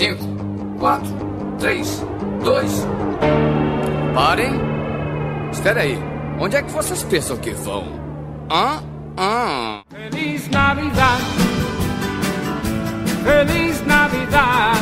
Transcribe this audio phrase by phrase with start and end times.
[0.00, 0.16] 5,
[0.78, 1.06] 4,
[1.58, 2.06] 3,
[2.42, 2.86] 2.
[4.14, 4.52] Parem.
[5.52, 5.98] Espera aí.
[6.38, 7.84] Onde é que vocês pensam que vão?
[8.50, 8.82] Hã?
[9.18, 9.82] Hã?
[9.90, 11.20] Feliz Navidad.
[13.24, 14.74] Feliz Navidad.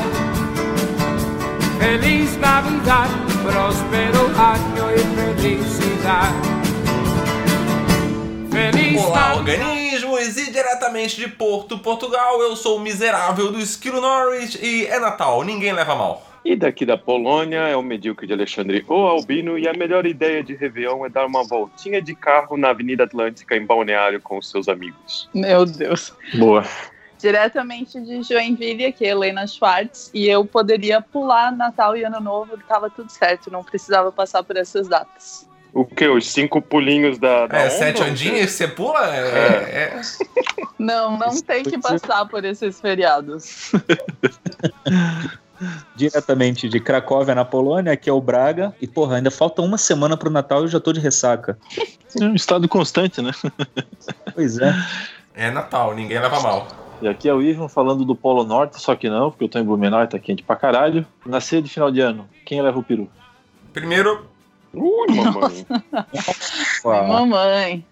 [1.80, 3.08] Feliz Navidad.
[3.42, 6.32] Próspero año y felicidad.
[8.52, 9.77] Feliz Olá, Navidad.
[10.18, 10.48] Organismos!
[10.48, 15.42] E diretamente de Porto, Portugal, eu sou o miserável do Esquilo Norwich e é Natal,
[15.44, 16.26] ninguém leva mal.
[16.44, 20.42] E daqui da Polônia é o medíocre de Alexandre o Albino e a melhor ideia
[20.42, 24.50] de Réveillon é dar uma voltinha de carro na Avenida Atlântica em Balneário com os
[24.50, 25.28] seus amigos.
[25.34, 26.14] Meu Deus.
[26.34, 26.64] Boa.
[27.18, 32.56] Diretamente de Joinville, aqui é Helena Schwartz, e eu poderia pular Natal e Ano Novo,
[32.68, 35.48] tava tudo certo, não precisava passar por essas datas.
[35.72, 36.08] O que?
[36.08, 37.46] Os cinco pulinhos da.
[37.46, 39.14] da É, onda, sete ondinhas você pula?
[39.14, 40.00] É, é-
[40.78, 43.72] Não, não tem que passar por esses feriados.
[45.94, 48.74] diretamente de Cracóvia, na Polônia, que é o Braga.
[48.80, 51.58] E, porra, ainda falta uma semana pro Natal e eu já tô de ressaca.
[52.18, 53.32] É um estado constante, né?
[54.34, 54.72] Pois é.
[55.34, 56.68] é Natal, ninguém leva mal.
[57.00, 59.58] E aqui é o Ivan falando do Polo Norte, só que não, porque eu tô
[59.58, 61.06] em Blumenau e tá quente pra caralho.
[61.24, 63.08] Na ceia de final de ano, quem leva o peru?
[63.72, 64.26] Primeiro,
[64.74, 65.66] Ui, mamãe.
[66.84, 67.86] Mamãe.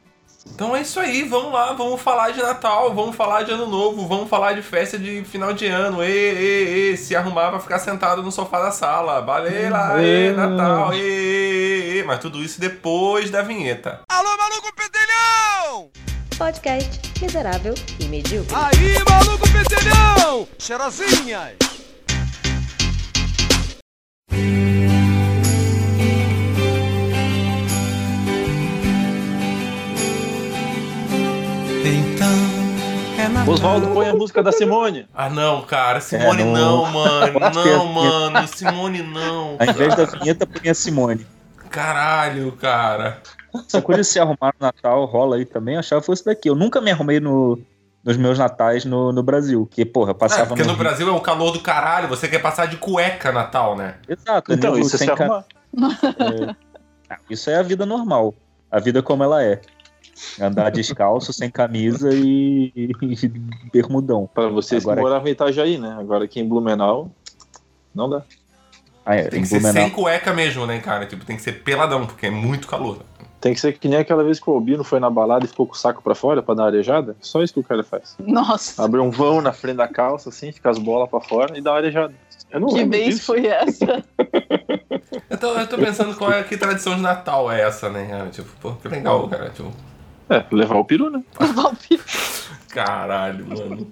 [0.55, 4.07] então é isso aí, vamos lá, vamos falar de Natal, vamos falar de Ano Novo,
[4.07, 6.03] vamos falar de festa de final de ano.
[6.05, 9.23] E, e, e, se arrumar pra ficar sentado no sofá da sala.
[9.23, 10.33] Baleira, e.
[10.33, 12.05] Natal, e, e, e.
[12.05, 14.03] Mas tudo isso depois da vinheta.
[14.09, 15.91] Alô, maluco pedelhão!
[16.37, 18.55] Podcast miserável e medíocre.
[18.55, 20.47] Aí, maluco pedelhão!
[20.59, 21.57] Cheirosinhas!
[33.49, 35.09] Oswaldo, põe a música da Simone.
[35.15, 37.39] Ah não, cara, Simone É, não- não, mano.
[37.39, 39.57] É- Não, mano, Simone não.
[39.59, 41.27] Ao invés da vinheta, põe a Simone.
[41.71, 43.21] Caralho, cara.
[43.55, 46.49] Essa coisa de se arrumar no Natal rola aí também, eu achava que fosse daqui.
[46.49, 47.59] Eu nunca me arrumei no,
[48.05, 49.67] nos meus natais no, no Brasil.
[49.71, 50.77] Que, porra, eu É, passava porque no.
[50.77, 53.95] Brasil é o calor do caralho, você quer passar de cueca Natal, né?
[54.09, 54.53] Exato.
[54.53, 55.45] Então, isso é sem se ca- arrumar.
[56.51, 56.55] é.
[57.09, 58.35] Ah, Isso é a vida normal.
[58.71, 59.61] A vida como ela é.
[60.41, 63.29] Andar descalço, sem camisa e, e
[63.73, 64.29] bermudão.
[64.33, 65.97] Pra vocês Agora- que moravam em Itajaí, né?
[65.99, 67.11] Agora aqui em Blumenau,
[67.95, 68.23] não dá.
[69.05, 69.83] Ah, é, Tem em que ser Blumenau.
[69.85, 71.07] sem cueca mesmo, né, cara?
[71.07, 72.99] Tipo, tem que ser peladão, porque é muito calor.
[73.41, 75.67] Tem que ser que nem aquela vez que o Albino foi na balada e ficou
[75.67, 77.15] com o saco pra fora pra dar uma arejada.
[77.21, 78.17] Só isso que o cara faz.
[78.19, 81.61] Nossa, Abre um vão na frente da calça, assim, fica as bolas pra fora e
[81.61, 82.15] dá uma arejada.
[82.51, 83.27] Eu não que lembro vez disso.
[83.27, 84.03] foi essa?
[85.31, 88.31] Eu tô, eu tô pensando qual é que tradição de Natal é essa, né, cara?
[88.31, 89.51] Tipo, pô, que legal, cara.
[89.51, 89.71] Tipo,
[90.29, 91.23] É, levar o peru, né?
[92.69, 93.91] caralho, mano.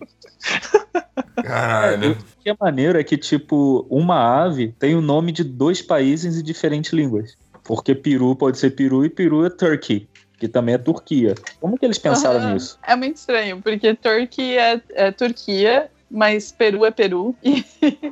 [1.42, 2.12] Caralho.
[2.12, 6.38] O que é maneiro é que, tipo, uma ave tem o nome de dois países
[6.38, 7.36] em diferentes línguas.
[7.62, 10.06] Porque peru pode ser peru e peru é turkey,
[10.38, 11.34] que também é Turquia.
[11.60, 12.54] Como que eles pensaram Aham.
[12.54, 12.78] nisso?
[12.86, 17.34] É muito estranho, porque Turkey é, é Turquia, mas Peru é Peru.
[17.42, 17.64] E,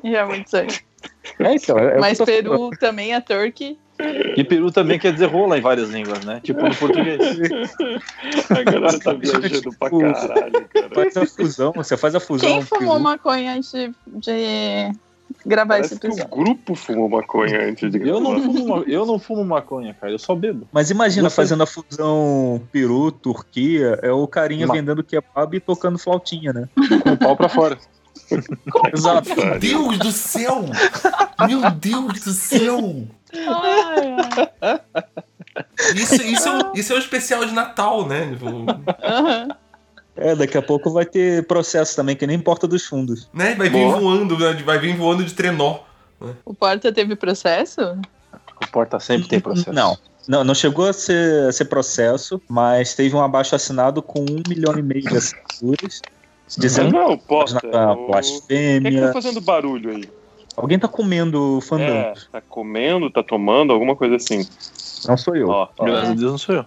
[0.02, 0.70] e é muito estranho.
[1.38, 3.78] É, então, é, é o mas Peru também é Turkey.
[4.36, 6.40] E peru também quer dizer rola em várias línguas, né?
[6.42, 7.20] Tipo no português.
[8.50, 10.88] A galera tá viajando pra caralho, cara.
[10.94, 12.48] Faz a fusão, você faz a fusão.
[12.48, 13.00] Quem fumou peru.
[13.02, 14.92] maconha antes de, de
[15.46, 16.30] gravar Parece esse que o episódio?
[16.36, 18.52] grupo fumou maconha antes de Eu não, gravar.
[18.52, 20.12] fumo, eu não fumo maconha, cara.
[20.12, 20.66] Eu só bebo.
[20.72, 25.60] Mas imagina Você- fazendo a fusão Peru, Turquia, é o carinha Ma- vendendo kebab e
[25.60, 26.68] tocando flautinha, né?
[27.02, 27.78] Com o pau pra fora.
[28.94, 29.28] Exato.
[29.36, 30.64] Meu Deus do céu!
[31.46, 33.06] Meu Deus do céu!
[33.34, 34.16] Ai,
[34.60, 34.80] ai.
[35.94, 38.30] Isso, isso, é, um, isso é um especial de Natal, né?
[38.30, 38.46] Tipo,
[39.02, 39.48] Aham.
[40.14, 43.28] É, daqui a pouco vai ter processo também, que nem Porta dos Fundos.
[43.32, 43.54] né?
[43.54, 43.98] Vai vir Boa.
[43.98, 44.52] voando, né?
[44.62, 45.80] vai vir voando de trenó.
[46.44, 47.80] O Porta teve processo?
[48.62, 49.72] O porta sempre tem processo.
[49.72, 49.96] Não.
[50.28, 54.40] Não, não chegou a ser, a ser processo, mas teve um abaixo assinado com um
[54.48, 56.00] milhão e meio de assinaturas,
[56.56, 57.60] dizendo Não, que posta.
[57.66, 58.08] na o-
[58.46, 60.08] Quem é que tá fazendo barulho aí?
[60.56, 62.14] Alguém tá comendo É, fandango.
[62.30, 64.46] tá comendo, tá tomando, alguma coisa assim.
[65.08, 65.48] Não sou eu.
[65.48, 65.84] Ó, ó.
[65.84, 66.64] Graças a Deus não sou eu.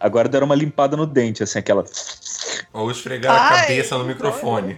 [0.00, 1.84] Agora deram uma limpada no dente, assim, aquela.
[2.72, 4.76] Ou esfregaram a Ai, cabeça no microfone.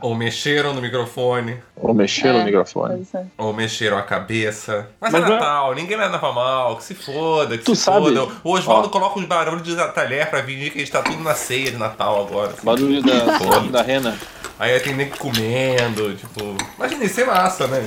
[0.00, 1.56] Ou mexeram no microfone.
[1.76, 2.44] Ou mexer no É.
[2.44, 2.94] microfone.
[2.94, 3.26] Pois é.
[3.36, 4.88] Ou mexeram a cabeça.
[5.00, 7.82] Mas, Mas é não é- Natal, ninguém leva mal, que se foda, que Tu se
[7.82, 8.32] sabe- foda.
[8.44, 11.34] O Oswaldo coloca uns barulhos de talher pra fingir que a gente tá tudo na
[11.34, 12.52] ceia de Natal agora.
[12.52, 12.64] assim.
[12.64, 14.16] Barulho da, da rena.
[14.58, 16.40] Aí tem nem comendo, tipo.
[16.76, 17.80] Imagina, isso é massa, né?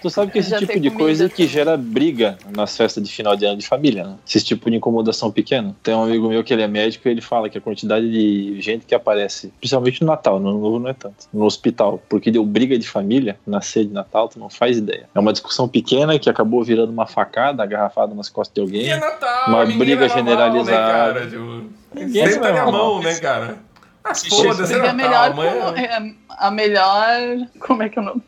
[0.00, 1.48] Tu sabe que esse Já tipo de comida coisa que também.
[1.48, 4.16] gera briga nas festas de final de ano de família, né?
[4.28, 5.74] Esse tipo de incomodação pequena.
[5.82, 8.60] Tem um amigo meu que ele é médico e ele fala que a quantidade de
[8.60, 12.30] gente que aparece, principalmente no Natal, no Ano Novo não é tanto, no hospital, porque
[12.30, 15.08] deu briga de família na ceia de Natal, tu não faz ideia.
[15.14, 18.90] É uma discussão pequena que acabou virando uma facada, agarrafada nas costas de E alguém.
[18.92, 20.80] é Natal, Uma briga leva mal, generalizada.
[20.80, 21.26] Né, cara?
[21.30, 21.62] Tipo,
[21.94, 23.58] Ninguém sempre tá na mão, né, cara?
[24.02, 27.16] Ah, Assiste foda-se, é melhor como, é, a melhor.
[27.60, 28.22] Como é que é o nome?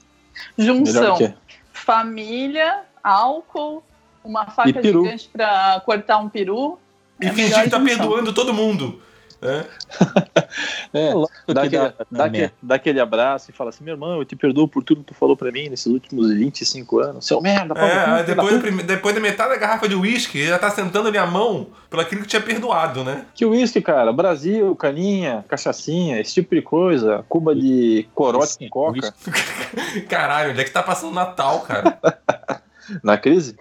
[0.56, 1.16] Junção.
[1.20, 1.34] é.
[1.72, 3.82] Família, álcool,
[4.24, 6.78] uma faca gigante pra cortar um peru.
[7.20, 7.84] E É fingir que tá junção.
[7.84, 9.00] perdoando todo mundo.
[9.40, 9.64] Né?
[10.92, 13.94] É, Lógico dá que aquele, dá- dá, dá aquele, dá abraço e fala assim: meu
[13.94, 17.26] irmão, eu te perdoo por tudo que tu falou pra mim nesses últimos 25 anos.
[17.26, 20.70] Seu merda, É, depois, da depois da metade da garrafa de uísque, ele já tá
[20.70, 23.26] sentando ali a mão pelo aquilo que tinha perdoado, né?
[23.34, 24.10] Que uísque, cara?
[24.12, 27.22] Brasil, caninha, cachaçinha, esse tipo de coisa.
[27.28, 29.12] Cuba de corote Sim, com coca.
[30.08, 31.98] Caralho, onde é que tá passando Natal, cara?
[33.02, 33.56] Na crise?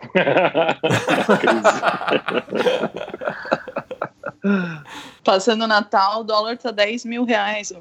[5.24, 7.74] Passando o Natal, o dólar tá 10 mil reais.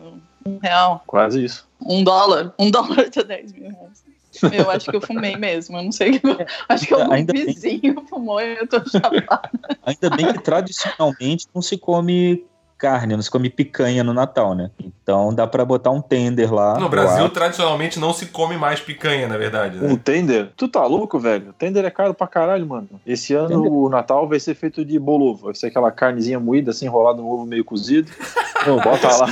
[0.47, 1.03] Um real.
[1.07, 1.67] Quase isso.
[1.81, 2.55] Um dólar.
[2.59, 4.05] Um dólar tá 10 mil reais.
[4.53, 5.79] Eu acho que eu fumei mesmo.
[5.79, 6.21] Eu não sei.
[6.69, 7.47] Acho que algum Ainda bem.
[7.47, 9.51] vizinho fumou e eu tô chapada.
[9.85, 12.45] Ainda bem que tradicionalmente não se come
[12.79, 14.71] carne, não se come picanha no Natal, né?
[15.03, 16.79] Então dá pra botar um tender lá.
[16.79, 19.79] No Brasil, tradicionalmente, não se come mais picanha, na verdade.
[19.79, 20.01] Um Né?
[20.03, 20.51] tender?
[20.57, 21.53] Tu tá louco, velho?
[21.59, 22.89] Tender é caro pra caralho, mano.
[23.07, 23.73] Esse ano Tender?
[23.73, 25.47] o Natal vai ser feito de bolovo.
[25.47, 28.11] Vai ser aquela carnezinha moída, assim, enrolada no ovo meio cozido.
[28.65, 29.27] Pô, Bota lá.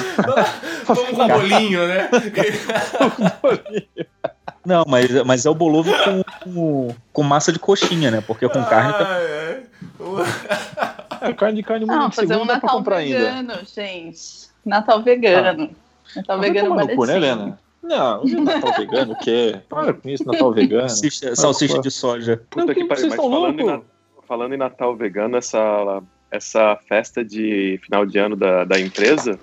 [0.85, 2.11] Vamos com bolinho, né?
[4.65, 6.23] Não, mas, mas é o bolovo com,
[6.53, 8.21] com, com massa de coxinha, né?
[8.25, 9.07] Porque com carne tá...
[9.09, 9.63] Ah, é.
[11.21, 13.19] É, carne de carne Não, fazer um Natal comprar ainda.
[13.19, 14.49] vegano, gente.
[14.65, 15.71] Natal vegano.
[16.17, 17.17] Natal Vai vegano vale cu, né.
[17.17, 17.59] Helena?
[17.83, 19.61] Não, Natal vegano, o quê?
[19.69, 20.89] Para com isso, Natal vegano.
[20.89, 22.43] salsicha, salsicha de soja.
[22.51, 23.65] Puta Não, que pariu, mas falando em, louco?
[23.65, 23.81] Na-
[24.27, 29.39] falando em Natal vegano, essa, essa festa de final de ano da, da empresa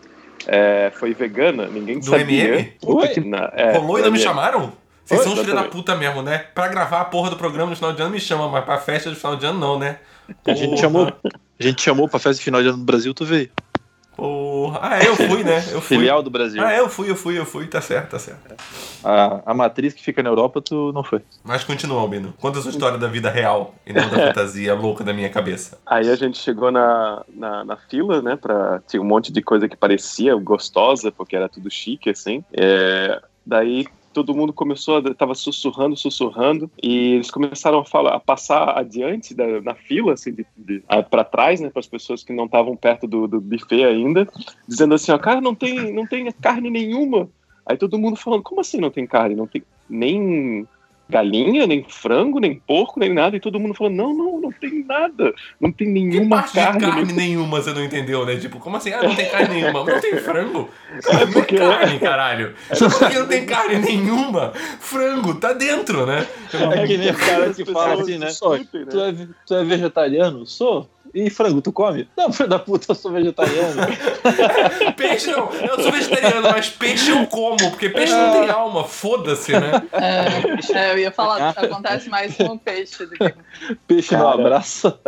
[0.47, 2.45] é, foi vegana, ninguém Do sabia.
[2.45, 2.63] MM?
[2.81, 3.07] Puta Oi?
[3.09, 4.71] que na, é, Rolou e do não me chamaram?
[5.09, 6.37] Vocês são os filhos da puta mesmo, né?
[6.53, 9.09] Pra gravar a porra do programa no final de ano me chama, mas pra festa
[9.09, 9.97] de final de ano não, né?
[10.45, 13.11] A gente Porra, chamou, a gente chamou pra festa de final de ano do Brasil,
[13.11, 13.49] tu veio.
[14.15, 14.79] Porra.
[14.83, 15.57] Ah, é, eu fui, né?
[15.71, 15.97] Eu fui.
[15.97, 16.61] Filial do Brasil.
[16.61, 17.65] Ah, é, eu fui, eu fui, eu fui.
[17.65, 18.53] Tá certo, tá certo.
[19.03, 21.21] A, a matriz que fica na Europa, tu não foi.
[21.43, 22.33] Mas continua, Albino.
[22.37, 25.79] Conta a sua história da vida real e não da fantasia louca da minha cabeça.
[25.85, 28.35] Aí a gente chegou na, na, na fila, né?
[28.35, 32.43] Pra, tinha um monte de coisa que parecia gostosa, porque era tudo chique, assim.
[32.51, 38.77] É, daí todo mundo começou, tava sussurrando, sussurrando, e eles começaram a falar, a passar
[38.77, 40.35] adiante da, na fila, assim,
[41.09, 44.27] para trás, né, para as pessoas que não estavam perto do, do buffet ainda,
[44.67, 47.29] dizendo assim, ó, cara, não tem, não tem carne nenhuma.
[47.65, 49.35] Aí todo mundo falando, como assim não tem carne?
[49.35, 50.67] Não tem nem
[51.09, 53.35] galinha, nem frango, nem porco, nem nada.
[53.35, 55.33] E todo mundo falando, não, não, não tem nada.
[55.59, 56.79] Não tem Que nenhuma parte carne.
[56.81, 58.35] carne nem- nenhuma você não entendeu, né?
[58.37, 58.91] Tipo, como assim?
[58.93, 59.83] Ah, não tem carne nenhuma.
[59.83, 60.69] Mas não tem frango?
[61.07, 62.53] É Não porque- tem carne, caralho.
[62.69, 64.53] Por que não tem carne nenhuma?
[64.79, 66.27] Frango, tá dentro, né?
[66.53, 68.27] É que nem o cara que fala assim, né?
[68.27, 68.31] né?
[68.89, 70.45] Tu é, tu é vegetariano?
[70.45, 70.87] Sou.
[71.13, 72.07] E frango, tu come?
[72.15, 73.81] Não, filho da puta, eu sou vegetariano.
[74.95, 75.49] Peixe não.
[75.53, 78.83] Eu sou vegetariano, mas peixe eu como, porque peixe não tem alma.
[78.83, 79.71] Foda-se, né?
[79.91, 83.33] É, é, eu ia falar, acontece mais com o peixe do que
[83.87, 84.41] Peixe não Cara.
[84.41, 84.99] abraça.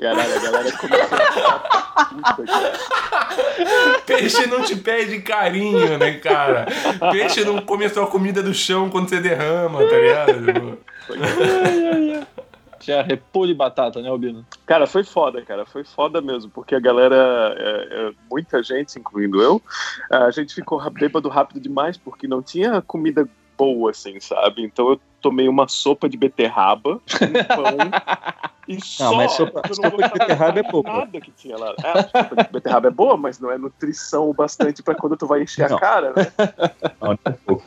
[0.00, 4.00] Caralho, a galera começou a ficar puta, cara.
[4.04, 6.66] Peixe não te pede carinho, né, cara?
[7.12, 10.78] Peixe não come a sua comida do chão quando você derrama, tá ligado?
[12.86, 14.46] Tinha repolho e batata, né, Albino?
[14.64, 15.66] Cara, foi foda, cara.
[15.66, 17.16] Foi foda mesmo, porque a galera,
[17.58, 19.60] é, é, muita gente, incluindo eu,
[20.08, 23.28] a gente ficou bêbado rápido demais, porque não tinha comida
[23.58, 24.62] boa, assim, sabe?
[24.62, 27.76] Então eu tomei uma sopa de beterraba, um pão
[28.68, 29.16] e só.
[29.16, 30.88] mas sopa- não sopa de beterraba é pouco.
[30.88, 31.74] Nada que tinha lá.
[31.82, 35.16] É, a sopa de beterraba é boa, mas não é nutrição o bastante pra quando
[35.16, 35.76] tu vai encher Não.
[35.76, 36.32] a cara, né?
[37.00, 37.64] Não, nem um pouco.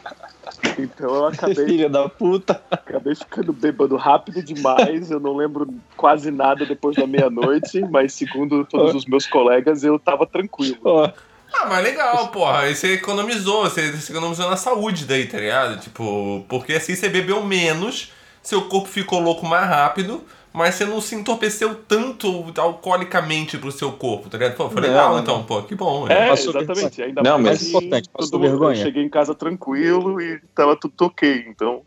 [0.77, 2.61] Então eu acabei Filha da puta.
[2.69, 8.65] Acabei ficando bêbado rápido demais, eu não lembro quase nada depois da meia-noite, mas segundo
[8.65, 11.11] todos os meus colegas, eu tava tranquilo.
[11.53, 12.59] Ah, mas legal, porra.
[12.59, 15.79] Aí você economizou, você, você economizou na saúde daí, tá ligado?
[15.79, 18.11] Tipo, porque assim você bebeu menos,
[18.41, 23.91] seu corpo ficou louco mais rápido, mas você não se entorpeceu tanto alcoolicamente pro seu
[23.91, 24.55] corpo, tá ligado?
[24.55, 25.19] Pô, foi Não, legal não.
[25.21, 26.05] então, pô, que bom.
[26.07, 26.25] né?
[26.25, 27.01] É, Passou exatamente.
[27.01, 28.79] Ainda Não, mais mas- que importante, passou vergonha?
[28.79, 31.81] Eu cheguei em casa tranquilo e tava tudo ok, então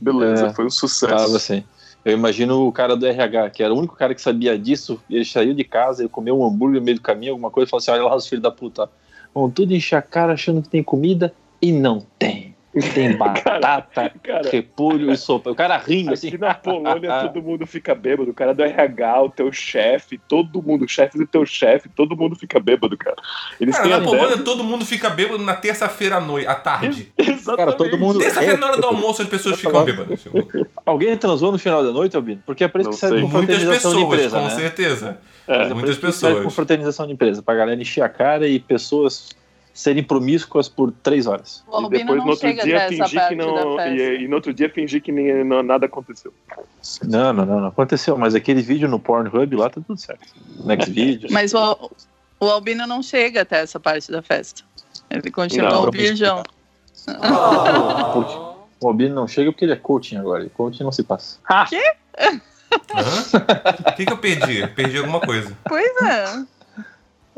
[0.00, 1.14] beleza, É, foi um sucesso.
[1.14, 1.62] tava assim.
[2.04, 5.16] Eu imagino o cara do RH, que era o único cara que sabia disso, e
[5.16, 7.70] ele saiu de casa, ele comeu um hambúrguer no meio do caminho, alguma coisa, e
[7.70, 8.88] falou assim: olha lá os filhos da puta.
[9.34, 12.47] Vão tudo encher a cara achando que tem comida e não tem.
[12.94, 15.50] Tem batata, Cara, repolho e sopa.
[15.50, 16.28] O cara rindo assim.
[16.28, 20.62] Aqui na Polônia todo mundo fica bêbado, o cara do RH, o teu chefe, todo
[20.62, 23.16] mundo, o chefe do teu chefe, todo mundo fica bêbado, cara.
[23.58, 24.04] Eles Cara, na.
[24.04, 27.10] Polônia todo mundo fica bêbado na terça-feira à noite, à tarde.
[27.16, 27.56] Exatamente.
[27.56, 28.18] Cara, todo mundo.
[28.18, 30.24] Terça-feira na hora do almoço as pessoas Eu ficam bêbadas.
[30.84, 32.42] Alguém transou no final da noite, Albino?
[32.44, 34.50] Porque é por isso que serve com Muitas pessoas, de empresa, com né?
[34.50, 35.18] certeza.
[35.46, 36.54] É, é Muitas serve com pessoas.
[36.54, 39.30] fraternização de empresa, pra galera encher a cara e pessoas
[39.78, 41.62] serem promíscuas por três horas.
[41.68, 43.78] O E depois não no outro dia fingir que não.
[43.80, 46.34] E, e no outro dia fingir que nem, não- nada aconteceu.
[47.04, 48.18] Não, não, não, não aconteceu.
[48.18, 50.26] Mas aquele vídeo no Pornhub lá tá tudo certo.
[50.64, 51.28] Next vídeo.
[51.30, 51.90] Mas o,
[52.40, 54.64] o Albino não chega até essa parte da festa.
[55.08, 55.84] Ele continua Não.
[55.84, 56.42] o virgão.
[58.12, 58.34] Porque
[58.80, 60.44] o Albino não chega porque ele é coaching agora.
[60.44, 61.38] E coaching não se passa.
[61.48, 61.64] Hã?
[62.70, 64.66] O que, que eu perdi?
[64.74, 65.56] Perdi alguma coisa.
[65.66, 66.44] Pois é.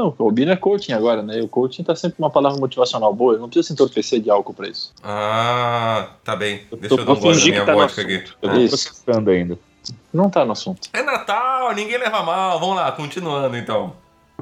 [0.00, 1.38] Não, o Albino é coaching agora, né?
[1.38, 3.34] E o coaching tá sempre uma palavra motivacional boa.
[3.34, 4.92] Ele não precisa se entorpecer de álcool pra isso.
[5.04, 6.62] Ah, tá bem.
[6.70, 8.24] Eu Deixa tô- eu dar um gole da minha tá vodka aqui.
[8.40, 8.68] Eu tô Isso.
[8.88, 9.58] processando ainda.
[10.12, 10.88] Não tá no assunto.
[10.92, 12.58] É Natal, ninguém leva mal.
[12.58, 13.92] Vamos lá, continuando então.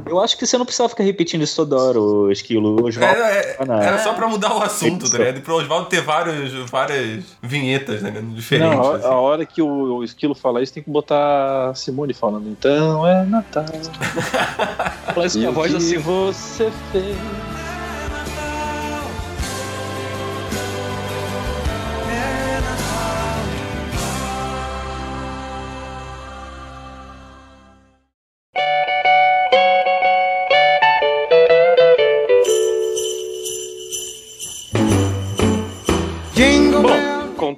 [0.06, 2.86] Eu acho que você não precisava ficar repetindo isso toda hora, o Esquilo.
[2.86, 3.80] Os Era, é- não.
[3.80, 5.22] era só pra mudar o assunto, tá?
[5.22, 8.12] E pro Oswaldo ter vários, várias vinhetas, né?
[8.34, 8.76] Diferentes.
[8.76, 9.06] não, a, assim.
[9.06, 12.48] a hora que o, o esquilo falar isso, tem que botar a Simone falando.
[12.48, 13.64] Então é Natal.
[15.14, 15.98] Fala isso com a voz assim.
[15.98, 17.16] você fez?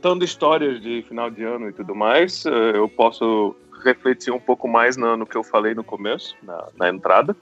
[0.00, 3.54] Contando histórias de final de ano e tudo mais, eh, eu posso
[3.85, 7.37] refletir um pouco mais no, no que eu falei no começo, na, na entrada,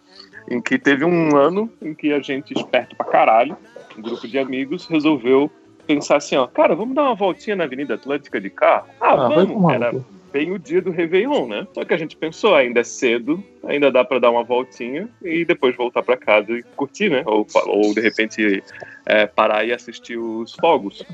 [0.51, 3.57] em que teve um ano em que a gente, esperto pra caralho,
[3.97, 5.49] um grupo de amigos, resolveu
[5.87, 8.89] pensar assim, ó, cara, vamos dar uma voltinha na Avenida Atlântica de carro?
[9.01, 9.73] Ah, vai vamos!
[9.73, 9.93] Era
[10.33, 11.65] bem o dia do Réveillon, né?
[11.73, 15.45] Só que a gente pensou, ainda é cedo, ainda dá pra dar uma voltinha e
[15.45, 17.23] depois voltar pra casa e curtir, né?
[17.25, 18.65] Ou, ou de repente
[19.07, 21.07] é, parar e assistir os fogos.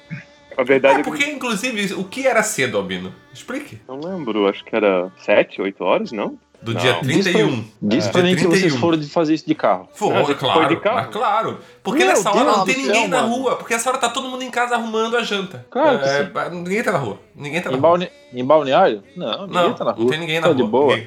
[0.56, 3.14] A verdade É é que porque, inclusive, o que era cedo, Albino?
[3.32, 3.80] Explique.
[3.88, 6.38] não lembro, acho que era 7, 8 horas, não?
[6.62, 6.80] Do Não.
[6.80, 7.64] dia Diz pra- 31.
[7.82, 8.10] Diz É.
[8.10, 8.78] pra mim que vocês 31.
[8.80, 9.86] foram de fazer isso de carro.
[10.00, 10.96] Não, gente claro, foi de carro.
[10.96, 11.58] mas claro.
[11.82, 13.34] Porque Meu nessa hora Deus não do tem céu, ninguém na mano.
[13.34, 13.56] rua.
[13.56, 15.66] Porque essa hora tá todo mundo em casa arrumando a janta.
[15.70, 16.30] Claro que É, sim.
[16.56, 17.18] Ninguém tá na rua.
[17.36, 17.88] Ninguém tá na Em, rua.
[17.90, 18.08] balne...
[18.32, 19.02] em balneário?
[19.14, 20.10] Não, ninguém Não, tá na não rua.
[20.10, 20.56] tem ninguém na Tá rua.
[20.56, 21.00] de boa.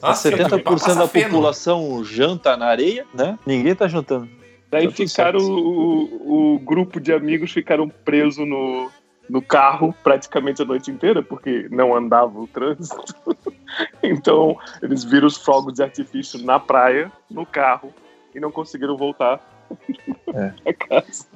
[0.00, 3.38] Nossa, 70% passa da população janta na areia, né?
[3.44, 4.26] Ninguém tá jantando.
[4.70, 8.90] Daí ficaram, o, o grupo de amigos ficaram presos no,
[9.28, 13.14] no carro praticamente a noite inteira, porque não andava o trânsito.
[14.00, 17.92] Então, eles viram os fogos de artifício na praia, no carro,
[18.32, 19.40] e não conseguiram voltar
[20.34, 20.72] É.
[20.72, 21.26] casa.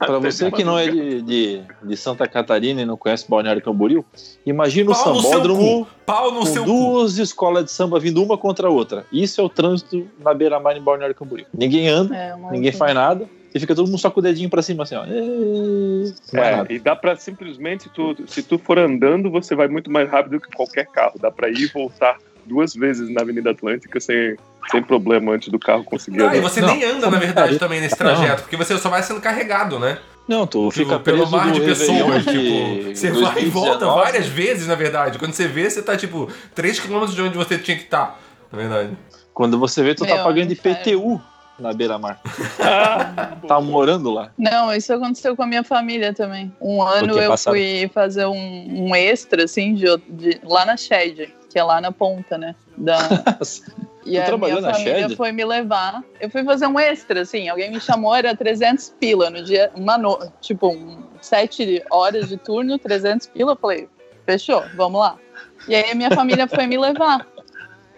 [0.00, 4.04] Até você que não é de, de, de Santa Catarina e não conhece Balneário Camboriú,
[4.46, 5.86] imagina o Pau sambódromo.
[6.06, 6.70] Pau no com seu cu.
[6.70, 9.04] duas escolas de samba vindo uma contra a outra.
[9.12, 11.46] Isso é o trânsito na beira-mar em Balneário Camboriú.
[11.52, 14.62] Ninguém anda, É, ninguém faz nada, e fica todo mundo só com o dedinho pra
[14.62, 15.04] cima assim, ó.
[15.04, 20.40] É e dá pra simplesmente, tu, se tu for andando, você vai muito mais rápido
[20.40, 21.18] que qualquer carro.
[21.20, 24.36] Dá pra ir e voltar duas vezes na Avenida Atlântica sem,
[24.70, 27.58] sem problema antes do carro conseguir Ah, e você Não, nem anda, na verdade, putaria.
[27.58, 28.14] também nesse Não.
[28.14, 29.98] trajeto, porque você só vai sendo carregado, né?
[30.26, 33.78] Não, tu fica Tipo, pelo preso mar de pessoas, de tipo, você vai e volta
[33.86, 34.00] 2019.
[34.02, 35.18] várias vezes, na verdade.
[35.18, 38.20] Quando você vê, você tá, tipo, 3km de onde você tinha que estar,
[38.52, 38.90] na verdade.
[39.32, 40.78] Quando você vê, tu tá Meu, pagando inferno.
[40.80, 41.22] IPTU
[41.58, 42.20] na beira-mar.
[43.48, 44.30] tá morando lá.
[44.36, 46.52] Não, isso aconteceu com a minha família também.
[46.60, 51.32] Um ano eu Passaram- fui fazer um, um extra, assim, de, de- lá na Shed,
[51.58, 52.54] é lá na ponta, né?
[52.76, 52.98] Da,
[54.04, 55.16] e a trabalhou minha na família Shed?
[55.16, 56.02] foi me levar.
[56.20, 57.48] Eu fui fazer um extra, assim.
[57.48, 62.36] Alguém me chamou, era 300 pila no dia, uma no, tipo, um, sete horas de
[62.36, 63.52] turno, 300 pila.
[63.52, 63.88] Eu falei,
[64.24, 65.18] fechou, vamos lá.
[65.66, 67.26] E aí a minha família foi me levar.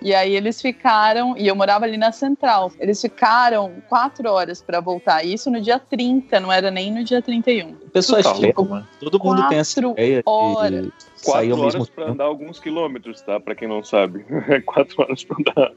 [0.02, 2.72] E aí eles ficaram, e eu morava ali na central.
[2.78, 5.24] Eles ficaram quatro horas pra voltar.
[5.24, 7.74] Isso no dia 30, não era nem no dia 31.
[7.92, 8.88] Pessoas tá cheias, louco, mano.
[8.98, 10.86] todo mundo tem essa ideia horas.
[10.86, 12.14] de sair ao mesmo horas pra tempo.
[12.14, 13.38] andar alguns quilômetros, tá?
[13.38, 14.24] Pra quem não sabe.
[14.64, 15.72] quatro horas pra andar.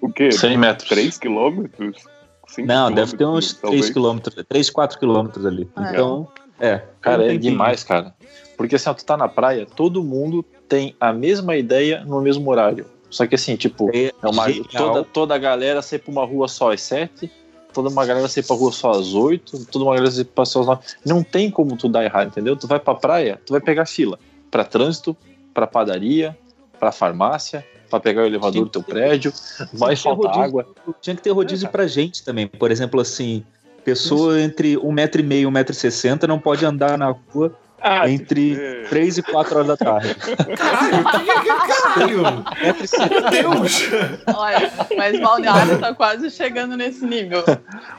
[0.00, 0.32] O quê?
[0.32, 0.88] 100 metros.
[0.88, 2.02] Três quilômetros?
[2.48, 3.52] Cinco Não, deve ter uns
[3.92, 5.68] quilômetros, 3 km, 3, 4 quilômetros ali.
[5.76, 5.90] É.
[5.90, 6.82] Então, é.
[7.00, 8.14] Cara, é tem que- demais, cara.
[8.56, 12.50] Porque assim, ó, tu tá na praia, todo mundo tem a mesma ideia no mesmo
[12.50, 12.86] horário.
[13.10, 14.68] Só que assim, tipo, É, é uma, genial.
[14.72, 17.30] toda, toda a galera sai pra uma rua só às sete,
[17.72, 20.60] toda uma galera sai pra rua só às oito, toda uma galera sai pra só
[20.60, 20.80] às nove.
[21.06, 22.54] Não tem como tu dar errado, entendeu?
[22.56, 24.18] Tu vai pra praia, tu vai pegar fila
[24.50, 25.16] pra trânsito,
[25.54, 26.36] pra padaria,
[26.78, 29.32] pra farmácia, pra pegar o elevador do teu ter- prédio,
[29.72, 30.42] vai faltar rodízio.
[30.44, 30.66] água.
[31.00, 32.46] Tinha que ter rodízio É, pra gente também.
[32.46, 33.44] Por exemplo, assim,
[33.84, 38.82] Pessoa entre 1,5m e 1,60m não pode andar na rua Ah, entre é.
[38.88, 40.14] 3 e 4 horas da tarde.
[40.56, 42.22] Caralho, caralho!
[42.60, 43.90] Meu Deus!
[44.34, 47.44] Olha, mas Balneário tá quase chegando nesse nível.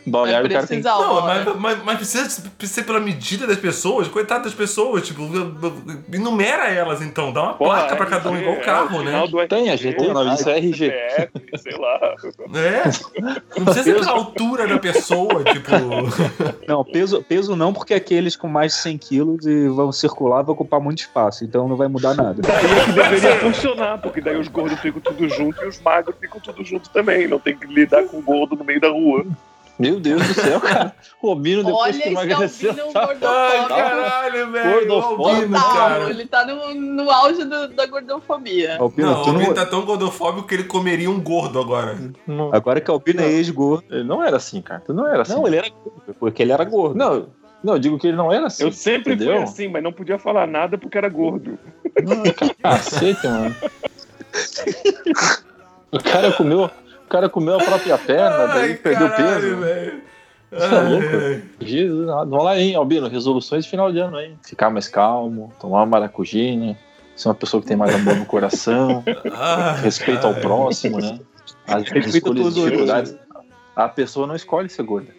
[0.06, 2.30] Balneário, o Vai cara tem Não, mas, mas, mas precisa
[2.62, 5.22] ser pela medida das pessoas, coitado das pessoas, tipo,
[6.12, 9.04] enumera elas então, dá uma Porra, placa pra cada um, igual o é, carro, o
[9.04, 9.28] né?
[9.28, 10.86] do Tem, a gente tem o nome disso, é RG.
[10.90, 12.16] CPF, sei lá.
[12.54, 12.84] É,
[13.58, 15.70] não precisa ser pela altura da pessoa, tipo.
[16.68, 20.54] Não, peso, peso não, porque aqueles com mais de 100 quilos e vão circular vão
[20.54, 22.42] ocupar muito espaço, então não vai mudar nada.
[22.46, 26.16] Daí é que deveria funcionar, porque daí os gordos ficam tudo junto e os magros
[26.20, 27.28] ficam tudo junto também.
[27.28, 29.26] Não tem que lidar com o gordo no meio da rua.
[29.78, 30.94] Meu Deus do céu, cara.
[31.22, 33.30] O Albino, depois Olha que esse emagreceu, Albino tá...
[33.30, 34.74] Ai, caralho, velho.
[34.74, 35.30] Gordofóbico.
[35.30, 36.10] Albino, cara.
[36.10, 38.76] ele tá no, no auge do- da gordofobia.
[38.78, 41.98] Albino, Não, o tu não- Albino tá tão gordofóbico que ele comeria um gordo agora.
[42.28, 43.86] Não, Agora que Albino é ex-gordo.
[43.90, 44.82] ele não era assim, cara.
[44.86, 45.34] Tu não era assim.
[45.34, 46.98] Não, ele era gordo, porque ele era gordo.
[46.98, 47.28] Não,
[47.64, 48.64] não, eu digo que ele não era assim.
[48.64, 49.36] Eu sempre entendeu?
[49.36, 51.58] fui assim, mas não podia falar nada porque era gordo.
[52.04, 52.24] Não,
[52.62, 53.56] cacete, mano.
[55.92, 59.58] O cara comeu, o cara comeu a própria perna, daí Ai, perdeu caralho, peso.
[59.58, 60.02] velho.
[60.52, 61.48] Você é louco?
[61.62, 64.36] Jesus, vamos lá, hein, Albino, resoluções de final de ano aí.
[64.44, 66.78] Ficar mais calmo, tomar uma maracujina,
[67.16, 71.20] ser uma pessoa que tem mais amor no coração, Ai, respeito ao próximo, né?
[71.68, 73.16] As Respeita escolhas e dificuldades.
[73.76, 75.19] A pessoa não escolhe ser gorda.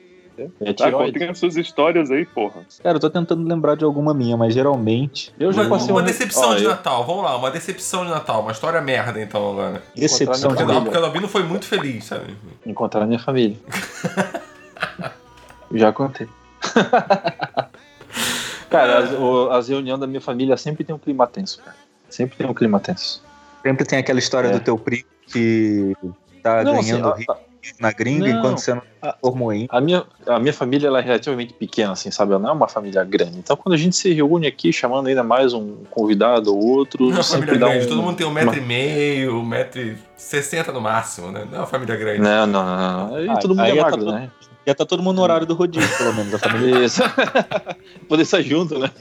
[0.60, 2.62] É Tá, contem as suas histórias aí, porra.
[2.82, 5.32] Cara, eu tô tentando lembrar de alguma minha, mas geralmente.
[5.38, 8.10] Eu já Uma, passei uma um- decepção de eu- Natal, vamos lá, uma decepção de
[8.10, 9.82] Natal, uma história merda então agora.
[9.94, 12.36] Decepção de não, porque o Albino foi muito feliz, sabe?
[12.66, 13.56] encontrar minha família.
[15.72, 16.28] Já contei.
[18.70, 21.76] cara, as, o- as reuniões da minha família sempre tem um clima tenso, cara.
[22.08, 23.22] Sempre tem um clima tenso.
[23.62, 24.52] Sempre tem aquela história É.
[24.52, 25.94] do teu primo que
[26.42, 27.36] tá Não, assim, ganhando a- rico
[27.78, 28.38] na gringa Não.
[28.38, 29.66] enquanto você não A- formou ainda.
[29.70, 32.32] A minha, a minha família ela é relativamente pequena, assim, sabe?
[32.32, 33.38] Ela não é uma família grande.
[33.38, 37.12] Então, quando a gente se reúne aqui, chamando ainda mais um convidado ou outro, Não
[37.12, 37.88] é uma família grande, um...
[37.88, 41.44] todo mundo tem um metro e meio, um metro e sessenta no máximo, né?
[41.48, 42.20] Não é uma família grande.
[42.20, 43.08] Não, não, não.
[43.08, 43.14] não.
[43.16, 44.30] Aí Ah, todo mundo aí é tá magro, todo- né?
[44.66, 46.78] Já tá todo mundo no horário do rodízio, pelo menos, a família.
[46.84, 47.02] Isso.
[48.08, 48.90] Poder estar junto, né?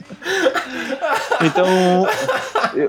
[1.42, 1.66] Então,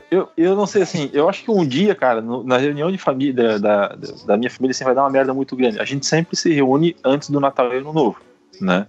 [0.10, 2.98] eu, eu, não sei assim, eu acho que um dia, cara, no- na reunião de
[2.98, 5.80] família da, da, da minha família, assim, vai dar uma merda muito grande.
[5.80, 8.17] A gente sempre se reúne antes do Natal e Ano Novo,
[8.60, 8.88] né?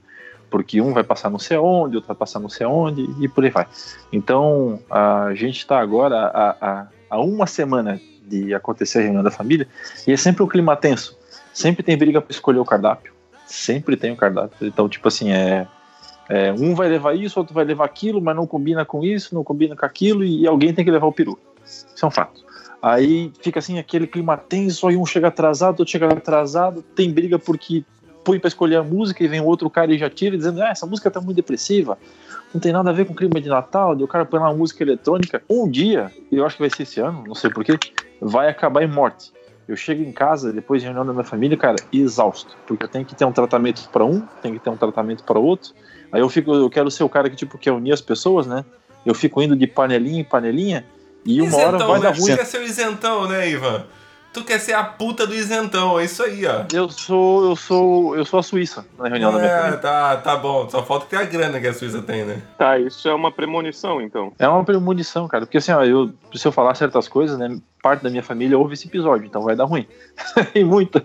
[0.50, 3.42] Porque um vai passar não sei aonde, outro vai passar não sei aonde e por
[3.44, 3.66] aí vai.
[4.12, 9.30] Então, a gente tá agora a, a, a uma semana de acontecer a reunião da
[9.30, 9.66] família
[10.06, 11.18] e é sempre um clima tenso.
[11.54, 13.12] Sempre tem briga para escolher o cardápio.
[13.46, 14.66] Sempre tem o cardápio.
[14.66, 15.66] Então, tipo assim, é,
[16.28, 19.44] é, um vai levar isso, outro vai levar aquilo, mas não combina com isso, não
[19.44, 21.38] combina com aquilo, e alguém tem que levar o peru.
[21.64, 22.42] Isso é um fato.
[22.80, 27.38] Aí fica assim, aquele clima tenso, aí um chega atrasado, outro chega atrasado, tem briga
[27.38, 27.84] porque
[28.24, 30.86] põe pra escolher a música e vem outro cara e já tira, dizendo, ah, essa
[30.86, 31.98] música tá muito depressiva,
[32.52, 34.82] não tem nada a ver com clima de Natal, daí o cara põe uma música
[34.82, 35.42] eletrônica.
[35.48, 37.78] Um dia, eu acho que vai ser esse ano, não sei porquê,
[38.20, 39.32] vai acabar em morte.
[39.66, 42.56] Eu chego em casa, depois de reunião da minha família, cara, exausto.
[42.66, 45.38] Porque eu tenho que ter um tratamento para um, tenho que ter um tratamento para
[45.38, 45.72] outro.
[46.12, 48.64] Aí eu fico, eu quero ser o cara que, tipo, quer unir as pessoas, né?
[49.04, 50.84] Eu fico indo de panelinha em panelinha
[51.24, 52.02] e uma hora isentão, vai né?
[52.02, 52.44] dar ruim.
[52.44, 53.86] ser o isentão, né, Ivan?
[54.32, 56.64] Tu quer ser a puta do isentão, é isso aí, ó.
[56.72, 59.78] Eu sou, eu sou, eu sou a Suíça na reunião da minha É, família.
[59.78, 60.66] tá, tá bom.
[60.70, 62.40] Só falta ter a grana que a Suíça tem, né?
[62.56, 64.32] Tá, isso é uma premonição, então.
[64.38, 65.44] É uma premonição, cara.
[65.44, 67.58] Porque assim, ó, eu, se eu falar certas coisas, né?
[67.82, 69.86] Parte da minha família ouve esse episódio, então vai dar ruim.
[70.54, 71.04] e muita.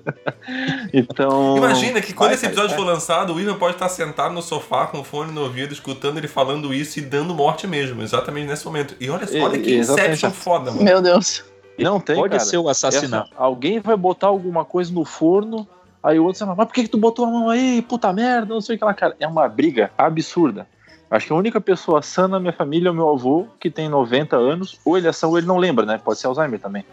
[0.93, 1.57] Então.
[1.57, 2.85] Imagina que quando vai, esse vai, episódio vai.
[2.85, 6.17] for lançado, o Ivan pode estar sentado no sofá com o fone no ouvido, escutando
[6.17, 8.95] ele falando isso e dando morte mesmo, exatamente nesse momento.
[8.99, 10.11] E olha, E- olha que exatamente.
[10.13, 10.83] Inception foda, mano.
[10.83, 11.43] Meu Deus.
[11.77, 12.43] Não tem, Pode cara.
[12.43, 13.29] ser o assassinato.
[13.33, 15.67] Essa- alguém vai botar alguma coisa no forno,
[16.01, 17.81] aí o outro fala, mas por que, que tu botou a mão aí?
[17.81, 19.15] Puta merda, não sei o que lá, cara.
[19.19, 20.67] É uma briga absurda.
[21.09, 23.87] Acho que a única pessoa sã na minha família é o meu avô, que tem
[23.87, 24.77] 90 anos.
[24.83, 25.97] Ou ele é sã ou ele não lembra, né?
[26.03, 26.83] Pode ser Alzheimer também.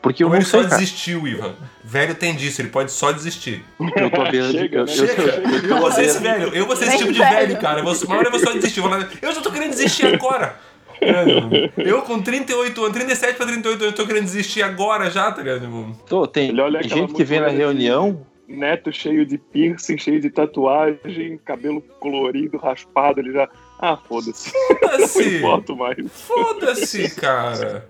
[0.00, 0.76] Porque eu Ou não ele só sei, cara.
[0.80, 1.54] desistiu, Ivan.
[1.82, 3.64] Velho tem disso, ele pode só desistir.
[3.96, 4.24] Eu tô.
[4.26, 4.68] Chega, eu, né?
[4.72, 5.22] eu- Chega!
[5.22, 7.34] eu- eu tô Eu vou ser esse velho, eu vou ser esse tipo de velho.
[7.48, 7.80] velho, cara.
[7.80, 8.80] Eu vou, uma hora eu vou só desistir.
[9.22, 10.56] Eu já tô querendo desistir agora.
[11.04, 15.42] É, Eu com 38 anos, 37 pra 38 anos, tô querendo desistir agora já, tá
[15.42, 15.60] ligado?
[15.60, 21.38] Tipo, Tô, tem gente que vem na reunião, Neto cheio de piercing, cheio de tatuagem,
[21.44, 23.48] cabelo colorido, raspado, ele já.
[23.78, 24.52] Ah, foda-se.
[24.82, 25.36] Não Foda-se!
[25.38, 25.96] importo mais.
[26.12, 27.86] Foda-se, cara.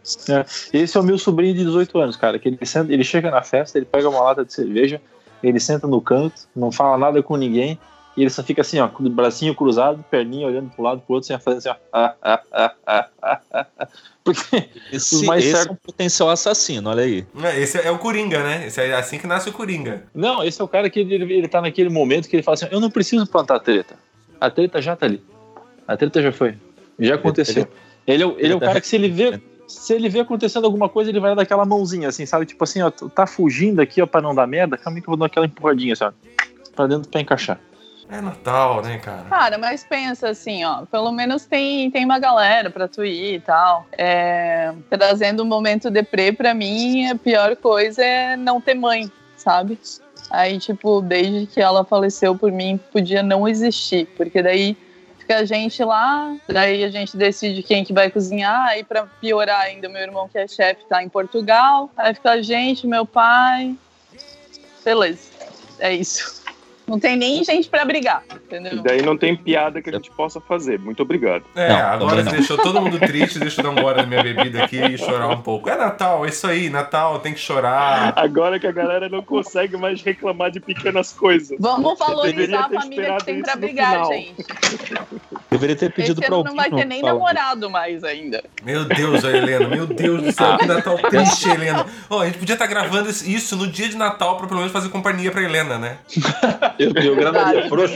[0.73, 2.39] Esse é o meu sobrinho de 18 anos, cara.
[2.39, 5.01] Que ele, senta, ele chega na festa, ele pega uma lata de cerveja,
[5.43, 7.79] ele senta no canto, não fala nada com ninguém,
[8.17, 11.15] E ele só fica assim, ó, com o bracinho cruzado, perninha olhando pro lado pro
[11.17, 11.75] outro, sem fazer assim, ó.
[11.93, 13.89] Ah, ah, ah, ah, ah, ah, ah.
[14.23, 17.27] Porque Esse, Os mais esse certos- é um potencial assassino, olha aí.
[17.43, 18.67] É, Esse é o Coringa, né?
[18.69, 20.05] Esse é assim que nasce o Coringa.
[20.15, 22.67] Não, esse é o cara que ele, ele tá naquele momento que ele fala assim:
[22.71, 23.97] eu não preciso plantar treta.
[24.41, 25.21] A treta já tá ali.
[25.87, 26.55] A treta já foi.
[26.99, 27.67] Já aconteceu.
[28.07, 29.41] Ele, é, o- ele é o cara que se ele vê.
[29.67, 32.45] Se ele vê acontecendo alguma coisa, ele vai dar aquela mãozinha, assim, sabe?
[32.47, 35.13] Tipo assim, ó, tá fugindo aqui, ó, pra não dar merda, calma aí que eu
[35.13, 36.13] vou dar aquela empurradinha, assim, ó,
[36.77, 37.59] pra dentro pra encaixar.
[38.09, 39.25] É Natal, né, cara?
[39.25, 43.41] Cara, mas pensa assim, ó, pelo menos tem, tem uma galera pra tu ir e
[43.41, 43.87] tal.
[43.97, 49.79] É, trazendo um momento deprê pra mim, a pior coisa é não ter mãe, sabe?
[50.31, 54.77] Aí, tipo, desde que ela faleceu por mim, podia não existir, porque daí
[55.19, 59.63] fica a gente lá, daí a gente decide quem que vai cozinhar, aí pra piorar
[59.63, 63.75] ainda, meu irmão que é chefe tá em Portugal, aí fica a gente, meu pai,
[64.85, 65.31] beleza,
[65.79, 66.44] é isso.
[66.87, 68.75] Não tem nem gente pra brigar, entendeu?
[68.75, 70.79] E daí não tem piada que a gente possa fazer.
[70.79, 71.43] Muito obrigado.
[71.57, 74.23] É, Não, agora você deixou todo mundo triste, deixa eu dar um gole na minha
[74.23, 75.71] bebida aqui e chorar um pouco.
[75.71, 78.13] É Natal, é isso aí, Natal, tem que chorar.
[78.17, 81.57] Agora que a galera não consegue mais reclamar de pequenas coisas.
[81.59, 84.35] Vamos valorizar a família que tem pra brigar, gente.
[85.51, 86.53] Deveria ter pedido Esse pra alguém.
[86.55, 87.13] não vai ter nem falar.
[87.15, 88.43] namorado mais ainda.
[88.63, 91.87] Meu Deus, Helena, meu Deus do céu, que Natal triste, Helena.
[92.11, 94.73] Ó, a gente podia estar gravando esse- isso no dia de Natal pra pelo menos
[94.73, 95.99] fazer companhia pra Helena, né?
[96.79, 97.95] Eu, eu gravaria frouxo.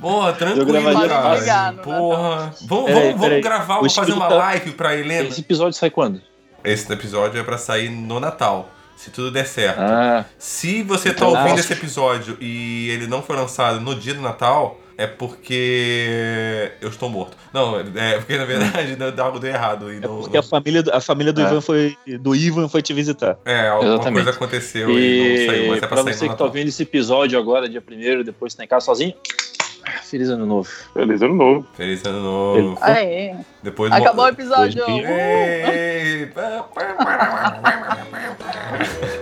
[0.00, 1.08] Porra, tranquilo, cara.
[1.22, 1.82] fácil.
[1.82, 2.54] Porra.
[2.62, 3.40] Vamos, Peraí, vamos, peraí.
[3.40, 5.28] gravar, vamos fazer uma tá- live pra Helena.
[5.28, 6.20] Esse episódio sai quando?
[6.64, 9.80] Esse episódio é pra sair no Natal, se tudo der certo.
[9.80, 11.60] Ah, Se você tá Então, ouvindo nossa.
[11.60, 17.08] esse episódio e ele não foi lançado no dia do Natal, é porque eu estou
[17.08, 17.34] morto.
[17.54, 19.90] Não, é porque na verdade algo deu errado.
[19.92, 21.44] E É não, porque a família, do- a família do, É.
[21.44, 23.38] Ivan foi, do Ivan foi te visitar.
[23.46, 24.24] É, alguma Exatamente.
[24.24, 26.68] coisa aconteceu e, não saiu, e mas é pra, pra sair você que tá ouvindo
[26.68, 29.14] esse episódio agora, dia 1 depois tá em casa sozinho,
[30.04, 30.68] feliz ano novo.
[30.92, 31.66] Feliz ano novo.
[31.74, 32.78] Feliz ano novo.
[32.82, 33.34] Aê.
[33.62, 34.84] Depois Acabou o episódio.
[34.86, 36.26] Ei,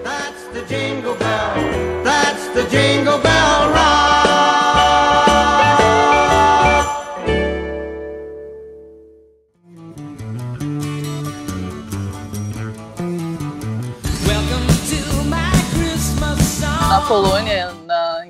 [0.02, 2.02] That's the jingle bell.
[2.02, 4.17] That's the jingle bell rock.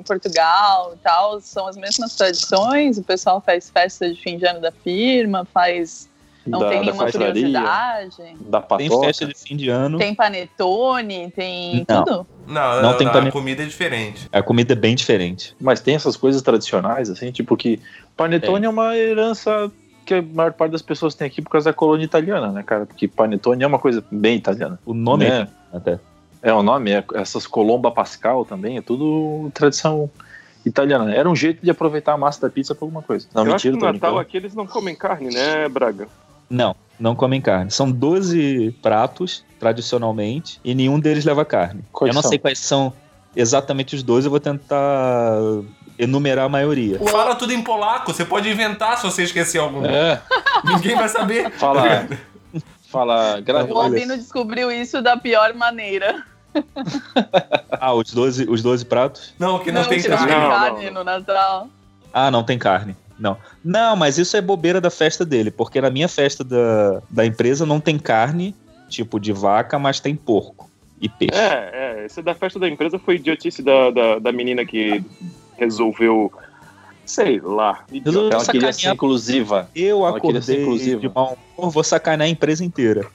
[0.08, 2.98] Portugal e tal, são as mesmas tradições.
[2.98, 6.08] O pessoal faz festa de fim de ano da firma, faz.
[6.46, 8.36] Não da, tem da nenhuma confraria, curiosidade.
[8.40, 9.98] da Tem festa de fim de ano.
[9.98, 12.04] Tem panetone, tem Não.
[12.04, 12.26] tudo.
[12.46, 14.26] Não, Não não, tem não, pane- a comida é diferente.
[14.32, 15.54] A comida é bem diferente.
[15.60, 17.78] Mas tem essas coisas tradicionais, assim, tipo que
[18.16, 18.68] panetone é.
[18.68, 19.70] uma herança
[20.06, 22.86] que a maior parte das pessoas tem aqui por causa da colônia italiana, né, cara?
[22.86, 24.78] Porque panetone é uma coisa bem italiana.
[24.86, 25.48] O nome é né?
[25.70, 25.98] até.
[26.42, 30.10] É o nome, é, essas colomba pascal também, é tudo tradição
[30.64, 31.12] italiana.
[31.14, 33.26] Era um jeito de aproveitar a massa da pizza pra alguma coisa.
[33.34, 36.08] Não, eu acho que mentira, no Natal aqui eles não comem carne, né, Braga?
[36.48, 37.70] Não, não comem carne.
[37.70, 41.82] São 12 pratos, tradicionalmente, e nenhum deles leva carne.
[41.92, 42.30] Quais eu não são?
[42.30, 42.92] sei quais são
[43.36, 45.38] exatamente os 12, eu vou tentar
[45.98, 46.98] enumerar a maioria.
[47.00, 49.84] Fala tudo em polaco, você pode inventar se você esquecer algum.
[49.84, 50.22] É,
[50.64, 51.50] Ninguém vai saber.
[51.52, 52.08] fala.
[52.92, 56.24] O Albino descobriu isso da pior maneira.
[57.80, 59.32] Ah, os 12, os 12 pratos?
[59.38, 60.32] Não, que não, tem que não carne.
[60.32, 61.68] tem Não, carne não, no Natal.
[62.12, 62.96] Ah, não tem carne.
[63.18, 63.36] Não.
[63.64, 67.64] Não, mas isso é bobeira da festa dele, porque na minha festa da, da empresa
[67.64, 68.54] não tem carne,
[68.88, 70.68] tipo de vaca, mas tem porco
[71.00, 71.34] e peixe.
[71.34, 71.70] É,
[72.00, 72.06] é.
[72.06, 75.04] Esse da festa da empresa foi idiotice da, da, da menina que
[75.56, 76.32] resolveu.
[77.08, 77.84] Sei lá.
[77.90, 79.68] Resolveu Ela queria ser inclusiva.
[79.74, 81.00] Eu Ela acordei inclusiva.
[81.00, 83.06] de mau humor, vou sacanear a empresa inteira.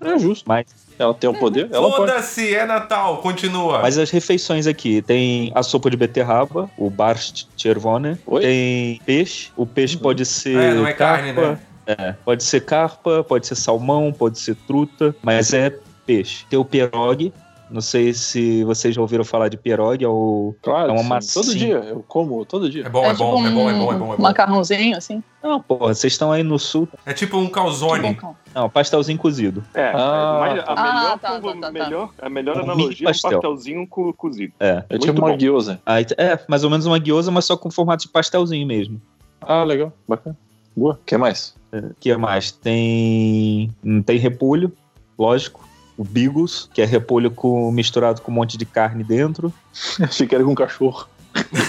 [0.00, 0.44] É justo.
[0.48, 0.66] Mas,
[0.98, 2.10] Ela tem o poder, ela pode.
[2.10, 3.80] Foda-se, é Natal, continua.
[3.80, 8.40] mas as refeições aqui, tem a sopa de beterraba, o barst chervone, Oi?
[8.42, 11.58] tem peixe, o peixe pode ser É, não é carne, né?
[11.86, 15.72] É, pode ser carpa, pode ser salmão, pode ser truta, mas é
[16.04, 16.44] peixe.
[16.50, 17.32] Tem o pierogi,
[17.70, 20.54] não sei se vocês já ouviram falar de pierogi, é o...
[20.62, 21.08] Claro, É uma sim.
[21.08, 21.44] massinha.
[21.44, 21.74] todo dia.
[21.90, 22.86] Eu como todo dia.
[22.86, 24.22] É bom, é, tipo bom, é bom, é bom, é um bom, é bom.
[24.22, 25.22] macarrãozinho, assim.
[25.42, 26.88] Não, porra, vocês estão aí no sul.
[27.06, 28.14] É tipo um calzone.
[28.20, 29.62] Bom, Não, pastelzinho cozido.
[29.74, 30.36] É, Ah.
[30.40, 31.72] mas a Ah, melhor, tá, curva- tá, tá, tá.
[31.72, 33.30] melhor, a melhor Um analogia é um pastel.
[33.32, 34.52] pastelzinho co- cozido.
[34.58, 34.84] É.
[34.88, 35.80] É tipo Muito uma.
[35.86, 39.00] Aí, é, mais ou menos uma guiosa, mas só com formato de pastelzinho mesmo.
[39.40, 39.92] Ah, legal.
[40.08, 40.36] Bacana.
[40.76, 40.94] Boa.
[40.94, 41.54] O que mais?
[41.72, 42.50] O que mais?
[42.50, 43.70] Tem.
[43.84, 44.72] hum, Tem repolho,
[45.18, 45.67] lógico.
[45.98, 49.52] O bigos, que é repolho com, misturado com um monte de carne dentro.
[50.00, 51.08] Achei que era com cachorro.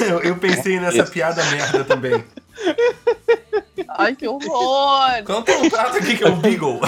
[0.08, 1.12] Eu, eu pensei nessa Isso.
[1.12, 2.24] piada merda também.
[3.98, 5.24] Ai, que horror!
[5.26, 6.80] Quando tem um prato aqui que é o Beagle.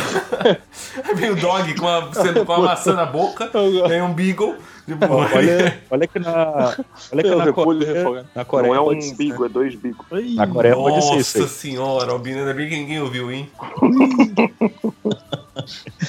[1.04, 2.10] Aí vem o dog com a,
[2.46, 3.50] com a maçã na boca,
[3.88, 4.56] vem um Beagle.
[4.86, 6.76] Tipo, Olha, olha que na.
[7.12, 7.94] Olha que Eu na repolho Coreia.
[8.00, 8.28] refogado.
[8.36, 10.06] Na Coreia Não é pode um ser, bigo, é dois bigos.
[10.36, 11.44] Na Coreia pode ser isso aí.
[11.44, 13.50] Nossa senhora, Albino, ainda bem que ninguém ouviu, hein?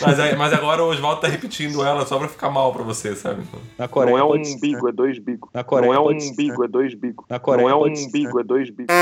[0.01, 3.43] mas, mas agora o Oswaldo tá repetindo ela só pra ficar mal pra você, sabe?
[3.79, 4.61] Na Coreia Não é pode um ser.
[4.61, 5.51] bigo, é dois bigos.
[5.53, 6.35] Na Coreia Não é pode um ser.
[6.37, 7.25] bigo, é dois bigos.
[7.29, 8.11] Na Coreia Não é pode um ser.
[8.11, 8.95] bigo, é dois bigos.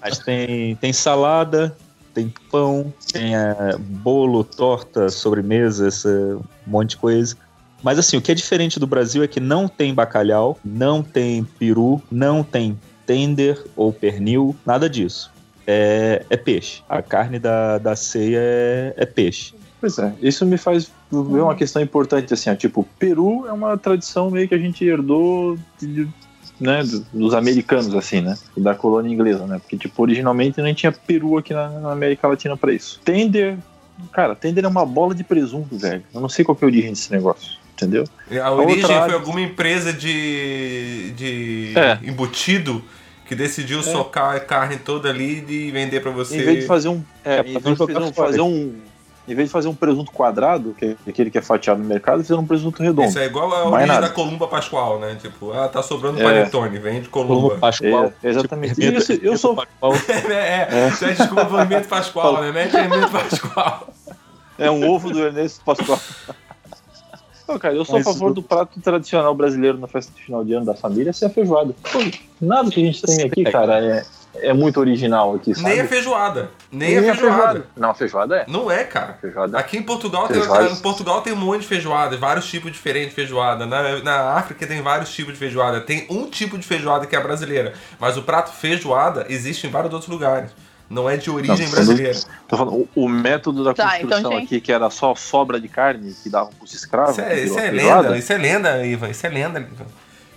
[0.00, 1.76] Mas tem, tem salada,
[2.16, 6.08] tem pão, tem eh, bolo, torta, sobremesa, esse
[6.66, 7.36] monte de coisa.
[7.82, 11.44] Mas assim, o que é diferente do Brasil é que não tem bacalhau, não tem
[11.44, 15.30] peru, não tem tender ou pernil, nada disso.
[15.66, 16.82] É, é peixe.
[16.88, 19.54] A carne da, da ceia é, é peixe.
[19.78, 23.76] Pois é, isso me faz ver uma questão importante, assim, ó, tipo, Peru é uma
[23.76, 26.08] tradição meio que a gente herdou de-
[26.60, 30.90] né, do- dos americanos, assim, né, da colônia inglesa, né, porque, tipo, originalmente não tinha
[30.92, 33.00] Peru aqui na, na América Latina pra isso.
[33.04, 33.56] Tender,
[34.12, 36.70] cara, Tender é uma bola de presunto, velho, eu não sei qual que é a
[36.70, 38.04] origem desse negócio, entendeu?
[38.42, 41.98] A origem outra foi área- alguma empresa de, de É.
[42.08, 42.82] embutido
[43.28, 46.36] que decidiu socar a carne toda ali e vender pra você.
[46.40, 48.74] Em vez de fazer um, é, É, de jogar fazer um, fazer um-
[49.28, 52.22] em vez de fazer um presunto quadrado, que é aquele que é fatiado no mercado,
[52.22, 53.08] fizeram um presunto redondo.
[53.08, 54.06] Isso é igual a Mais origem nada.
[54.08, 55.16] da Columba Pascoal, né?
[55.20, 56.22] Tipo, ah, tá sobrando É.
[56.22, 57.56] panetone, vende Colombo Columba.
[57.58, 58.12] Pascoal.
[58.22, 58.74] É, exatamente.
[58.76, 59.92] Tipo, Isso, eu sou- Pascoal.
[60.30, 62.52] é, isso é desculpa Hermeto Pascoal, né?
[62.52, 63.88] Mete Hermeto Pascoal.
[64.58, 66.00] É um ovo do Ernesto Pascoal.
[67.46, 70.20] Não, cara, eu sou Mas a favor o- do prato tradicional brasileiro na festa de
[70.22, 71.74] final de ano da família, ser a feijoada.
[71.92, 71.98] Pô,
[72.40, 74.04] nada que a gente tem aqui, cara, é,
[74.48, 75.68] é muito original aqui, sabe?
[75.68, 76.50] Nem a feijoada.
[76.70, 77.66] Nem, a feijoada.
[77.76, 78.44] Não, a feijoada é.
[78.48, 79.16] Não é, cara.
[79.20, 79.58] Feijoada.
[79.58, 80.68] Aqui em Portugal tem, Feijoada.
[80.68, 83.66] em Portugal tem um monte de feijoada, vários tipos diferentes de feijoada.
[83.66, 85.80] Na, na África tem vários tipos de feijoada.
[85.80, 87.72] Tem um tipo de feijoada que é a brasileira.
[88.00, 90.50] Mas o prato feijoada existe em vários outros lugares.
[90.88, 92.18] Não é de origem Não, brasileira.
[92.46, 95.68] Tô falando, o, o método da Tá, construção então, aqui, que era só sobra de
[95.68, 97.12] carne que davam pros escravos.
[97.12, 99.08] Isso é, isso é feijoada, lenda, isso é lenda, Ivan.
[99.08, 99.86] Isso é lenda, Ivan.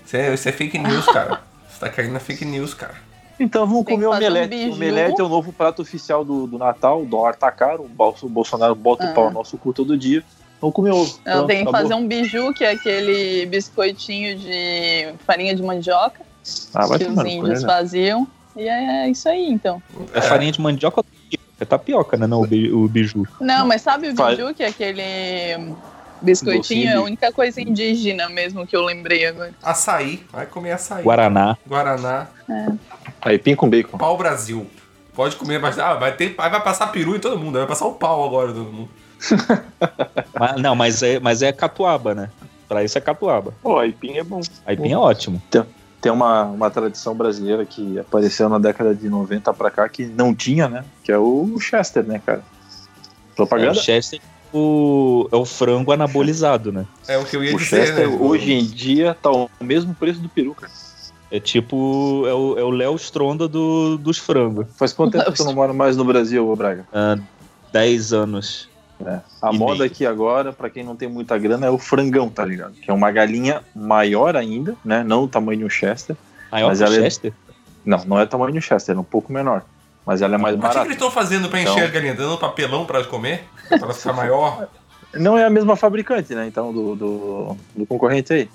[0.06, 1.42] Isso é, isso é fake news, cara.
[1.70, 2.96] Você tá caindo na fake news, cara.
[3.40, 4.70] Então vamos Tem comer fazer um omelete.
[4.72, 7.02] omelete é o novo prato oficial do, do Natal.
[7.02, 9.12] O dólar tá caro, o Bolso- o Bolsonaro bota Ah.
[9.12, 10.24] o pau no nosso cu todo dia.
[10.60, 11.18] Vamos comer ovo.
[11.26, 16.20] Eu Pronto, tenho que fazer um biju, que é aquele biscoitinho de farinha de mandioca
[16.74, 17.68] Ah, vai que tomar os índios né?
[17.68, 18.28] faziam.
[18.58, 19.82] E é isso aí, então.
[20.14, 21.02] É farinha de mandioca?
[21.62, 22.28] É tapioca, né?
[22.28, 23.26] Não, o bi- o biju.
[23.40, 25.74] Não, mas sabe o biju, que é aquele
[26.22, 26.60] biscoitinho?
[26.62, 29.54] Docinho É a única coisa indígena mesmo que eu lembrei agora.
[29.64, 30.24] Açaí.
[30.32, 31.04] Vai comer açaí.
[31.04, 31.58] Guaraná.
[31.66, 32.28] Guaraná.
[33.22, 33.98] Aipim com bacon.
[33.98, 34.68] Pau Brasil.
[35.14, 37.58] Pode comer, mas ah, vai, ter, vai passar peru em todo mundo.
[37.58, 38.90] Vai passar o pau agora em todo mundo.
[40.40, 42.30] Mas- não, mas é, mas é catuaba, né?
[42.70, 43.54] Pra isso é catuaba.
[43.62, 44.40] Pô, aipim é bom.
[44.66, 45.42] Aipim é ótimo.
[46.00, 50.34] Tem uma, uma tradição brasileira que apareceu na década de 90 pra cá que não
[50.34, 50.86] tinha, né?
[51.04, 52.40] Que é o Chester, né, cara?
[52.40, 53.72] É, Propaganda.
[53.72, 56.86] o Chester é o, é o frango anabolizado, né?
[57.08, 58.18] É o que eu ia o dizer, Chester né?
[58.20, 60.72] hoje em dia tá o mesmo preço do peru, cara.
[61.32, 62.24] É tipo.
[62.28, 64.66] É o, é o Léo Stronda do, dos frangos.
[64.78, 66.86] Faz quanto tempo que tu não mora mais no Brasil, ô Braga?
[67.72, 68.68] 10 anos.
[69.06, 69.20] É.
[69.42, 69.86] A E moda meio.
[69.86, 72.74] aqui agora, pra quem não tem muita grana, é o frangão, tá ligado?
[72.74, 75.04] Que é uma galinha maior ainda, né?
[75.04, 76.18] Não o tamanho de um Chester.
[76.52, 77.34] Maior Mas que o ela é- Chester?
[77.86, 79.64] Não, não é o tamanho de um Chester, é um pouco menor.
[80.06, 80.88] Mas ela é mais Mas o que, que barata.
[80.88, 82.14] eles estão fazendo pra encher Então- a galinha?
[82.16, 83.46] Dando papelão pra comer?
[83.70, 84.68] Pra ficar maior?
[85.14, 86.46] Não é a mesma fabricante, né?
[86.48, 88.50] Então, do, do, do concorrente aí.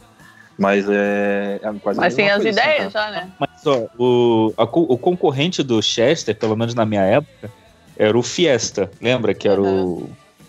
[0.58, 3.30] Mas é, é quase Mas tem as coisa, ideias assim, já, né?
[3.38, 7.50] Mas ó, o, a o concorrente do Chester, pelo menos na minha época,
[7.96, 8.90] era o Fiesta.
[9.00, 10.08] Lembra que era o.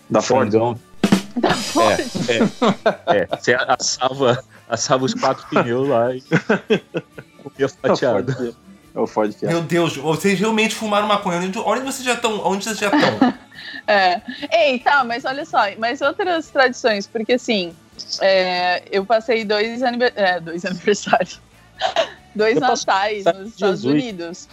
[0.10, 0.52] Da Ford.
[0.52, 0.80] frangão?
[1.38, 2.00] Da Ford.
[2.30, 3.28] É, é.
[3.28, 6.82] Você assava, assava os quatro pneus lá e comia
[7.60, 8.34] É o fatiado.
[8.34, 8.56] Ford.
[8.94, 9.50] É o Ford que é.
[9.50, 11.40] Meu Deus, vocês realmente fumaram maconha.
[11.40, 12.46] Onde, onde vocês já estão?
[12.46, 13.34] Onde vocês já estão?
[13.88, 14.22] É.
[14.52, 17.76] Ei, tá, mas olha só, mas outras tradições, porque assim,
[18.22, 21.40] é, eu passei dois, anive- é, dois aniversários,
[22.36, 23.86] dois Eu natais nos Estados Jesus.
[23.86, 24.48] Unidos.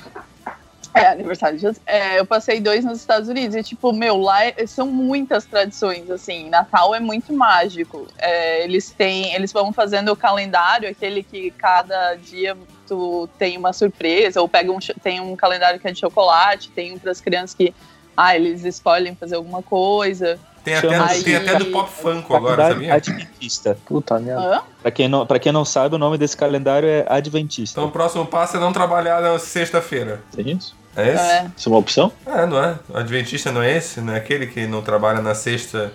[0.95, 1.81] É, aniversário de Jesus.
[1.87, 6.11] É, eu passei dois nos Estados Unidos e, tipo, meu, lá é- são muitas tradições,
[6.11, 6.51] assim.
[6.51, 8.07] Natal é muito mágico.
[8.19, 12.55] É, eles têm, eles vão fazendo o calendário, aquele que cada dia
[12.87, 16.93] tu tem uma surpresa, ou pega um, tem um calendário que é de chocolate, tem
[16.93, 17.75] um para as crianças que,
[18.15, 20.39] ah, eles escolhem fazer alguma coisa.
[20.65, 22.95] Tem até, Chama- do- tem até do Pop Funko agora, sabia?
[22.95, 23.77] Adventista.
[23.85, 24.41] Puta merda.
[24.59, 24.63] Hã?
[24.81, 27.81] Pra quem, não, pra quem não sabe, o nome desse calendário é Adventista.
[27.81, 30.21] Então o próximo passo é não trabalhar na sexta-feira.
[30.35, 30.77] Tem isso?
[30.95, 31.23] É esse?
[31.25, 32.13] É, Isso é uma opção?
[32.27, 32.77] É, não é?
[32.89, 34.01] O Adventista não é esse?
[34.01, 35.93] Não é aquele que não trabalha na sexta?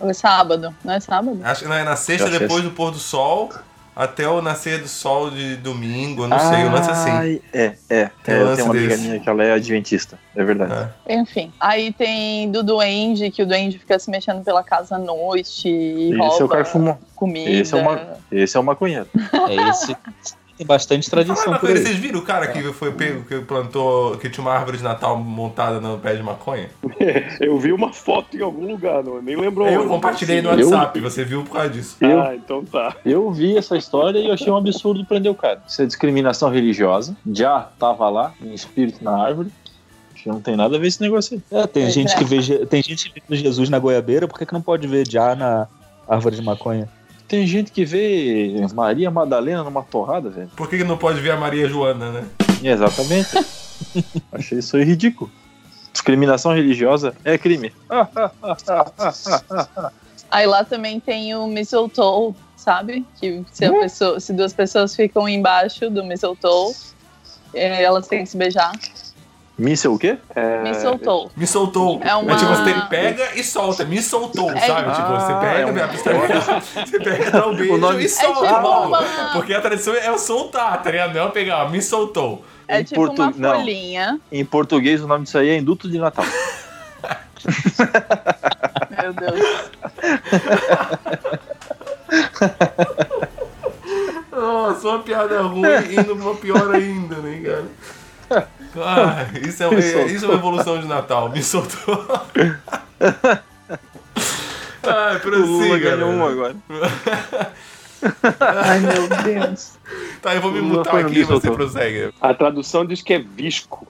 [0.00, 1.38] é sábado, não é sábado?
[1.44, 3.50] Acho que não é na sexta Já depois do pôr do sol.
[3.94, 7.40] Até o nascer do sol de domingo, eu não sei, um lance assim.
[7.52, 8.10] É, é.
[8.24, 9.02] Tem é eu tenho uma amiga desse.
[9.02, 10.18] minha que ela é adventista.
[10.34, 10.90] É verdade.
[11.06, 11.14] É.
[11.14, 11.52] Enfim.
[11.60, 16.10] Aí tem do duende, que o duende fica se mexendo pela casa à noite e
[16.10, 16.98] Esse rouba é o carfumão.
[17.14, 17.50] comida.
[17.50, 18.00] Esse é, uma,
[18.30, 19.08] esse é o maconheiro.
[19.48, 19.96] É esse.
[20.62, 24.30] Tem bastante tradição por ele, vocês viram o cara que foi pego, que plantou, que
[24.30, 26.70] tinha uma árvore de Natal montada no pé de maconha?
[27.40, 31.00] Eu vi uma foto em algum lugar, não, nem lembro Eu compartilhei no Eu- WhatsApp,
[31.00, 31.96] você viu por causa disso.
[32.00, 32.94] Ah, então tá.
[33.04, 35.60] Eu vi essa história e eu achei um absurdo prender o cara.
[35.66, 37.16] Isso é discriminação religiosa.
[37.32, 39.50] Já tava lá, em espírito na árvore.
[40.14, 41.58] Acho que não tem nada a ver esse negócio aí.
[41.58, 42.16] É, tem Pois gente é.
[42.18, 45.08] que vê tem gente que vê Jesus na goiabeira, por que, que não pode ver
[45.10, 45.66] já na
[46.08, 46.88] árvore de maconha?
[47.32, 50.50] Tem gente que vê Maria Madalena numa torrada, velho.
[50.54, 52.26] Por que que não pode ver a Maria Joana, né?
[52.62, 53.30] Exatamente.
[54.30, 55.30] Achei isso aí ridículo.
[55.94, 57.72] Discriminação religiosa é crime.
[60.30, 63.02] Aí lá também tem o mistletoe, sabe?
[63.18, 63.78] Que se, Hum?
[63.78, 66.74] a pessoa, se duas pessoas ficam embaixo do mistletoe,
[67.54, 68.72] eh, elas têm que se beijar.
[69.62, 70.18] Míssel o quê?
[70.34, 71.28] É, Mistletoe.
[71.36, 72.00] Me soltou.
[72.02, 73.84] É uma- tipo, você pega e solta.
[73.84, 74.90] Me soltou, É- sabe?
[74.94, 76.14] tipo, você Ah, pega, é um- a pessoa-
[76.86, 78.44] você pega, dá um beijo O nome- e solta.
[78.46, 78.88] É tipo logo.
[78.88, 81.14] uma- Porque a tradição é o soltar, tá ligado?
[81.14, 82.44] Não é pegar, ó, me soltou.
[82.66, 83.54] É Em tipo portu- uma não.
[83.56, 84.18] folhinha.
[84.32, 86.24] Em português o nome disso aí é induto de Natal.
[89.02, 89.40] Meu Deus.
[94.30, 97.40] Nossa, uma piada ruim indo pra uma pior ainda, né,
[98.28, 98.48] cara?
[98.76, 101.28] Ah, isso, é, isso é uma evolução de Natal.
[101.28, 102.06] Me soltou.
[104.84, 105.96] Ai, O Lula prossiga.
[105.96, 106.56] ganhou um agora.
[108.40, 109.72] Ai, meu Deus.
[110.20, 112.12] Tá, eu vou me O Lula mutar aqui e você prossegue.
[112.20, 113.86] A tradução diz que é visco.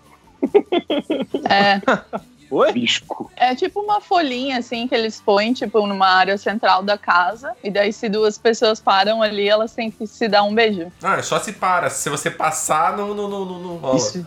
[1.48, 1.80] É,
[2.50, 2.70] Oi?
[2.72, 3.30] Visco.
[3.34, 7.52] é tipo uma folhinha, assim, que eles põem, tipo, numa área central da casa.
[7.64, 10.92] E daí, se duas pessoas param ali, elas têm que se dar um beijo.
[11.02, 11.88] Ah, é só se para.
[11.88, 13.98] Se você passar, não, não, não, não, não rola.
[13.98, 14.26] Se,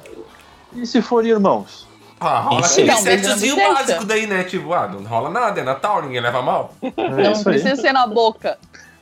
[0.75, 1.87] e se forem irmãos?
[2.19, 2.87] Ah, rola Isso aquele.
[2.87, 4.43] Não, na sexozinho básico daí, né?
[4.43, 6.73] Tipo, ah, não rola nada, é Natal, ninguém leva mal.
[6.81, 7.43] É Não aí.
[7.43, 8.57] precisa ser na boca.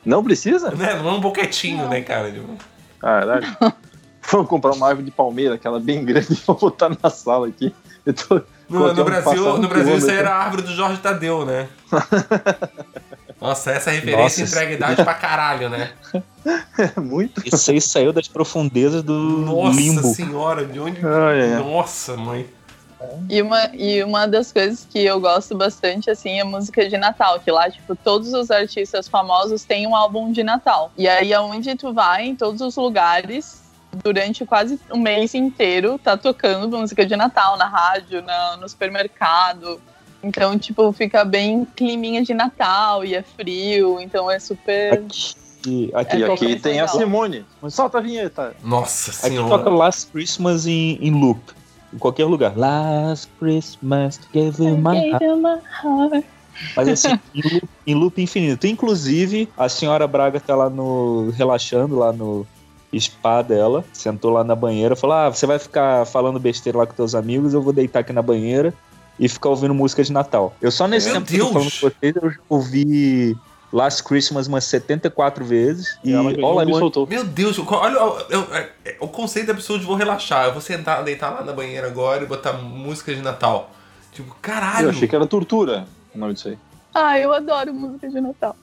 [0.05, 0.71] Não precisa?
[0.71, 0.95] Né?
[0.95, 2.31] Não é um boquetinho, né, cara?
[2.31, 2.57] Tipo,
[2.99, 3.45] Caralho.
[4.31, 7.73] Vamos comprar uma árvore de palmeira, aquela bem grande, e vou botar na sala aqui.
[8.05, 11.45] Eu tô- No, no um Brasil, no Brasil isso era a árvore do Jorge Tadeu,
[11.45, 11.67] né?
[13.43, 15.91] Nossa, essa referência Nossa, entrega idade pra caralho, né?
[16.95, 17.41] Muito.
[17.45, 20.01] Isso aí saiu das profundezas do Nossa limbo.
[20.13, 21.05] senhora, de onde.
[21.05, 21.59] Ai, ai.
[21.59, 22.47] Nossa, mãe.
[23.29, 27.37] E uma, e uma das coisas que eu gosto bastante, assim, é música de Natal.
[27.41, 30.89] Que lá, tipo, todos os artistas famosos têm um álbum de Natal.
[30.97, 33.61] E aí, aonde tu vai, em todos os lugares,
[34.01, 39.81] durante quase um mês inteiro, tá tocando música de Natal na rádio, na- no supermercado.
[40.23, 44.93] Então, tipo, fica bem climinha de Natal e é frio, então é super...
[44.93, 46.87] Aqui, aqui, É E aqui tem a.
[46.87, 47.45] Simone.
[47.69, 48.55] Solta a vinheta.
[48.63, 49.49] Nossa aqui senhora.
[49.57, 51.39] toca Last Christmas em, em loop.
[51.93, 52.57] Em qualquer lugar.
[52.57, 56.25] Last Christmas gave you my heart.
[56.75, 58.67] Mas assim, em loop, em loop infinito.
[58.67, 61.31] Inclusive, a senhora Braga tá lá no.
[61.31, 62.45] relaxando lá no
[62.99, 63.83] spa dela.
[63.93, 64.95] Sentou lá na banheira.
[64.95, 68.13] Falou: Ah, você vai ficar falando besteira lá com teus amigos, eu vou deitar aqui
[68.13, 68.73] na banheira
[69.19, 70.55] e ficar ouvindo música de Natal.
[70.61, 71.79] Eu só nesse Meu tempo que eu tô falando Deus!
[71.79, 73.37] com vocês, eu ouvi
[73.71, 75.97] Last Christmas umas 74 vezes.
[76.03, 77.07] E, ela All I me soltou.
[77.07, 80.45] Meu Deus, olha o, eu- é- o conceito absurdo de vou relaxar.
[80.45, 83.71] Eu vou sentar, deitar lá na banheira agora e botar música de Natal.
[84.11, 84.85] Tipo, caralho.
[84.85, 86.57] Eu achei que era tortura o nome disso aí.
[86.93, 88.55] Ah, eu adoro música de Natal.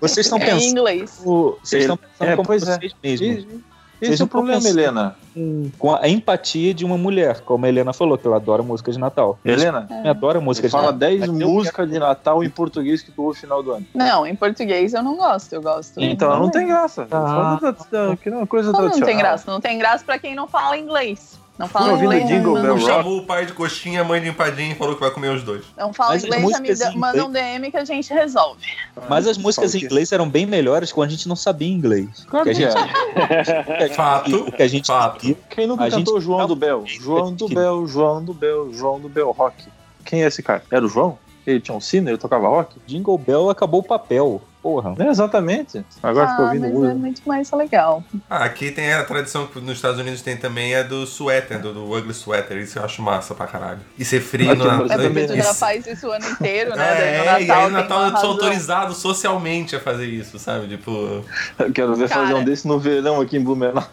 [0.00, 0.70] Vocês estão É em pensando.
[0.70, 1.20] inglês.
[1.22, 2.78] Vocês estão pensando É, como pois é.
[2.78, 3.46] vocês mesmos.
[3.98, 5.16] Vocês Esse é não o problema, Helena.
[5.34, 8.90] Com- Com a empatia de uma mulher, como a Helena falou, que ela adora música
[8.92, 9.38] de Natal.
[9.44, 10.98] Helena, Eu adoro música de fala Natal.
[10.98, 13.86] 10 Mas eu músicas de Natal em português que tu ouve no final do ano.
[13.94, 16.00] Não, em português eu não gosto, eu gosto.
[16.00, 17.06] Então não tem graça.
[17.10, 17.58] Ah.
[17.60, 19.08] Fala que não é uma coisa não tradicional.
[19.08, 19.50] tem graça?
[19.50, 21.38] Não tem graça pra quem não fala inglês.
[21.58, 24.72] Não fala inglês, Jingle manda- Bell chamou o pai de coxinha, a mãe de empadinha
[24.72, 25.64] e falou que vai comer os dois.
[25.76, 26.28] não fala Mas as
[26.60, 28.60] inglês, em manda um DM que a gente resolve.
[29.08, 32.24] Mas as músicas em inglês eram bem melhores quando a gente não sabia inglês.
[32.28, 33.88] Claro que a gente, é.
[33.94, 34.52] Fato.
[34.52, 35.20] que a gente Fato.
[35.20, 35.36] sabia.
[35.50, 36.84] Quem nunca A gente- cantou João não, do Bel?
[36.86, 39.64] João do Bel, João do Bel, João do Bel, rock.
[40.04, 40.62] Quem é esse cara?
[40.70, 41.18] Era o João?
[41.46, 42.76] Ele tinha um sino, ele tocava rock?
[42.86, 44.40] Jingle Bell acabou o papel.
[44.62, 44.94] Porra.
[44.98, 45.84] É, exatamente.
[46.02, 46.90] Agora ficou ah, ouvindo mas música.
[46.92, 48.02] é muito mais legal.
[48.28, 51.72] Ah, aqui tem a tradição que nos Estados Unidos tem também, é do suéter, do,
[51.72, 52.58] do ugly sweater.
[52.58, 53.78] Isso eu acho massa pra caralho.
[53.98, 54.86] E ser frio Aqui no Natal.
[54.98, 55.54] É porque tu já Isso.
[55.54, 56.84] faz isso o ano inteiro, né?
[56.98, 58.30] É, no e aí no Natal eu sou razão.
[58.30, 60.66] autorizado socialmente a fazer isso, sabe?
[60.68, 61.24] Tipo.
[61.58, 62.36] Eu quero ver fazer Cara.
[62.36, 63.84] um desse no verão aqui em Blumenau.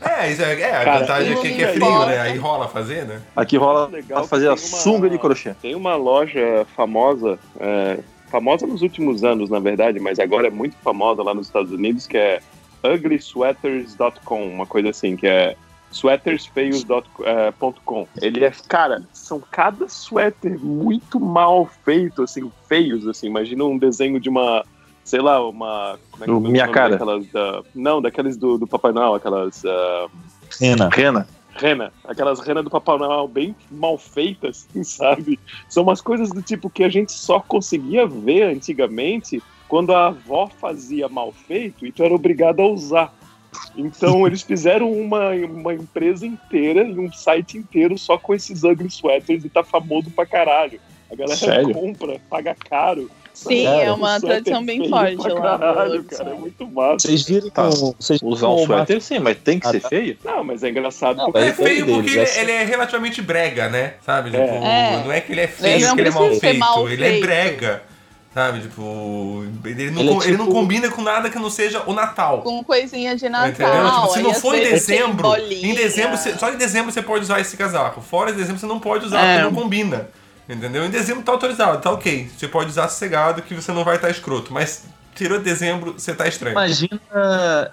[0.00, 2.10] É, isso é, é a Cara, vantagem é tem que, é frio, forte.
[2.10, 2.20] né?
[2.20, 3.20] Aí rola fazer, né?
[3.36, 5.54] Aqui rola Legal pra fazer a uma- sunga de crochê.
[5.62, 7.98] Tem uma loja famosa, é,
[8.28, 12.06] famosa nos últimos anos, na verdade, mas agora é muito famosa lá nos Estados Unidos,
[12.06, 12.40] que é
[12.84, 15.56] uglysweaters.com, uma coisa assim, que é
[15.90, 18.06] sweatersfeios.com.
[18.20, 23.26] Ele é, cara, são cada suéter muito mal feito, assim, feios, assim.
[23.26, 24.64] Imagina um desenho de uma,
[25.04, 25.98] sei lá, uma.
[26.10, 26.90] Como é que é Minha Cara.
[26.90, 29.64] daquelas da- não, daqueles do, do Papai Noel, aquelas.
[29.64, 30.06] ah,
[30.60, 30.88] Rena.
[30.92, 31.28] Rena.
[31.58, 35.38] Rena, aquelas renas do Papai Noel bem mal feitas, sabe?
[35.68, 40.48] São umas coisas do tipo que a gente só conseguia ver antigamente quando a avó
[40.48, 43.14] fazia mal feito e tu era obrigado a usar.
[43.76, 48.88] Então eles fizeram uma, uma empresa inteira e um site inteiro só com esses ugly
[48.88, 50.80] sweaters e tá famoso pra caralho.
[51.10, 51.72] A galera Sério?
[51.72, 53.10] compra, paga caro.
[53.46, 55.58] Sim, Cara, é uma tradição bem forte lá.
[55.58, 57.06] Caralho, cara, é muito massa.
[57.06, 57.68] Vocês viram Tá.
[57.68, 59.88] vocês Usar um suéter sim, mas tem que Ah, ser tá.
[59.88, 60.18] feio?
[60.24, 62.64] Não, mas é engraçado Não, porque É mas- feio deles, porque ele, essa- ele é
[62.64, 63.94] relativamente brega, né?
[64.04, 64.30] Sabe?
[64.30, 65.02] Tipo, É.
[65.04, 66.58] não é que ele é Ele feio, não que ele é mal feito.
[66.58, 67.82] mal ele é brega.
[68.34, 68.60] Sabe?
[68.60, 71.82] Tipo, ele não, Ele é co- ele não tipo- combina com nada que não seja
[71.86, 72.42] o Natal.
[72.42, 73.48] Com coisinha de Natal.
[73.50, 73.90] Entendeu?
[73.90, 77.56] Tipo, se não for em dezembro, em dezembro, só em dezembro você pode usar esse
[77.56, 78.00] casaco.
[78.00, 79.38] Fora de dezembro você não pode usar, É.
[79.40, 80.08] porque não combina.
[80.48, 80.84] Entendeu?
[80.86, 82.30] Em dezembro tá autorizado, tá ok.
[82.36, 84.52] Você pode usar sossegado que você não vai estar escroto.
[84.52, 84.84] Mas
[85.14, 86.52] tirou dezembro, você tá estranho.
[86.54, 87.00] Imagina,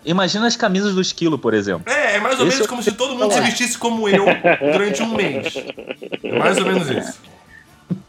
[0.03, 1.91] imagina as camisas do esquilo, por exemplo.
[1.91, 3.41] É, é mais ou Esse menos é como se todo mundo se É.
[3.41, 4.25] vestisse como eu
[4.73, 5.53] durante um mês.
[6.23, 7.19] É mais ou menos isso.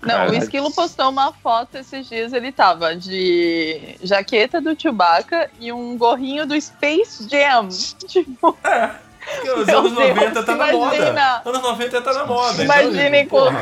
[0.01, 0.31] Não, Caralho.
[0.33, 5.99] o Esquilo postou uma foto esses dias, ele tava de jaqueta do Chewbacca e um
[5.99, 7.69] gorrinho do Space Jam.
[8.09, 11.43] Tipo, Porque os anos Deus, 90 tá na moda.
[11.45, 12.62] Anos 90 tá na moda.
[12.64, 13.59] Imaginem então, como-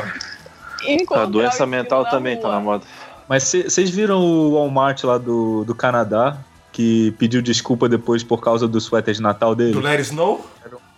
[1.11, 2.83] A doença mental também tá na moda.
[3.27, 6.37] Mas vocês viram o Walmart lá do, do Canadá,
[6.71, 9.73] que pediu desculpa depois por causa do suéter de Natal dele?
[9.73, 10.45] Do It Snow?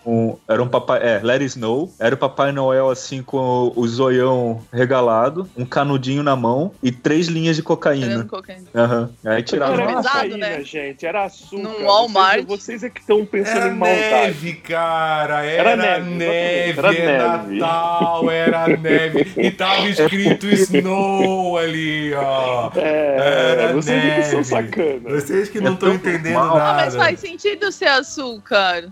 [0.09, 0.99] Um- era um papai.
[1.03, 1.91] É, Let It Snow.
[1.99, 3.37] Era o Papai Noel assim com
[3.75, 8.23] o, o zoião regalado, um canudinho na mão e três linhas de cocaína.
[8.23, 8.67] Cocaína.
[8.73, 9.09] Aham.
[9.25, 9.73] Aí tiraram.
[9.73, 10.63] Era Pesado, cocaína, né?
[10.63, 11.61] gente, era açúcar.
[11.61, 12.45] Num Walmart.
[12.45, 14.01] Vocês, vocês é que estão pensando Era em maldade.
[14.01, 15.43] neve, cara.
[15.45, 16.09] Era, Era neve.
[16.15, 17.59] neve, é Era neve.
[17.59, 19.27] Natal, era neve.
[19.35, 22.71] E tava escrito Snow ali, ó.
[22.75, 24.43] É, Era vocês é que são neve.
[24.45, 25.23] sacanas.
[25.23, 26.57] Vocês que não É estão tão entendendo normal.
[26.57, 27.05] Ah, mas nada.
[27.05, 28.85] faz sentido ser açúcar.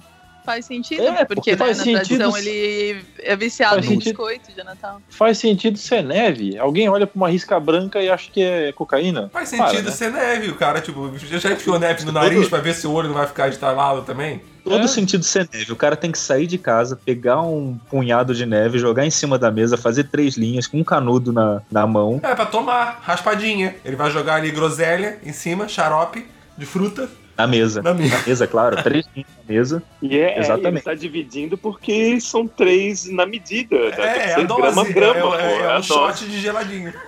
[0.46, 3.90] Faz sentido, É, porque, porque né, faz na sentido- tradição ele é viciado faz em
[3.90, 4.06] sentido.
[4.10, 5.02] biscoito de Natal.
[5.10, 6.58] Faz sentido ser neve.
[6.58, 9.30] Alguém olha pra uma risca branca e acha que é cocaína.
[9.34, 9.92] Faz Para, sentido né?
[9.92, 13.08] ser neve, o cara, tipo, já enfiou neve no nariz pra ver se o olho
[13.08, 14.40] não vai ficar estalado também?
[14.64, 14.88] Todo É.
[14.88, 15.72] sentido ser neve.
[15.72, 19.38] O cara tem que sair de casa, pegar um punhado de neve, jogar em cima
[19.38, 22.20] da mesa, fazer três linhas com um canudo na, na mão.
[22.24, 23.76] É, pra tomar, raspadinha.
[23.86, 26.26] Ele vai jogar ali groselha em cima, xarope
[26.58, 27.82] de fruta Na mesa.
[27.82, 28.10] na minha.
[28.18, 28.82] Na mesa, claro.
[28.82, 29.84] Três linhas na mesa.
[30.02, 30.66] E é, Exatamente.
[30.66, 33.76] é, ele tá dividindo porque são três na medida.
[33.76, 34.62] É, Tem que é a dose.
[34.62, 36.94] grama, é, grama, é, pô, é, é a um shot de geladinho.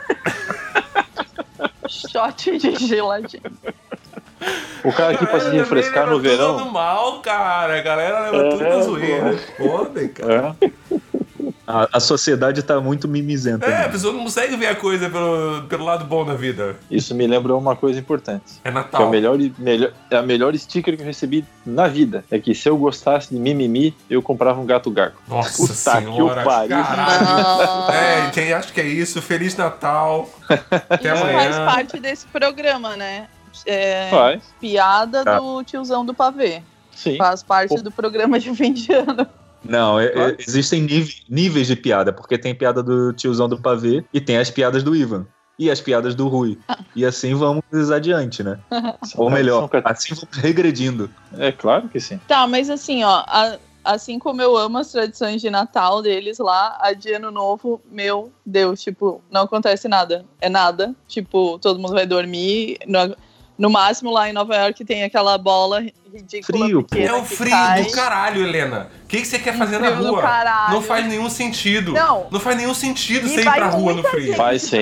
[1.90, 3.44] Shot de geladinho.
[4.84, 6.60] O cara aqui pra se refrescar no tudo verão.
[6.60, 7.78] no mal, cara.
[7.78, 9.38] A galera leva tudo É, na zoeira.
[9.58, 10.56] Foda, cara.
[10.62, 10.70] É.
[11.68, 13.66] A, a sociedade tá muito mimizenta.
[13.66, 13.88] É, a né?
[13.90, 16.78] pessoa não consegue ver a coisa pelo, pelo lado bom da vida.
[16.90, 18.44] Isso me lembra uma coisa importante.
[18.60, 19.08] É Que é, Natal.
[19.08, 22.24] o melhor, melhor, é a melhor sticker que eu recebi na vida.
[22.32, 25.22] É que se eu gostasse de mimimi, eu comprava um gato garco.
[25.28, 26.78] Nossa Puta senhora, que o pariu.
[27.94, 29.22] É, tem, acho que é isso.
[29.22, 30.30] Feliz Natal.
[30.90, 31.40] Até Isso amanhã.
[31.40, 33.28] faz parte desse programa, né?
[33.66, 35.40] É, Faz, piada Tá.
[35.40, 36.62] do tiozão do pavê.
[36.94, 37.18] sim.
[37.18, 37.82] Faz parte Pô.
[37.82, 39.28] do programa de fim de ano.
[39.64, 44.04] Não, é- é- existem níveis, níveis de piada, porque tem piada do tiozão do pavê
[44.14, 45.26] e tem as piadas do Ivan.
[45.60, 46.60] E as piadas do Rui.
[46.96, 48.60] E assim vamos adiante, né?
[49.18, 51.10] Ou melhor, assim vamos regredindo.
[51.38, 52.20] É claro que sim.
[52.28, 56.78] Tá, mas assim, ó, a- assim como eu amo as tradições de Natal deles lá,
[56.80, 60.26] a de Ano Novo, meu Deus, tipo, não acontece nada.
[60.40, 60.94] É nada.
[61.08, 62.78] Tipo, todo mundo vai dormir.
[62.86, 63.16] No,
[63.58, 65.84] no máximo lá em Nova York tem aquela bola
[66.14, 66.88] ridícula Frio, pô.
[66.90, 67.84] pequena É o que frio cai.
[67.84, 68.90] do caralho, Helena.
[69.04, 70.22] O que, que você quer fazer na frio do rua?
[70.22, 70.74] caralho.
[70.74, 71.94] Não faz nenhum sentido.
[71.94, 72.28] Não.
[72.32, 74.36] Não faz nenhum sentido E você ir pra rua no frio.
[74.36, 74.80] Faz sim.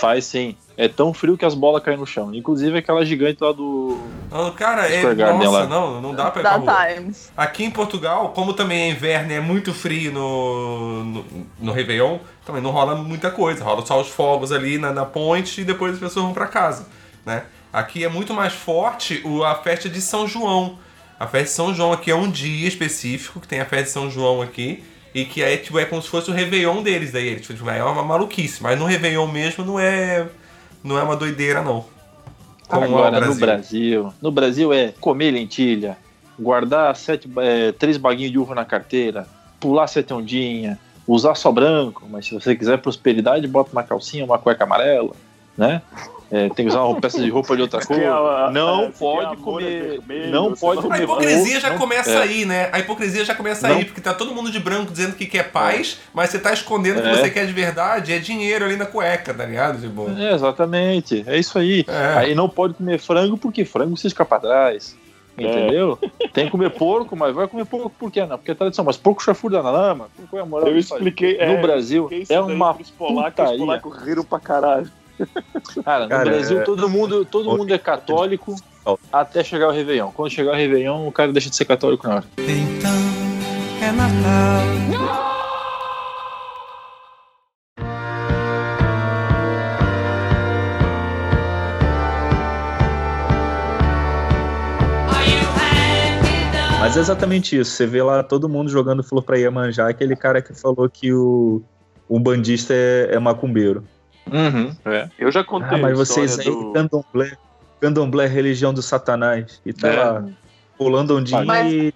[0.00, 0.56] Faz sim.
[0.76, 2.34] É tão frio que as bolas caem no chão.
[2.34, 3.96] Inclusive aquela gigante lá do.
[4.30, 5.66] Não, cara, é, nossa, lá.
[5.66, 6.94] não, não dá pra ir pra Da rua.
[6.94, 7.32] Times.
[7.36, 11.24] Aqui em Portugal, como também é inverno e é muito frio no, no,
[11.60, 13.62] no Réveillon, também não rola muita coisa.
[13.62, 16.86] Rola só os fogos ali na, na ponte e depois as pessoas vão pra casa,
[17.24, 17.44] né?
[17.74, 20.78] Aqui é muito mais forte a festa de São João.
[21.18, 23.90] A festa de São João aqui é um dia específico, que tem a festa de
[23.90, 27.26] São João aqui, e que é, tipo, é como se fosse o Réveillon deles daí.
[27.26, 30.24] Eles, tipo, é uma maluquice, mas no Réveillon mesmo não é,
[30.84, 31.84] não é uma doideira, não.
[32.68, 34.14] Como é Agora no Brasil.
[34.22, 35.98] No Brasil é comer lentilha,
[36.38, 39.26] guardar sete, é, três baguinhos de uva na carteira,
[39.58, 44.38] pular sete ondinha, usar só branco, mas se você quiser prosperidade, bota uma calcinha, uma
[44.38, 45.10] cueca amarela,
[45.58, 45.82] né?
[46.34, 47.96] É, tem que usar uma peça de roupa de outra cor.
[47.96, 49.82] A- Não a- pode é comer.
[50.00, 52.22] vermelho, Não pode não- A comer hipocrisia já não- começa é.
[52.22, 52.70] aí, né?
[52.72, 53.76] A hipocrisia já começa Não.
[53.76, 56.98] aí, porque tá todo mundo de branco dizendo que quer paz, mas você tá escondendo
[56.98, 57.14] o que É.
[57.14, 59.80] você quer de verdade, é dinheiro ali na cueca, tá ligado?
[59.80, 61.22] Tipo, É, exatamente.
[61.26, 61.84] É isso aí.
[61.86, 62.18] É.
[62.18, 64.96] Aí não pode comer frango porque frango se escapa pra trás.
[65.36, 65.98] Entendeu?
[66.32, 68.24] Tem que comer porco, mas vai comer porco por quê?
[68.24, 68.84] Não, porque é tradição.
[68.84, 70.08] Mas porco chafurda na lama?
[70.30, 71.36] Qual é a moral Eu expliquei.
[71.36, 73.58] No é, Brasil é daí uma polacos, os putaria.
[73.58, 74.88] polacos riram pra caralho.
[75.84, 78.56] Cara, no Cara, Brasil é- todo mundo, todo mundo é católico
[79.12, 80.10] até chegar o Réveillon.
[80.10, 82.24] Quando chegar o Réveillon, o cara deixa de ser católico na hora.
[82.38, 82.92] Então
[83.82, 84.64] é Natal.
[96.80, 97.70] Mas é exatamente isso.
[97.70, 101.62] Você vê lá todo mundo jogando flor pra Iemanjá, aquele cara que falou que o,
[102.06, 103.82] o bandista é, é macumbeiro.
[104.30, 105.08] Uhum, é.
[105.18, 106.72] Eu já contei Ah, mas a vocês aí, do...
[106.72, 107.32] candomblé,
[107.80, 109.60] candomblé é religião do satanás.
[109.64, 109.96] E tá É.
[110.02, 110.24] lá,
[110.78, 111.94] pulando ondinho Mas- e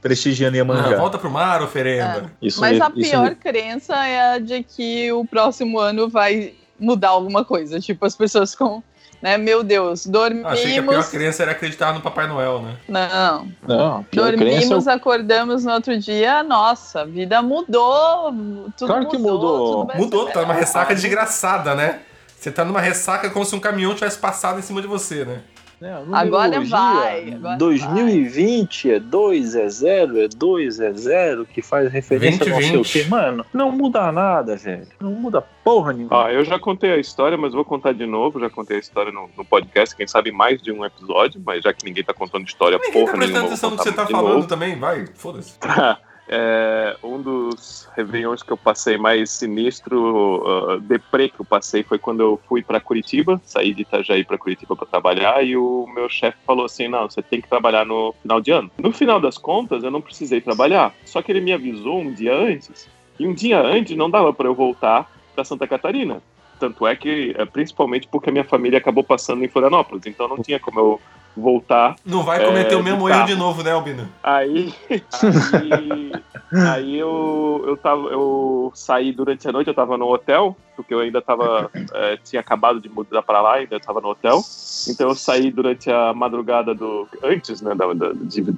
[0.00, 0.96] prestigiando ah, Iemanjá.
[0.96, 2.30] volta pro mar, oferenda.
[2.40, 3.34] Isso Mas aí, a pior aí.
[3.34, 7.80] crença é a de que o próximo ano vai mudar alguma coisa.
[7.80, 8.82] Tipo, as pessoas com,
[9.22, 10.46] né, meu Deus, dormimos.
[10.46, 12.76] Ah, Achei que a pior crença era acreditar no Papai Noel, né?
[12.88, 18.32] Não, Não, é dormimos, acordamos no outro dia, nossa, a vida mudou.
[18.76, 19.66] Tudo Claro que mudou.
[19.82, 20.60] tudo vai Mudou, ser tá numa melhor.
[20.66, 22.00] ressaca desgraçada, né?
[22.38, 25.40] Você tá numa ressaca como se um caminhão tivesse passado em cima de você, né?
[25.80, 31.62] É, a Agora vai, agora 2020 é 2, é 0, é 2, é 0, que
[31.62, 32.92] faz referência a não sei o 2020.
[32.92, 33.08] quê.
[33.08, 34.88] Mano, não muda nada, velho.
[35.00, 36.26] Não muda porra nenhuma.
[36.26, 38.40] Ah, eu já contei a história, mas vou contar de novo.
[38.40, 41.72] Já contei a história no, no podcast, quem sabe mais de um episódio, mas já
[41.72, 43.96] que ninguém tá contando história Ninguém porra tá prestando nenhuma, atenção vou no que você
[43.96, 44.48] tá falando novo.
[44.48, 45.58] também, vai, foda-se.
[46.30, 51.98] É, um dos réveillons que eu passei mais sinistro, uh, deprê que eu passei, foi
[51.98, 56.06] quando eu fui para Curitiba, saí de Itajaí para Curitiba para trabalhar e o meu
[56.08, 58.70] chefe falou assim: não, você tem que trabalhar no final de ano.
[58.76, 62.34] No final das contas, eu não precisei trabalhar, só que ele me avisou um dia
[62.34, 62.86] antes,
[63.18, 66.22] e um dia antes não dava para eu voltar para Santa Catarina.
[66.58, 70.42] Tanto é que, é, principalmente porque a minha família acabou passando em Florianópolis, então não
[70.42, 71.00] tinha como eu
[71.38, 74.08] voltar Não vai cometer É, o mesmo erro de novo, né, Albino?
[74.22, 74.72] Aí,
[75.22, 76.12] aí,
[76.52, 81.00] aí eu, eu, tava, eu saí durante a noite, eu tava no hotel, porque eu
[81.00, 84.40] ainda tava, é, tinha acabado de mudar pra lá, ainda tava no hotel.
[84.88, 87.08] Então eu saí durante a madrugada do.
[87.22, 88.10] antes né, da, da,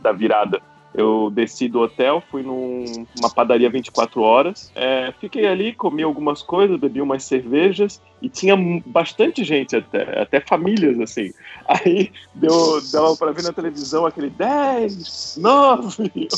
[0.03, 0.61] da virada.
[0.93, 6.43] Eu desci do hotel, fui num- numa padaria 24 horas, é, fiquei ali, comi algumas
[6.43, 8.57] coisas, bebi umas cervejas e tinha
[8.87, 11.33] bastante gente até, até famílias assim.
[11.67, 16.37] Aí deu, dava pra ver na televisão aquele 10, 9, 8.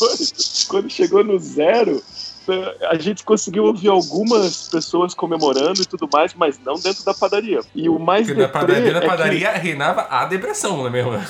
[0.69, 2.03] Quando chegou no zero,
[2.91, 7.61] a gente conseguiu ouvir algumas pessoas comemorando e tudo mais, mas não dentro da padaria.
[7.75, 10.91] E o mais Porque na padaria, na é que- padaria reinava a depressão, não é
[10.91, 11.13] mesmo?
[11.13, 11.21] Não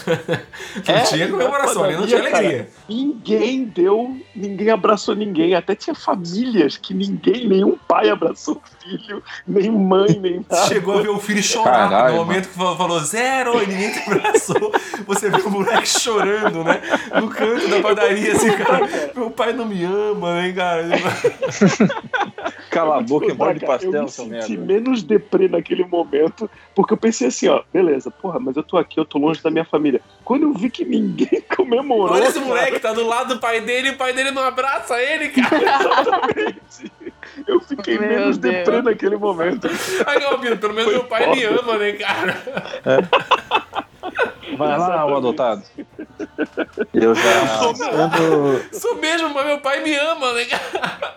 [0.95, 2.71] É, tinha comemoração, ali não padaria, tinha alegria.
[2.89, 5.55] Ninguém deu, ninguém abraçou ninguém.
[5.55, 10.42] Até tinha famílias que ninguém, nenhum pai abraçou o filho, nem mãe, nem.
[10.69, 13.99] Chegou a ver o filho chorar Caralho, no momento que falou, zero e ninguém te
[14.11, 14.73] abraçou.
[15.07, 16.81] Você vê o moleque chorando, né?
[17.21, 18.89] No canto da padaria, assim, cara.
[19.15, 20.85] Meu pai não me ama, né, cara?
[22.71, 24.73] Cala a boca e morde Cara, eu pastel, me seu senti merda.
[24.73, 28.99] menos deprê naquele momento, porque eu pensei assim, ó, beleza, porra, mas eu tô aqui,
[28.99, 30.01] eu tô longe da minha família.
[30.25, 33.61] Quando eu vi que ninguém comemorou, Olha esse cara, moleque, tá do lado do pai
[33.61, 36.55] dele e o pai dele não abraça ele, cara.
[37.47, 38.55] eu fiquei Meu menos Deus.
[38.57, 39.69] deprê naquele momento.
[40.07, 42.43] Aí, Albino, pelo menos meu pai me ama, né, cara?
[44.57, 45.63] Vai lá, o adotado.
[46.93, 47.59] Eu já.
[47.59, 51.15] Quando, Sou mesmo, mas meu pai me ama, né, cara?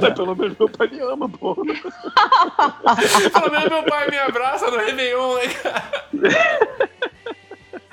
[0.00, 1.62] Mas pelo menos meu pai me ama, porra.
[3.32, 5.84] Pelo menos meu pai me abraça no Réveillon, né, cara?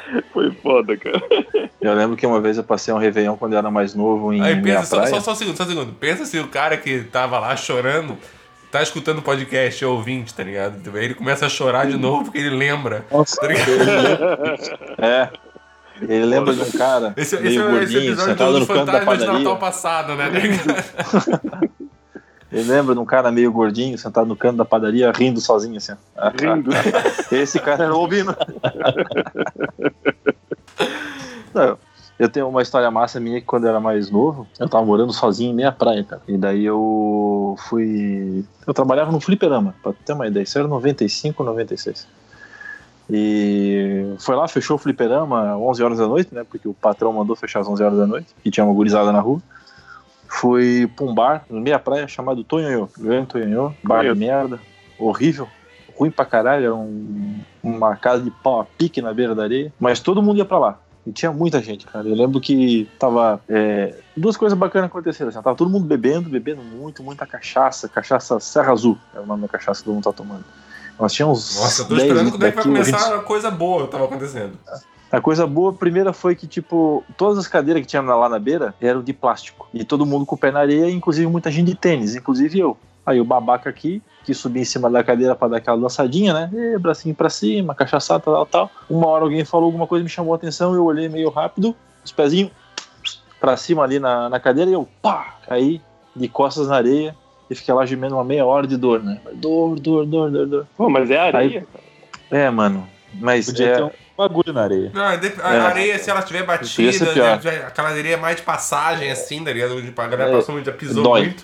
[0.34, 1.22] Foi foda, cara.
[1.82, 4.42] eu lembro que uma vez eu passei um Réveillon quando eu era mais novo em
[4.42, 5.10] Aí minha pensa, só, praia.
[5.16, 5.94] só, só um segundo, só um segundo.
[5.94, 8.18] Pensa se o cara que tava lá chorando
[8.72, 10.78] tá escutando o podcast, é ouvinte, tá ligado?
[10.96, 13.06] Aí ele começa a chorar de novo porque ele lembra.
[13.12, 13.72] Nossa, Tá ligado?
[15.00, 15.30] é.
[16.02, 18.68] Ele lembra de um cara Esse, esse, meio é esse gordinho, episódio sentado do no
[18.68, 19.40] canto da Fantasma de padaria.
[19.44, 20.30] Natal passado, né?
[22.52, 25.94] Ele lembra de um cara meio gordinho, sentado no canto da padaria, rindo sozinho, assim.
[26.42, 26.72] Rindo.
[27.32, 28.08] Esse cara era o
[32.18, 35.14] Eu tenho uma história massa minha que quando eu era mais novo, eu tava morando
[35.14, 36.22] sozinho em meia praia, cara.
[36.28, 38.44] E daí eu fui.
[38.68, 40.44] Eu trabalhava no fliperama, pra ter uma ideia.
[40.44, 42.06] Isso era 95, 96.
[43.10, 46.44] E foi lá, fechou o fliperama 11 horas da noite, né?
[46.44, 49.20] Porque o patrão mandou fechar às 11 horas da noite, e tinha uma gurizada na
[49.20, 49.42] rua.
[50.28, 52.88] Fui pra um bar, no meia praia, chamado Tonhonhô.
[52.98, 54.60] Grande Tonhonhô, bar de merda,
[54.98, 55.48] horrível,
[55.98, 59.74] ruim pra caralho, era um- uma casa de pau a pique na beira da areia,
[59.80, 60.80] mas todo mundo ia pra lá.
[61.10, 62.08] E tinha muita gente, cara.
[62.08, 63.42] Eu lembro que tava.
[63.50, 65.30] é, duas coisas bacanas acontecendo.
[65.30, 67.90] Assim, tava todo mundo bebendo, bebendo muito, muita cachaça.
[67.90, 70.46] Cachaça Serra Azul é o nome da cachaça que todo mundo tá tomando.
[71.00, 71.56] Nós tínhamos.
[71.56, 74.06] Nossa, eu tô 10 esperando quando é que vai começar a coisa boa que tava
[74.06, 74.54] acontecendo.
[75.12, 78.38] a coisa boa, a primeira foi que, tipo, todas as cadeiras que tinha lá na
[78.38, 79.68] beira eram de plástico.
[79.74, 82.78] E todo mundo com o pé na areia, inclusive muita gente de tênis, inclusive eu.
[83.10, 86.50] Aí o babaca aqui, que subi em cima da cadeira pra dar aquela dançadinha, né?
[86.54, 88.72] E, bracinho pra cima, cachaçada, tal, tal.
[88.88, 92.12] Uma hora alguém falou alguma coisa, me chamou a atenção, eu olhei meio rápido, os
[92.12, 92.52] pezinhos
[93.40, 95.82] pra cima ali na, na cadeira e eu, pá, caí
[96.16, 97.16] de costas na areia
[97.50, 99.20] e fiquei lá gemendo uma meia hora de dor, né?
[99.34, 100.68] Dor, dor, dor, dor, dor.
[100.78, 101.66] Pô, mas é areia.
[102.30, 102.88] É, mano.
[103.16, 104.92] Mas Podia é, ter um bagulho na areia.
[104.94, 105.14] Não, a
[105.56, 105.60] É.
[105.62, 107.34] areia, se ela tiver batida, já-
[107.68, 109.76] aquela areia mais de passagem, assim, tá ligado?
[109.78, 110.36] Onde a galera É.
[110.36, 111.22] passou muito, já pisou Dói.
[111.22, 111.44] muito.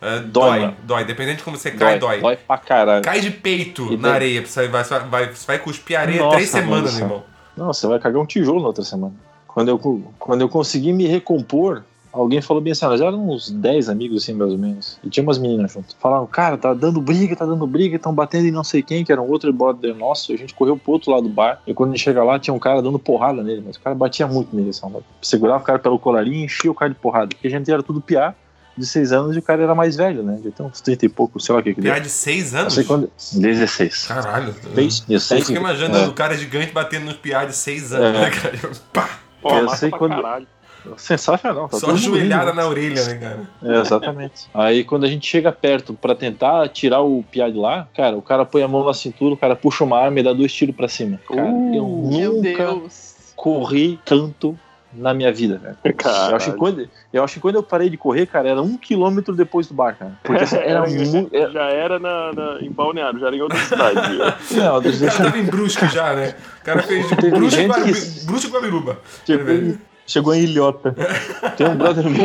[0.00, 1.04] É, Dói, dói, dói.
[1.04, 2.20] Dependendo de como você cai, dói.
[2.20, 3.02] dói pra caralho.
[3.02, 6.20] Cai de peito E na daí- areia, você vai, vai, vai, você vai cuspir areia
[6.20, 7.04] Nossa, três semanas, céu.
[7.06, 7.22] irmão.
[7.56, 9.14] Não, você vai cagar um tijolo na outra semana.
[9.48, 9.78] Quando eu,
[10.18, 11.82] quando eu consegui me recompor,
[12.12, 15.00] alguém falou bem assim, nós éramos uns 10 amigos assim, mais ou menos.
[15.02, 15.96] E tinha umas meninas junto.
[15.98, 19.10] Falaram, cara, tá dando briga, tá dando briga, estão batendo em não sei quem, que
[19.10, 20.30] era um outro brother nosso.
[20.30, 21.60] E a gente correu pro outro lado do bar.
[21.66, 23.64] E quando a gente chega lá, tinha um cara dando porrada nele.
[23.66, 24.86] Mas o cara batia muito nele, assim,
[25.20, 27.28] segurava o cara pelo colarinho e enchia o cara de porrada.
[27.30, 28.32] Porque a gente era tudo piá
[28.78, 30.38] de 6 anos e o cara era mais velho, né?
[30.44, 31.92] Já tem uns 30 e pouco, sei lá o que que deu.
[31.92, 32.74] Piá de seis Não anos?
[32.74, 33.10] sei quando...
[33.34, 34.06] 16.
[34.06, 34.52] Caralho.
[34.74, 35.00] Fez?
[35.00, 35.46] Eu 16.
[35.46, 36.06] fico imaginando É.
[36.08, 38.20] o cara gigante batendo nos piá de seis anos, É.
[38.22, 38.58] né, cara?
[38.92, 39.10] Pá!
[39.42, 40.46] Pô, Eu sei quando- caralho.
[40.96, 41.68] Sensacional.
[41.68, 42.56] Tá Só todo mundo joelhada rindo.
[42.56, 43.40] na orelha, né, cara?
[43.62, 44.48] É, exatamente.
[44.54, 48.22] Aí quando a gente chega perto pra tentar tirar o piá de lá, cara, o
[48.22, 50.74] cara põe a mão na cintura, o cara puxa uma arma e dá dois tiros
[50.74, 51.20] pra cima.
[51.28, 51.42] Cara,
[51.74, 53.14] eu Uh, Meu nunca Deus.
[53.36, 54.58] corri tanto
[54.98, 55.60] na minha vida,
[55.96, 56.30] cara.
[56.30, 58.76] Eu acho, que quando, eu acho que quando eu parei de correr, cara, era um
[58.76, 60.12] quilômetro depois do bar, cara.
[60.22, 61.34] Porque assim, era muito.
[61.34, 63.94] Era, Já era na, na- em Balneário, já era em outra cidade.
[64.52, 66.34] não, deixa, O cara tava em Brusque já, né?
[66.60, 68.98] O cara fez Teve Brusque, gente Guarubi- que- Brusque e Guabiruba.
[69.24, 70.94] Tipo, Chegou em ilhota.
[71.56, 72.18] Tem um brother meu.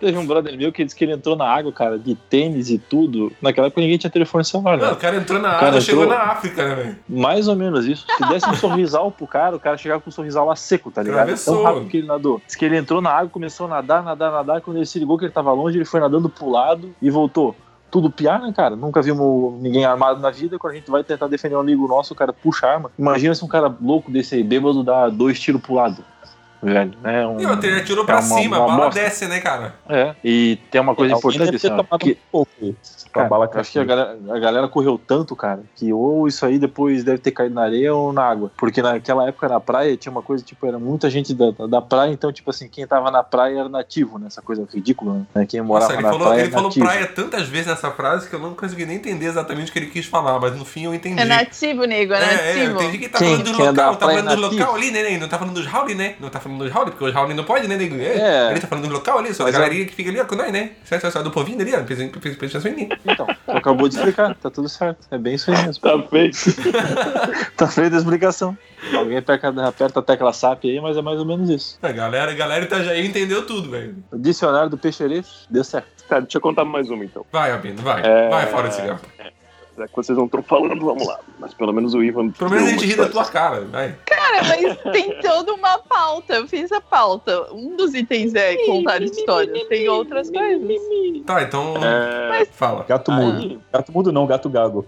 [0.00, 2.78] Teve um brother meu que disse que ele entrou na água, cara, de tênis e
[2.78, 3.32] tudo.
[3.42, 4.86] Naquela época ninguém tinha telefone celular, né?
[4.86, 6.96] Não, o cara entrou na água, chegou entrou- na África, né, velho?
[7.08, 8.06] Mais ou menos isso.
[8.16, 11.02] Se desse um sorrisal pro cara, o cara chegava com um sorrisal lá seco, tá
[11.02, 11.18] ligado?
[11.22, 11.56] Atravessou.
[11.56, 12.40] Tão rápido que ele nadou.
[12.46, 14.60] Diz que ele entrou na água, começou a nadar, nadar, nadar.
[14.60, 17.56] Quando ele se ligou que ele tava longe, ele foi nadando pro lado e voltou.
[17.90, 18.76] Tudo piar, né, cara?
[18.76, 20.58] Nunca vimos ninguém armado na vida.
[20.58, 22.90] Quando a gente vai tentar defender um amigo nosso, o cara puxa arma.
[22.98, 26.04] Imagina se um cara louco desse aí, bêbado, dá dois tiros pro lado.
[26.60, 27.24] Velho, né?
[27.26, 29.00] Um, E ele atirou é pra uma- cima, uma a bala bosta.
[29.00, 29.74] desce, né, cara?
[29.88, 30.14] É.
[30.24, 32.76] E tem uma coisa importante, deve ter assim, tomado que- um pouco
[33.12, 36.26] com a Cara, bala acho que a galera, a galera correu tanto, cara, que ou
[36.28, 38.50] isso aí depois deve ter caído na areia ou na água.
[38.56, 42.12] Porque naquela época na praia tinha uma coisa, tipo, era muita gente da, da praia,
[42.12, 44.26] então, tipo assim, quem tava na praia era nativo, né?
[44.28, 45.46] Essa coisa ridícula, né?
[45.46, 46.86] Quem morava Nossa, na falou, praia ele era falou nativo.
[46.86, 49.86] praia tantas vezes nessa frase que eu não consegui nem entender exatamente o que ele
[49.90, 51.20] quis falar, mas no fim eu entendi.
[51.20, 52.34] É nativo, nego, é É, é, eu
[52.74, 52.74] nativo.
[52.82, 54.60] entendi que ele tá Quem- falando é da local, tá praia falando nativo?
[54.60, 55.18] local ali, né, né?
[55.18, 56.14] Não tá falando dos Rauli, né?
[56.20, 57.96] Não tá falando dos Rauli, porque os Rauli não pode, né, nego?
[57.96, 58.50] É.
[58.50, 60.34] Ele tá falando dos local ali, só Mas é- galeria que fica ali, ó, com
[60.36, 60.70] nós, né?
[60.84, 62.88] Certo, certo, certo, do povinho ali, ó, pensa em mim.
[63.04, 65.06] Então, acabou de explicar, tá tudo certo.
[65.10, 65.82] É bem isso aí mesmo.
[65.82, 66.38] Tá feito.
[67.56, 68.56] tá feita a explicação.
[68.94, 71.78] Alguém aperta, aperta a tecla SAP aí, mas é mais ou menos isso.
[71.82, 73.96] A galera, a galera de Itajaí entendeu tudo, velho.
[74.12, 75.88] O dicionário do peixeirês deu certo.
[76.08, 77.24] Tá, deixa eu contar mais uma então.
[77.30, 78.02] Vai, Albino, vai.
[78.04, 78.28] É.
[78.28, 79.00] Vai fora desse cigarro.
[79.78, 81.20] Já que vocês não estão falando, vamos lá.
[81.38, 82.30] Mas pelo menos o Ivan.
[82.30, 83.94] Pelo menos a gente ri da tua cara, vai.
[84.04, 86.34] Cara, mas tem toda uma pauta.
[86.34, 87.52] Eu fiz a pauta.
[87.52, 89.66] Um dos itens é contar histórias.
[89.68, 90.82] Tem outras coisas.
[91.24, 91.74] Tá, então.
[91.76, 92.84] É, Fala.
[92.88, 93.38] Gato mudo.
[93.38, 94.84] aí, Gato mudo não, gato gago.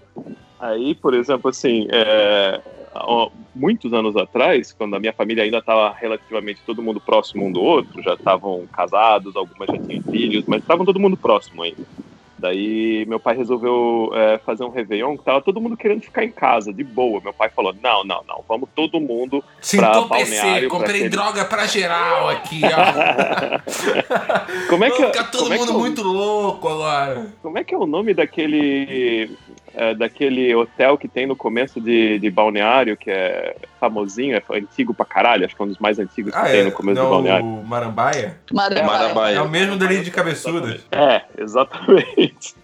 [0.59, 2.61] aí, por exemplo, assim, é,
[3.55, 7.61] muitos anos atrás, quando a minha família ainda estava relativamente todo mundo próximo um do
[7.61, 11.84] outro, já estavam casados, algumas já tinham filhos, mas estavam todo mundo próximo ainda.
[12.41, 16.30] Daí meu pai resolveu é, fazer um Réveillon que tava todo mundo querendo ficar em
[16.32, 17.20] casa, de boa.
[17.22, 19.45] Meu pai falou: não, não, não, vamos todo mundo
[19.76, 23.61] pra PC, pra comprei aquele- droga pra geral aqui, ó.
[24.68, 27.26] Como é que, Vamos ficar todo é mundo é o- muito louco agora.
[27.43, 29.36] Como é que é o nome daquele
[29.74, 34.92] é, daquele hotel que tem no começo de, de balneário, que é famosinho, é antigo
[34.92, 36.64] pra caralho, acho que é um dos mais antigos que Ah, tem é?
[36.64, 37.46] no começo do Não, balneário.
[37.46, 38.38] o Marambaia?
[38.52, 39.38] Maravilha.
[39.38, 40.86] É o mesmo dali de cabeçudas.
[40.92, 42.54] É, exatamente.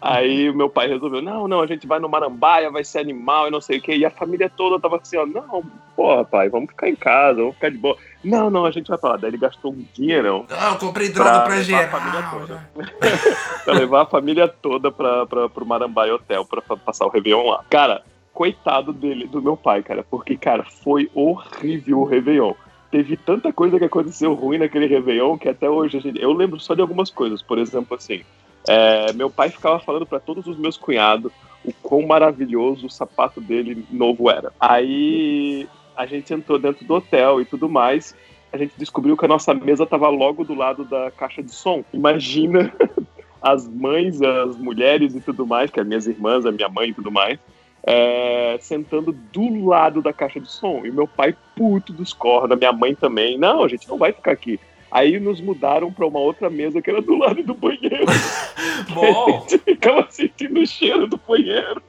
[0.00, 3.48] Aí o meu pai resolveu, não, não, a gente vai no Marambaia, vai ser animal
[3.48, 3.94] e não sei o quê.
[3.96, 5.62] E a família toda tava assim, ó, não,
[5.94, 7.96] porra, pai, vamos ficar em casa, vamos ficar de boa.
[8.24, 9.16] Não, não, a gente vai lá.
[9.16, 12.40] Daí ele gastou um dinheirão Não, eu comprei droga Pra pra, levar a família geral.
[12.40, 12.68] toda.
[13.64, 17.48] pra levar a família toda pra, pra, pro Marambaia Hotel pra, pra passar o Réveillon
[17.48, 17.64] lá.
[17.68, 18.02] Cara,
[18.32, 22.54] coitado dele, do meu pai, cara, porque, cara, foi horrível o Réveillon.
[22.90, 26.60] Teve tanta coisa que aconteceu ruim naquele Réveillon que até hoje a gente, eu lembro
[26.60, 27.40] só de algumas coisas.
[27.40, 28.22] Por exemplo, assim,
[28.68, 31.32] é, meu pai ficava falando pra todos os meus cunhados
[31.64, 34.52] o quão maravilhoso o sapato dele novo era.
[34.60, 38.14] Aí a gente entrou dentro do hotel e tudo mais.
[38.52, 41.84] A gente descobriu que a nossa mesa estava logo do lado da caixa de som.
[41.92, 42.72] Imagina
[43.40, 46.94] as mães, as mulheres e tudo mais, que as minhas irmãs, a minha mãe e
[46.94, 47.38] tudo mais,
[47.82, 50.82] é, sentando do lado da caixa de som.
[50.84, 53.38] E meu pai puto dos cornos, a minha mãe também.
[53.38, 54.60] Não, a gente não vai ficar aqui.
[54.90, 58.04] Aí nos mudaram para uma outra mesa que era do lado do banheiro.
[58.92, 59.44] Bom.
[59.46, 61.82] A gente ficava sentindo o cheiro do banheiro.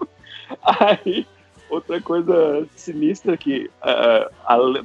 [0.61, 1.25] Aí,
[1.73, 4.83] outra coisa sinistra que, ah, ale-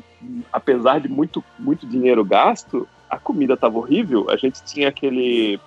[0.53, 4.27] apesar de muito, muito dinheiro gasto, a comida tava horrível.
[4.31, 5.61] A gente tinha aquele.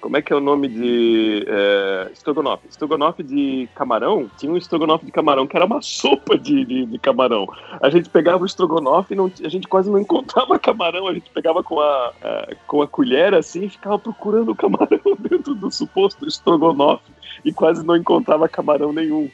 [0.00, 1.44] Como é que é o nome de.
[1.48, 2.68] É, estrogonofe.
[2.68, 4.30] Estrogonofe de camarão.
[4.38, 7.46] Tinha um estrogonofe de camarão que era uma sopa de, de, de camarão.
[7.80, 11.08] A gente pegava o estrogonofe e não, a gente quase não encontrava camarão.
[11.08, 15.16] A gente pegava com a, é, com a colher assim e ficava procurando o camarão
[15.18, 17.10] dentro do suposto estrogonofe
[17.44, 19.28] e quase não encontrava camarão nenhum.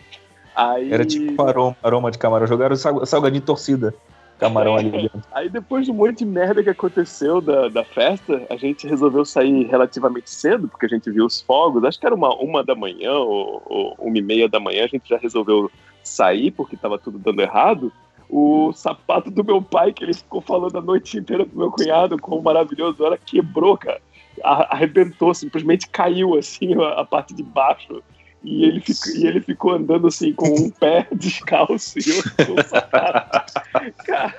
[0.55, 2.47] Aí, Era tipo aroma, aroma de camarão.
[2.47, 3.95] Jogaram sal- salgadinho torcida.
[4.39, 5.23] Camarão ali dentro.
[5.31, 9.25] Aí depois de um monte de merda que aconteceu da, da festa, a gente resolveu
[9.25, 11.85] sair relativamente cedo, porque a gente viu os fogos.
[11.85, 14.89] Acho que era uma, uma da manhã ou, ou uma e meia da manhã, a
[14.89, 15.71] gente já resolveu
[16.03, 17.93] sair, porque tava tudo dando errado.
[18.29, 22.19] O sapato do meu pai, que ele ficou falando a noite inteira pro meu cunhado,
[22.19, 24.01] quão maravilhoso era, quebrou, cara.
[24.43, 28.03] Arrebentou, simplesmente caiu assim a parte de baixo.
[28.45, 32.61] E ele, ficou, e ele ficou andando assim com um pé descalço e eu com
[32.61, 33.53] o sapato.
[34.05, 34.35] Cara,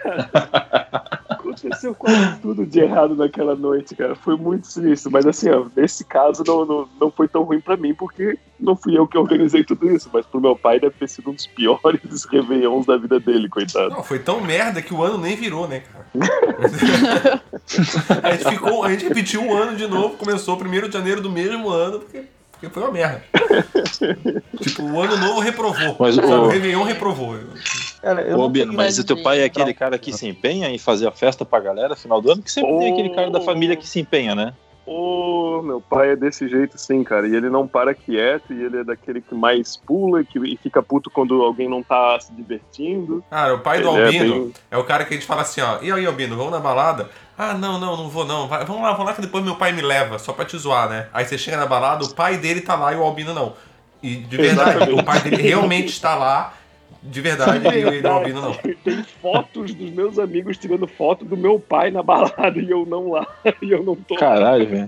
[1.29, 4.15] aconteceu quase tudo de errado naquela noite, cara.
[4.15, 5.11] Foi muito sinistro.
[5.11, 8.75] Mas assim, ó, nesse caso não, não, não foi tão ruim pra mim, porque não
[8.75, 10.09] fui eu que organizei tudo isso.
[10.11, 13.89] Mas pro meu pai deve ter sido um dos piores réveillons da vida dele, coitado.
[13.89, 16.03] Não, foi tão merda que o ano nem virou, né, cara?
[18.23, 21.29] a, gente ficou, a gente repetiu um ano de novo, começou 1 de janeiro do
[21.29, 22.23] mesmo ano, porque,
[22.63, 23.21] porque foi uma merda.
[24.61, 25.95] tipo, o ano novo reprovou.
[25.99, 27.37] Mas Sabe, o- o Réveillon reprovou.
[28.01, 30.77] Cara, eu Ô, Bino, mas o teu pai é aquele cara que se empenha em
[30.77, 32.41] fazer a festa pra galera final do ano?
[32.41, 34.53] Que sempre tem aquele cara da família que se empenha, né?
[34.85, 37.27] Ô, meu pai é desse jeito sim, cara.
[37.27, 40.57] E ele não para quieto, e ele é daquele que mais pula e que, e
[40.57, 43.23] fica puto quando alguém não tá se divertindo.
[43.29, 45.41] Cara, o pai do Ele é Albino bem- é, o cara que a gente fala
[45.43, 47.09] assim, ó, e aí, Albino, vamos na balada?
[47.37, 48.47] Ah, não, não, não vou não.
[48.47, 50.89] Vai- vamos lá, vamos lá que depois meu pai me leva, só pra te zoar,
[50.89, 51.07] né?
[51.13, 53.53] Aí você chega na balada, o pai dele tá lá e o Albino não.
[54.01, 55.01] E de verdade, Exatamente.
[55.01, 56.53] o pai dele realmente está lá,
[57.03, 58.53] de verdade, e ele, o Albino não.
[58.83, 63.11] Tem fotos dos meus amigos tirando foto do meu pai na balada e eu não
[63.11, 63.27] lá.
[63.61, 64.15] E eu não tô.
[64.15, 64.87] Caralho, velho.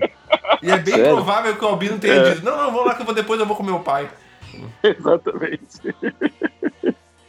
[0.61, 1.15] E é bem Sério?
[1.15, 2.33] provável que o Albino tenha É.
[2.33, 4.09] dito, não, não, vamos lá que eu vou depois eu vou com meu pai.
[4.83, 5.95] Exatamente.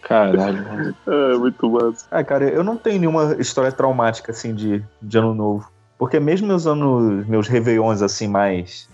[0.02, 0.94] Caralho, mano.
[1.06, 2.06] É, muito massa.
[2.10, 5.68] Ah, cara, eu não tenho nenhuma história traumática, assim, de, de ano novo.
[5.98, 8.88] Porque mesmo meus anos, meus réveillons, assim, mais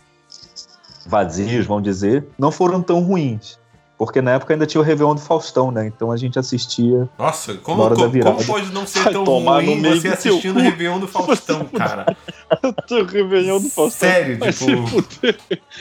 [1.07, 3.59] vazios, vamos dizer, não foram tão ruins.
[4.05, 5.87] Porque na época ainda tinha o Réveillon do Faustão, né?
[5.87, 7.09] Então a gente assistia.
[7.19, 8.35] Nossa, Na como, como, virada.
[8.35, 10.63] como pode não ser Vai tão ruim você assistindo o.
[10.63, 12.17] Réveillon do Faustão, cara?
[12.89, 14.09] Teu Réveillon do Faustão.
[14.11, 15.03] Sério, tipo...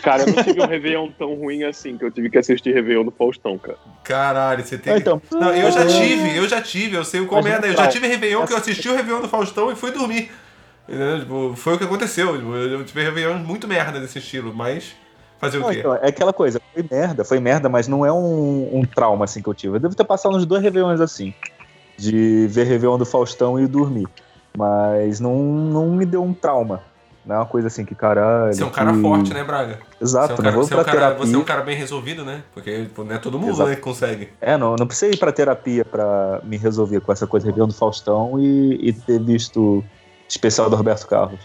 [0.03, 3.05] Cara, eu não tive um Réveillon tão ruim assim, que eu tive que assistir Réveillon
[3.05, 3.77] do Faustão, cara.
[4.03, 5.01] Caralho, você tem Ah, que...
[5.01, 5.21] então.
[5.31, 7.67] Não, eu já tive, eu já tive, eu sei Mas merda.
[7.67, 7.71] é.
[7.71, 10.31] Eu já tive Réveillon que eu assisti o Réveillon do Faustão e fui dormir.
[10.87, 11.19] Entendeu?
[11.19, 12.37] Tipo, foi o que aconteceu.
[12.37, 14.93] Tipo, Eu tive Réveillon muito merda desse estilo, mas
[15.41, 15.79] fazer o Não, quê?
[15.79, 19.41] então, é aquela coisa, foi merda, foi merda, mas não é um, um trauma assim
[19.41, 19.75] que eu tive.
[19.75, 21.33] Eu devo ter passado uns dois Réveillons assim,
[21.97, 24.07] de ver Réveillon do Faustão e dormir.
[24.57, 26.81] Mas não, não me deu um trauma.
[27.25, 28.51] Não é uma coisa assim que caralho.
[28.53, 29.79] Você é um cara que- forte, né, Braga?
[30.01, 31.61] Exato, você é um cara, não vou você é um cara- você é um cara
[31.61, 32.41] bem resolvido, né?
[32.53, 33.69] Porque não é todo mundo Exato.
[33.69, 34.29] né, que consegue.
[34.41, 37.73] É, não, não precisei ir pra terapia pra me resolver com essa coisa Réveillon do
[37.75, 39.83] Faustão e, e ter visto
[40.27, 41.39] especial do Roberto Carlos.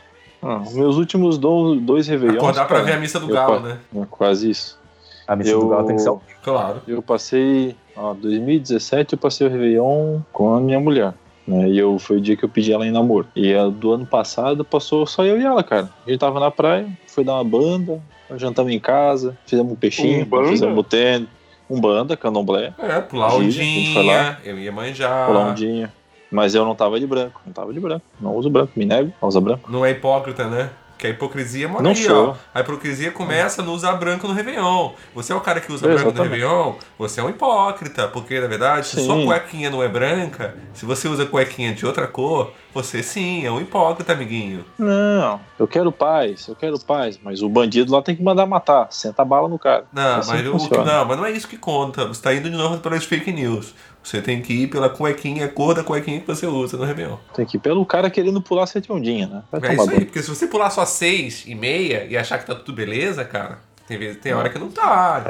[0.49, 2.39] Ah, meus últimos do- dois Réveillons.
[2.39, 3.79] Acordar pra cara, ver a missa do Galo, né?
[3.95, 4.79] é Quase isso.
[5.27, 6.39] A missa Eu- do Galo tem que ser ao vivo.
[6.43, 6.83] Claro.
[6.87, 7.75] Eu passei.
[7.97, 11.15] Ó, 2017 eu passei o Réveillon com a minha mulher.
[11.47, 13.29] Né, e eu, foi o dia que eu pedi ela em namoro.
[13.37, 15.89] E a do ano passado passou só eu e ela, cara.
[16.05, 18.01] A gente tava na praia, foi dar uma banda,
[18.37, 20.49] jantamos em casa, fizemos um peixinho, Umbanda?
[20.49, 21.29] fizemos tênis,
[21.71, 24.13] um banda, candomblé, É, pular Dia, a gente foi lá.
[24.13, 25.27] ondinha, eu ia manjar.
[25.29, 25.93] pular um dia.
[26.31, 28.05] Mas eu não tava de branco, não tava de branco.
[28.21, 29.71] Não uso branco, me nego a usar branco.
[29.71, 30.71] Não é hipócrita, né?
[30.99, 32.31] Que a hipocrisia mora Não aí, sou.
[32.31, 32.35] ó.
[32.55, 34.93] A hipocrisia começa no usar branco no Réveillon.
[35.15, 36.33] Você é o cara que usa branco no Exatamente.
[36.41, 38.09] Réveillon, você é um hipócrita.
[38.09, 39.05] Porque, na verdade, se Sim.
[39.05, 43.51] sua cuequinha não é branca, se você usa cuequinha de outra cor, você sim é
[43.51, 44.65] um hipócrita, amiguinho.
[44.79, 47.21] Não, eu quero paz, eu quero paz.
[47.23, 49.85] Mas o bandido lá tem que mandar matar, senta a bala no cara.
[49.93, 52.07] Não, Assim mas, o não, mas não é isso que conta.
[52.07, 53.75] Você tá indo de novo pelas fake news.
[54.07, 57.17] Você tem que ir pela cuequinha, a cor da cuequinha que você usa no Réveillon.
[57.35, 59.43] Tem que ir pelo cara querendo pular sete ondinha, né?
[59.51, 62.47] Vai É isso aí, porque se você pular só seis e meia e achar que
[62.47, 65.25] tá tudo beleza, cara, Tem, vezes, tem hora que não tá.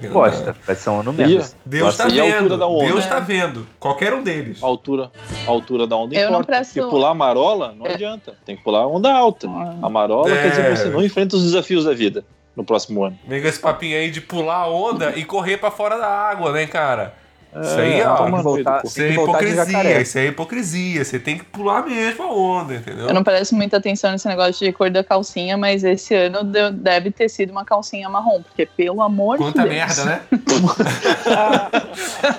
[0.00, 0.54] Que não bosta.
[0.54, 0.60] tá.
[0.66, 1.54] Vai ser um ano menos.
[1.66, 2.56] Deus tá E a altura vendo.
[2.58, 2.86] da onda?
[2.86, 3.66] Deus tá vendo.
[3.78, 4.62] Qualquer um deles.
[4.62, 5.10] A altura,
[5.46, 6.46] a altura da onda Eu não importa.
[6.52, 7.92] presto- Porque pular a marola não É.
[7.92, 8.34] adianta.
[8.46, 9.46] Tem que pular a onda alta.
[9.82, 10.42] A marola É.
[10.42, 12.24] quer dizer que você não enfrenta os desafios da vida
[12.56, 13.18] no próximo ano.
[13.28, 16.50] Vem com esse papinho aí de pular a onda e correr pra fora da água,
[16.52, 17.20] né, cara?
[17.60, 18.16] Isso É, aí, ó.
[18.16, 18.82] Tem que voltar.
[18.84, 21.04] Isso tem é hipocrisia, isso é hipocrisia.
[21.04, 23.08] Você tem que pular mesmo a onda, entendeu?
[23.08, 26.72] Eu não presto muita atenção nesse negócio de cor da calcinha, mas esse ano deu-
[26.72, 29.74] deve ter sido uma calcinha marrom, porque pelo amor Quanta de Deus.
[29.74, 30.22] merda, né?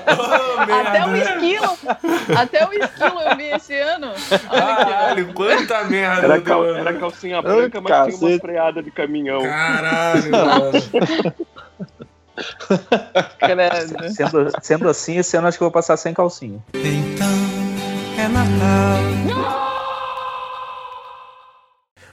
[0.07, 1.36] oh, Até o merda.
[1.36, 1.78] esquilo,
[2.38, 4.11] até o esquilo eu vi esse ano.
[4.49, 4.55] Ó.
[4.55, 6.24] Caralho, quanta merda.
[6.26, 8.39] Era, cal- era calcinha branca, mas tinha uma cacete.
[8.39, 9.41] freada de caminhão.
[9.43, 10.72] Caralho, mano.
[14.15, 16.59] Sendo, sendo assim, esse ano acho que eu vou passar sem calcinha.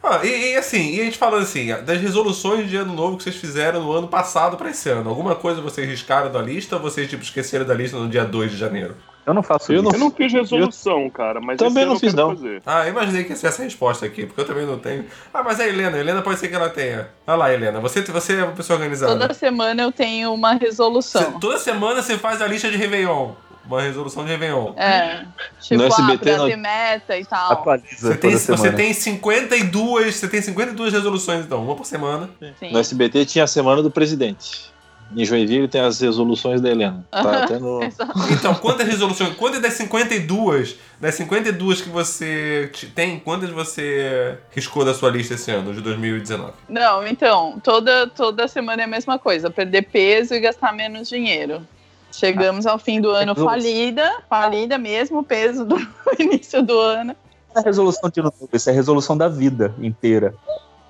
[0.02, 3.22] Ah, e, e assim, e a gente falando assim, das resoluções de ano novo que
[3.22, 6.82] vocês fizeram no ano passado pra esse ano, alguma coisa vocês riscaram da lista ou
[6.82, 8.96] vocês tipo esqueceram da lista no dia 2 de janeiro?
[9.26, 9.94] Eu não faço Eu isso.
[9.94, 12.30] Eu não fiz resolução, cara, mas Também não eu fiz, não.
[12.34, 12.62] fazer.
[12.66, 15.04] Ah, eu imaginei que ia ser essa resposta aqui, porque eu também não tenho.
[15.32, 17.08] Ah, mas a Helena, a Helena pode ser que ela tenha.
[17.26, 19.16] Olha lá, Helena, você, você é uma pessoa organizada.
[19.18, 21.38] Toda semana eu tenho uma Você- resolução.
[21.38, 23.32] toda semana você faz a lista de Réveillon.
[23.66, 24.72] Uma resolução de Réveillon.
[24.76, 25.26] É,
[25.60, 27.52] tipo, No ah, SBT pra não- meta e tal.
[27.52, 30.16] Atualiza Você tem, você tem 52.
[30.16, 32.30] Você tem 52 resoluções, então, uma por semana.
[32.58, 32.72] Sim.
[32.72, 34.69] No SBT tinha a semana do presidente.
[35.16, 37.04] Em Joinville tem as resoluções da Helena.
[37.10, 37.80] Tá até no.
[38.30, 39.34] Então, quantas resoluções?
[39.36, 45.34] Quantas das 52, das 52 que você te- tem, quantas você riscou da sua lista
[45.34, 46.52] esse ano, de 2019?
[46.68, 51.66] Não, então, toda, toda semana é a mesma coisa, perder peso e gastar menos dinheiro.
[52.12, 53.46] Chegamos ao fim do ano Resolução.
[53.48, 55.76] falida, falida mesmo, peso do
[56.18, 57.14] início do ano.
[57.54, 60.34] Não é resolução de ano novo, isso é resolução da vida inteira.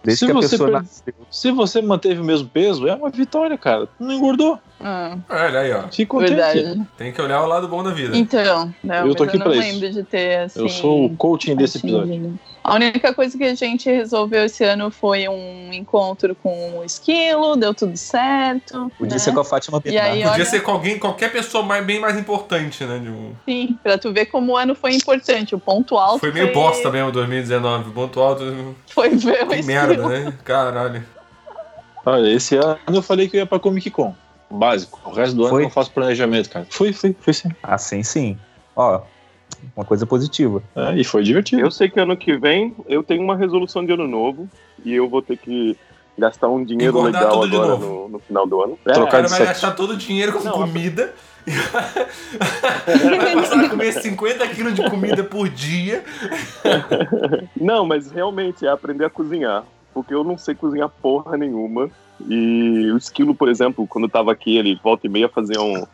[0.03, 1.15] Desde Se que a você pessoa per- nasceu.
[1.31, 3.87] Se você manteve o mesmo peso, é uma vitória, cara.
[3.87, 4.59] Tu não engordou.
[4.81, 5.83] Ah, Olha aí, ó.
[6.09, 6.29] Contente.
[6.35, 6.81] verdade.
[6.97, 8.17] Tem que olhar o lado bom da vida.
[8.17, 9.69] Então, não, Eu tô aqui eu não pra isso.
[9.81, 10.61] lembro de ter assim.
[10.61, 12.39] Eu sou o coaching desse episódio.
[12.63, 17.57] A única coisa que a gente resolveu esse ano foi um encontro com o esquilo,
[17.57, 18.93] deu tudo certo.
[18.99, 19.19] Podia né?
[19.19, 20.19] ser com a Fátima E aí.
[20.19, 22.99] Podia olha- ser com alguém, qualquer pessoa mais, bem mais importante, né?
[22.99, 25.55] de um- Sim, pra tu ver como o ano foi importante.
[25.55, 27.91] O ponto alto Foi meio bosta mesmo 2019.
[27.93, 28.75] Ponto alto.
[28.89, 30.33] Foi ver o merda, né?
[30.45, 31.03] Caralho.
[32.05, 34.15] Olha, esse ano eu falei que eu ia pra Comic Con.
[34.51, 35.01] Básico.
[35.05, 35.63] O resto do ano Foi?
[35.63, 36.67] eu não faço planejamento, cara.
[36.69, 37.49] Fui, fui, fui sim.
[37.63, 38.39] Assim sim.
[38.75, 39.01] Ó,
[39.77, 40.63] uma coisa positiva.
[40.75, 41.63] É, e foi divertido.
[41.63, 44.49] Eu sei que ano que vem eu tenho uma resolução de ano novo
[44.85, 45.77] e eu vou ter que
[46.19, 48.79] gastar um dinheiro Engordar legal agora no, no final do ano.
[48.85, 49.53] Trocar O cara de vai sexo.
[49.53, 51.15] gastar todo o dinheiro com Não, comida.
[51.47, 56.05] vai passar a comer 50 quilos de comida por dia.
[57.57, 59.65] Não, mas realmente é aprender a cozinhar.
[59.93, 61.91] Porque eu não sei cozinhar porra nenhuma.
[62.29, 65.85] E o esquilo, por exemplo, quando tava aqui, ele volta e meia fazia um,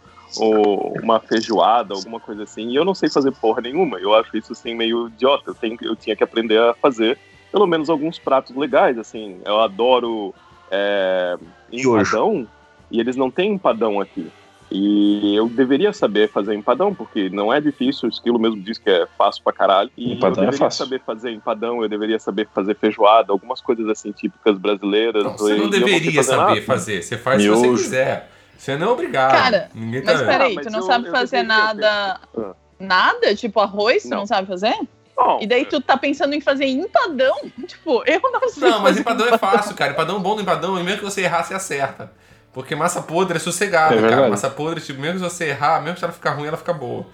[0.40, 2.68] um- uma feijoada, alguma coisa assim.
[2.70, 3.98] E eu não sei fazer porra nenhuma.
[3.98, 5.50] Eu acho isso assim meio idiota.
[5.50, 7.18] Eu, tenho, eu tinha que aprender a fazer
[7.52, 9.38] pelo menos alguns pratos legais, assim.
[9.44, 10.34] Eu adoro
[10.70, 11.36] é,
[11.72, 12.46] empadão.
[12.90, 14.30] E eles não têm empadão aqui.
[14.70, 18.90] E eu deveria saber fazer empadão, porque não é difícil, o esquilo mesmo diz que
[18.90, 19.90] é fácil pra caralho.
[19.96, 20.84] E Empadão é eu deveria fácil.
[20.84, 25.22] saber fazer empadão, eu deveria saber fazer feijoada, algumas coisas assim típicas brasileiras.
[25.22, 26.62] Não, você não deveria fazer saber nada.
[26.62, 27.02] fazer.
[27.02, 28.30] Você faz se você quiser.
[28.56, 29.32] Você não é obrigado.
[29.32, 30.28] Cara, Ninguém tá Mas vendo.
[30.30, 32.20] peraí, Ah, mas tu não eu- sabe eu fazer nada.
[32.36, 32.54] Ah.
[32.78, 33.34] Nada?
[33.34, 34.26] Tipo arroz, tu não, Não.
[34.26, 34.74] sabe fazer?
[35.16, 37.34] Bom, E daí tu tá pensando em fazer empadão?
[37.66, 38.68] Tipo, eu não sei.
[38.68, 39.92] Não, mas fazer empadão é fácil, cara.
[39.92, 42.12] Empadão bom do empadão, mesmo que você errar, você acerta.
[42.52, 44.28] Porque massa podre é sossegado, É cara.
[44.28, 47.06] Massa podre, tipo, mesmo se você errar, mesmo se ela ficar ruim, ela fica boa.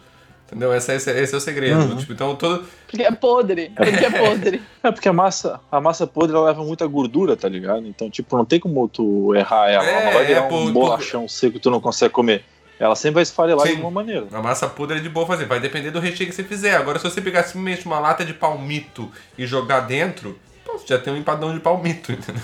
[0.52, 0.74] Entendeu?
[0.74, 1.80] Esse, esse, esse é o segredo.
[1.80, 1.96] Uhum.
[1.96, 2.62] Tipo, então, todo.
[2.86, 3.70] Porque é podre.
[3.74, 4.62] Porque é podre.
[4.82, 7.86] É porque a massa, a massa podre ela leva muita gordura, tá ligado?
[7.86, 9.82] Então, tipo, não tem como tu errar ela.
[9.82, 12.44] ela não vai É, virar é, por- um bolachão seco que tu não consegue comer.
[12.78, 13.74] Ela sempre vai esfarelar Sim.
[13.74, 14.26] de alguma maneira.
[14.30, 15.46] A massa podre é de boa fazer.
[15.46, 16.76] Vai depender do recheio que você fizer.
[16.76, 20.98] Agora, se você pegar simplesmente uma lata de palmito e jogar dentro, pô, você já
[20.98, 22.42] tem um empadão de palmito, entendeu?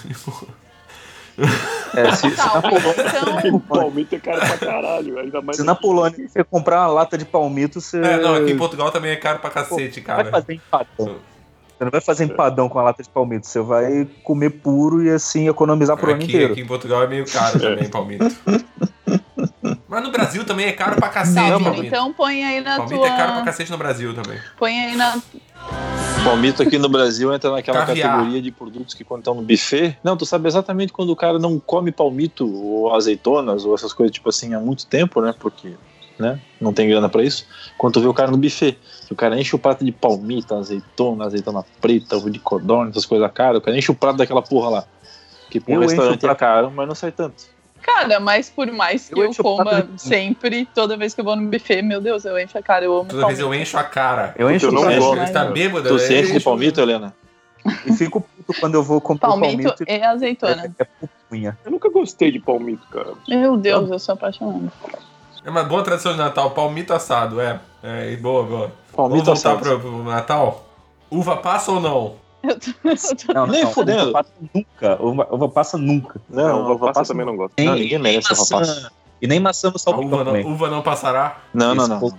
[1.95, 2.61] É, se, se na.
[2.63, 2.95] Polônia,
[3.41, 5.57] Então, palmito é caro pra caralho, ainda mais.
[5.57, 7.99] se na Polônia você comprar uma lata de palmito, você.
[7.99, 10.31] É, não, aqui em Portugal também é caro pra cacete, não vai cara.
[10.31, 11.17] fazer empadão.
[11.79, 15.11] Você não vai fazer empadão com a lata de palmito, você vai comer puro e
[15.11, 16.53] assim economizar pro ano Aqui, inteiro.
[16.53, 18.25] aqui em Portugal é meio caro também, palmito.
[19.89, 21.87] Mas no Brasil também é caro pra cacete, palmito.
[21.87, 23.07] então põe aí na Palmito tua.
[23.07, 24.39] é caro pra cacete no Brasil também.
[24.59, 25.19] Põe aí na.
[26.25, 28.11] Palmito aqui no Brasil entra naquela Caviar.
[28.11, 29.97] categoria de produtos que quando estão no buffet.
[30.03, 34.13] Não, tu sabe exatamente quando o cara não come palmito ou azeitonas ou essas coisas
[34.13, 35.35] tipo assim há muito tempo, né?
[35.39, 35.75] Porque
[36.19, 37.47] né, não tem grana pra isso.
[37.79, 38.77] Quando tu vê o cara no buffet,
[39.11, 43.31] o cara enche o prato de palmito, azeitona, azeitona preta, ovo de codorna, essas coisas
[43.33, 44.85] caras, o cara enche o prato daquela porra lá.
[45.51, 47.45] Que um encho restaurante é caro, mas não sai tanto.
[47.89, 51.49] Cara, mas por mais que Eu eu, coma sempre, toda vez que eu vou no
[51.49, 53.63] buffet, meu Deus, eu encho a cara, eu amo Toda vez eu palmito.
[53.63, 54.35] encho a cara.
[54.37, 55.17] Eu encho Eu o não gosto.
[55.17, 55.89] Ele tá bêbado.
[55.89, 57.15] Tu se enche de palmito, Helena?
[57.87, 60.73] e fico puto quando eu vou comprar Palmito palmito e azeitona.
[60.79, 61.59] é, é pupunha.
[61.65, 63.13] Eu nunca gostei de palmito, cara.
[63.29, 64.71] Meu Deus, eu sou apaixonada.
[65.45, 67.59] É uma boa tradição de Natal, palmito assado, é.
[67.83, 68.73] É, boa, boa.
[68.95, 69.61] Palmito Vamos voltar assado.
[69.61, 70.65] pro, pro Natal?
[71.11, 72.17] Uva passa ou não?
[72.49, 72.97] Eu tô- eu
[73.27, 74.03] tô- Não, Nem não, fudendo.
[74.09, 75.03] Uva passa nunca.
[75.03, 76.21] Uva, uva passa nunca.
[76.31, 77.55] Não, Não, uva uva passa passa também não gosto.
[77.59, 78.59] Não, ninguém merece uva maçã.
[78.59, 78.93] passa.
[79.21, 80.47] E nem maçã no salpicão uva não, também.
[80.47, 81.39] uva não passará?
[81.53, 82.13] Não, não, não.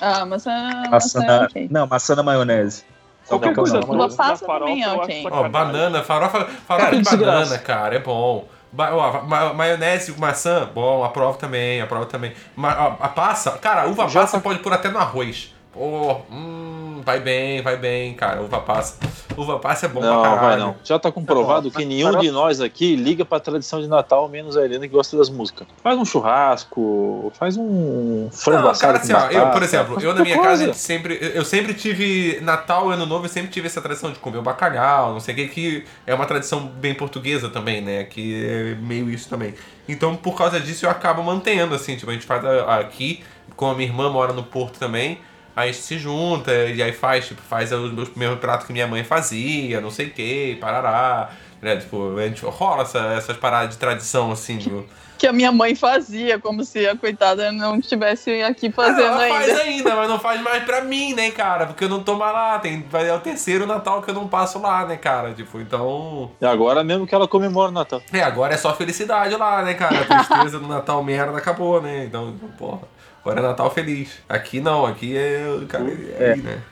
[0.00, 0.50] Ah, maçã,
[0.90, 1.68] Maçã maçã é na, ok.
[1.70, 2.84] Não, maçã na maionese.
[3.26, 3.80] Qualquer coisa.
[3.80, 5.26] Uva passa também é ok.
[5.30, 8.46] Ó, banana, farofa, farofa Cara, de banana, cara, é bom.
[8.70, 12.32] Ba ó, ma maionese com maçã, bom, aprovo também, aprovo também.
[12.54, 15.52] Ma ó, a passa, cara, uva Já passa tá- pode pôr até no arroz.
[15.78, 18.98] Pô, hum, vai bem, vai bem, cara, uva passa.
[19.36, 20.40] Uva passa é bom Não, pra caralho.
[20.48, 20.76] vai não.
[20.82, 24.64] Já tá comprovado que nenhum de nós aqui liga pra tradição de Natal, menos a
[24.64, 25.68] Helena que gosta das músicas.
[25.80, 30.12] Faz um churrasco, faz um frango Não, assado cara, assim, ó, eu, por exemplo, eu
[30.12, 30.64] na minha casa, coisa.
[30.64, 34.18] gente sempre, eu sempre tive Natal e Ano Novo, eu sempre tive essa tradição de
[34.18, 38.02] comer o bacalhau, não sei o que, que é uma tradição bem portuguesa também, né,
[38.02, 39.54] que é meio isso também.
[39.88, 43.22] Então, por causa disso, eu acabo mantendo, assim, tipo, a gente faz aqui,
[43.54, 45.20] como a minha irmã mora no Porto também,
[45.62, 48.86] a gente se junta e aí faz, tipo, faz os meus primeiros pratos que minha
[48.86, 51.30] mãe fazia, não sei o que, parará,
[51.60, 54.86] né, tipo, a gente rola essa- essas paradas de tradição, assim, viu?
[55.18, 59.48] Que a minha mãe fazia, como se a coitada não estivesse aqui fazendo ela faz
[59.48, 59.62] ainda.
[59.62, 61.66] ainda, mas não faz mais pra mim, né, cara?
[61.66, 62.56] Porque eu não tô mais lá.
[62.60, 65.34] Tem, vai, é o terceiro Natal que eu não passo lá, né, cara?
[65.34, 66.30] Tipo, então.
[66.40, 68.00] E agora mesmo que ela comemora o Natal.
[68.12, 70.02] É, agora é só felicidade lá, né, cara?
[70.02, 72.04] A tristeza do Natal merda acabou, né?
[72.04, 72.82] Então, porra.
[73.30, 74.18] Agora é Natal feliz.
[74.28, 75.44] Aqui não, aqui é.
[75.68, 76.32] Cara, é, É.
[76.32, 76.62] aí, né?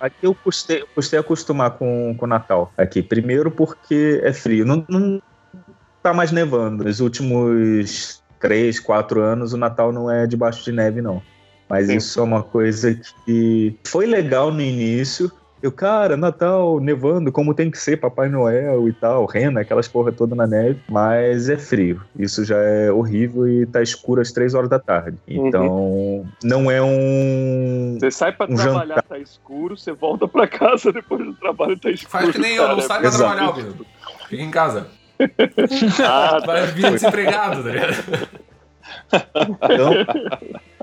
[0.00, 2.72] Aqui eu custei, eu custei acostumar com o Natal.
[2.76, 4.64] Aqui, primeiro porque é frio.
[4.64, 5.20] Não, não
[6.02, 6.84] tá mais nevando.
[6.84, 11.20] Nos últimos três, quatro anos, o Natal não é debaixo de neve, não.
[11.68, 11.96] Mas Sim.
[11.96, 15.30] isso é uma coisa que foi legal no início.
[15.60, 20.12] Eu, cara, Natal nevando, como tem que ser, Papai Noel e tal, rena, aquelas porra
[20.12, 22.00] toda na neve, mas é frio.
[22.16, 25.18] Isso já é horrível e tá escuro às três horas da tarde.
[25.26, 27.96] Então, não é um.
[27.98, 29.02] Você sai pra Um trabalhar, jantar.
[29.02, 32.10] tá escuro, você volta pra casa depois do trabalho, tá escuro.
[32.10, 32.86] Faz que nem eu, não cara.
[32.88, 33.34] sai pra Exato.
[33.36, 33.86] trabalhar, Pedro.
[34.28, 34.86] Fica em casa.
[36.06, 38.28] Ah, Vai vir desempregado, tá ligado?
[39.62, 39.92] Então,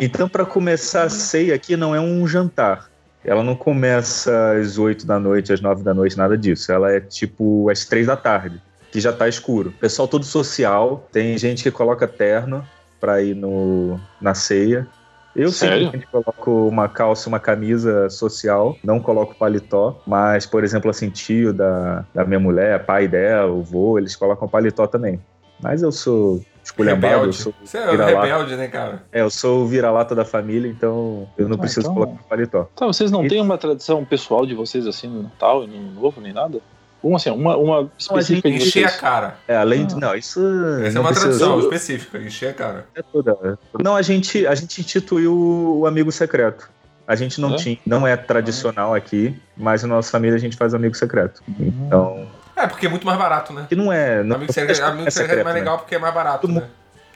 [0.01, 2.89] então para começar a ceia aqui não é um jantar.
[3.25, 6.71] Ela não começa às 8 da noite, às 9 da noite, nada disso.
[6.71, 8.61] Ela é tipo às 3 da tarde,
[8.91, 9.73] que já tá escuro.
[9.79, 12.63] Pessoal todo social, tem gente que coloca terno
[12.99, 14.87] pra ir no, na ceia.
[15.35, 15.85] Eu Sério?
[15.85, 21.51] simplesmente coloco uma calça, uma camisa social, não coloco paletó, mas, por exemplo, assim, tio
[21.51, 25.19] da, da minha mulher, pai dela, o vô, eles colocam paletó também.
[25.61, 27.37] Mas eu sou esculhambado, eu Rebelde.
[27.37, 28.21] sou Você é vira-lata.
[28.21, 29.03] rebelde, né, cara?
[29.11, 32.69] é, eu sou o vira-lata da família, então eu não Ah, preciso então- colocar paletó.
[32.75, 35.75] Tá, vocês não E- têm uma tradição pessoal de vocês assim no Natal e no
[35.77, 36.59] Ano Novo, nem nada?
[37.03, 39.37] Uma assim, uma, uma específica de Encher a cara.
[39.47, 39.85] É, além Ah.
[39.85, 39.95] de.
[39.95, 40.39] Não, isso.
[40.39, 42.85] Essa é não uma precisa- tradição específica, encher a cara.
[42.95, 46.67] é toda- Não, a gente, a gente instituiu o amigo secreto.
[47.07, 47.57] A gente não É?
[47.57, 51.43] tinha, não é tradicional aqui, mas na nossa família a gente faz amigo secreto.
[51.47, 51.71] Uhum.
[51.85, 53.65] Então, É, porque é muito mais barato, né?
[53.67, 54.23] que não é.
[54.23, 55.61] Não, Amigo não secreto, é amigo secreto é mais né?
[55.61, 56.67] legal porque é mais barato, Todo né?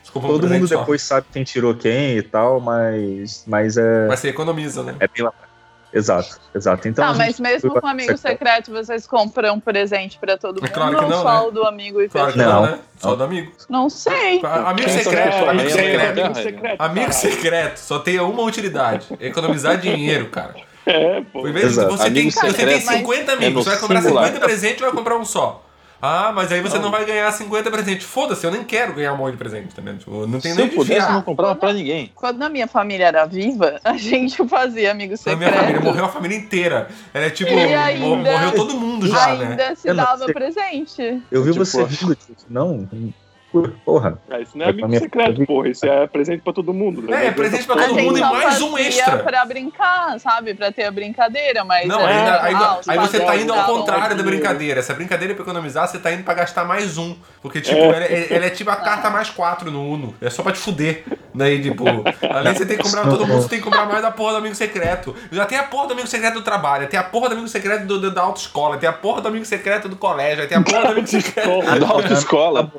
[0.01, 0.79] Desculpa, Todo mundo só.
[0.79, 4.95] depois sabe quem tirou quem e tal, mas, mas é, Mas você economiza, né?
[4.99, 5.33] é bem lá.
[5.91, 6.87] Exato, exato.
[6.87, 10.71] Então, tá, a mas mesmo com amigo secreto, vocês compram um presente pra todo mundo
[10.71, 11.47] Claro que ou não, só né?
[11.47, 12.61] o do amigo e Claro não, Não.
[12.61, 12.79] né?
[12.99, 13.51] Só do amigo.
[13.67, 14.39] Não sei.
[14.43, 16.19] Amigo secreto, amigo é, secreto.
[16.19, 17.13] é, amigo secreto.
[17.13, 20.53] Secreto só tem uma utilidade: economizar dinheiro, cara.
[20.91, 21.47] É, pô.
[21.47, 21.89] Exato.
[21.97, 24.25] você tem, você tem secreto, 50 é amigos, no você vai comprar singular.
[24.27, 25.65] 50 presentes e vai comprar um só.
[26.01, 28.05] Ah, mas aí você não, vai ganhar 50 presentes.
[28.05, 29.97] Foda-se, eu nem quero ganhar um monte de presente, tá vendo?
[29.99, 32.09] Tipo, não tem Se nem eu de pudesse, eu não comprava pra ninguém.
[32.15, 35.37] Quando a minha família era viva, a gente fazia amigo Na secreto.
[35.39, 36.87] minha família morreu a família inteira.
[37.13, 39.75] Ela é tipo, E ainda- mor- morreu todo mundo já, Ainda né?
[39.75, 40.33] se Eu não dava sei.
[40.33, 41.21] presente.
[41.29, 42.45] Eu vi Tipo, você rindo disso.
[42.49, 42.87] Não,
[43.86, 44.20] porra.
[44.30, 45.70] Ah, isso não é Vai amigo a secreto, porra.
[45.70, 47.02] Isso é presente pra todo mundo.
[47.02, 47.26] né?
[47.26, 49.18] É, é presente pra A todo mundo e mais um extra.
[49.20, 50.54] pra brincar, sabe?
[50.54, 51.88] Pra ter a brincadeira, mas...
[51.88, 54.80] Não, é, ainda, ainda- ah, aí você tá indo ao contrário da brincadeira.
[54.80, 57.16] Essa brincadeira é pra economizar, você tá indo pra gastar mais um.
[57.41, 60.14] Porque, tipo, ela, é, ela é tipo a carta mais quatro no Uno.
[60.22, 61.04] É só pra te fuder.
[61.34, 61.84] Daí, tipo,
[62.30, 64.12] além de você ter que comprar pra todo mundo, você tem que comprar mais da
[64.12, 65.16] porra do amigo secreto.
[65.32, 67.86] Já tem a porra do amigo secreto do trabalho, tem a porra do amigo secreto
[67.86, 70.62] do, do- da autoescola, tem a porra do amigo secreto do colégio, aí tem a
[70.62, 71.50] porra do amigo secreto.
[71.80, 72.72] Da autoescola.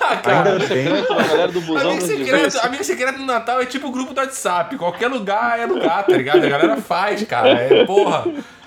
[0.00, 0.52] Ah, cara.
[0.52, 0.84] Ainda bem.
[0.84, 2.64] Secreto da galera do busão Amigo secreto, diversos.
[2.64, 4.76] amigo secreto no Natal é tipo o grupo do WhatsApp.
[4.76, 6.44] Qualquer lugar é lugar, tá ligado?
[6.44, 7.50] A galera faz, cara.
[7.50, 8.24] É, porra,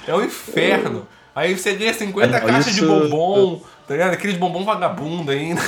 [0.08, 1.08] é um inferno.
[1.36, 4.14] Aí você ganha 50 Ah, não, caixas de isso- bombom, tá ligado?
[4.14, 5.62] Aqueles bombom vagabundo ainda.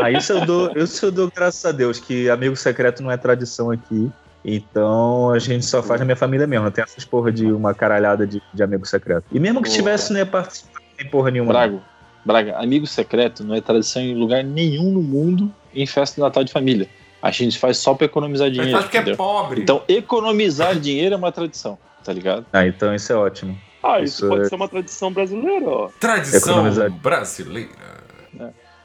[0.00, 3.16] Aí isso eu dou, isso eu dou graças a Deus, que amigo secreto não é
[3.16, 4.10] tradição aqui.
[4.44, 6.64] Então a gente só faz na minha família mesmo.
[6.64, 9.24] Não tem essas porra de uma caralhada de, de amigo secreto.
[9.32, 9.76] E mesmo que Boa.
[9.76, 11.52] tivesse, não ia participar nem porra nenhuma.
[11.52, 11.78] Braga,
[12.26, 16.42] Braga, amigo secreto não é tradição em lugar nenhum no mundo em festa de Natal
[16.42, 16.88] de família.
[17.22, 18.72] A gente faz só pra economizar dinheiro.
[18.72, 19.62] faz porque é pobre.
[19.62, 22.44] Então, economizar dinheiro é uma tradição, tá ligado?
[22.52, 23.56] Ah, então isso é ótimo.
[23.80, 25.88] Ah, isso, Isso pode é- ser uma tradição brasileira, ó.
[26.00, 26.90] Tradição Economizar.
[26.90, 27.70] brasileira.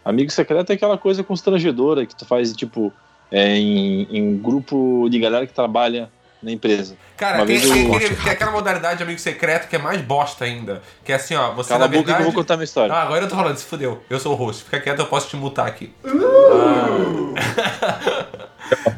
[0.05, 2.93] Amigo secreto é aquela coisa constrangedora que tu faz, tipo,
[3.31, 6.09] é, em, em grupo de galera que trabalha
[6.41, 6.95] na empresa.
[7.17, 10.81] Cara, tem, tem, aquela modalidade de amigo secreto que é mais bosta ainda.
[11.03, 12.23] Que é assim, ó, você Cala na a boca que eu verdade...
[12.23, 12.93] vou contar minha história.
[12.93, 14.03] Ah, agora eu tô falando, se fudeu.
[14.09, 14.63] Eu sou o host.
[14.63, 15.93] Fica quieto, eu posso te mutar aqui.
[16.03, 16.81] Ah.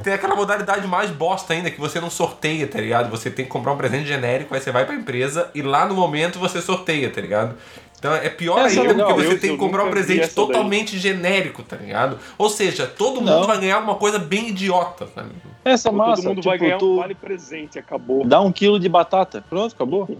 [0.03, 3.09] tem aquela modalidade mais bosta ainda, que você não sorteia, tá ligado?
[3.09, 5.95] Você tem que comprar um presente genérico, aí você vai pra empresa e lá no
[5.95, 7.55] momento você sorteia, tá ligado?
[8.03, 10.19] Então é pior Essa é ainda porque você eu- tem que eu comprar um presente
[10.19, 10.45] essa daí.
[10.45, 12.19] totalmente genérico, tá ligado?
[12.37, 13.47] Ou seja, todo mundo Não.
[13.47, 15.29] vai ganhar uma coisa bem idiota, sabe?
[15.63, 18.25] Essa massa, Todo mundo tipo, vai ganhar tu um vale presente, acabou.
[18.27, 19.41] dá um quilo de batata.
[19.49, 20.17] Pronto, acabou.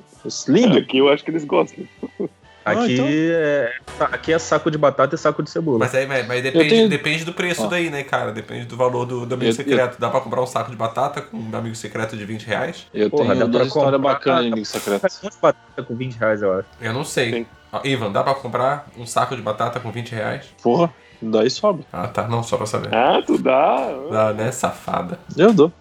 [0.47, 0.77] Lindo.
[0.77, 1.83] Aqui eu acho que eles gostam.
[2.63, 3.05] Aqui, então.
[3.09, 5.79] é, aqui é saco de batata e saco de cebola.
[5.79, 7.67] Mas aí mas, mas depende, tenho- depende do preço Ó.
[7.67, 8.31] daí, né, cara?
[8.31, 9.99] Depende do valor do, do amigo Eu- secreto.
[9.99, 12.87] Dá pra comprar um saco de batata com um amigo secreto de 20 reais?
[12.93, 15.05] Eu Porra, tenho dá duas pra histórias comprar- bacanas de amigo secreto.
[15.25, 16.67] Um batata com 20 reais, eu acho.
[16.79, 17.33] Eu não sei.
[17.33, 17.45] Sim.
[17.83, 20.45] Ivan, dá pra comprar um saco de batata com 20 reais?
[20.61, 21.83] Porra, daí sobra.
[21.91, 22.27] Ah, tá.
[22.27, 22.93] Não, só pra saber.
[22.93, 23.87] Ah, tu dá.
[24.11, 25.19] Dá, né, safada.
[25.35, 25.71] Eu dou.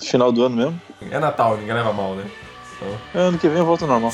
[0.00, 0.80] Final do ano mesmo.
[1.10, 2.24] É Natal, ninguém leva mal, né?
[3.14, 4.12] É, Ano que vem eu volto ao normal.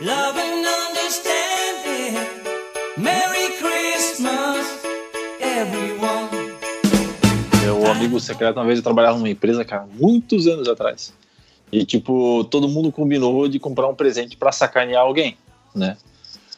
[0.00, 0.37] Love
[7.62, 11.12] Meu amigo secreto, uma vez eu trabalhava numa empresa, cara, muitos anos atrás.
[11.70, 15.36] E, tipo, todo mundo combinou de comprar um presente pra sacanear alguém,
[15.74, 15.96] né?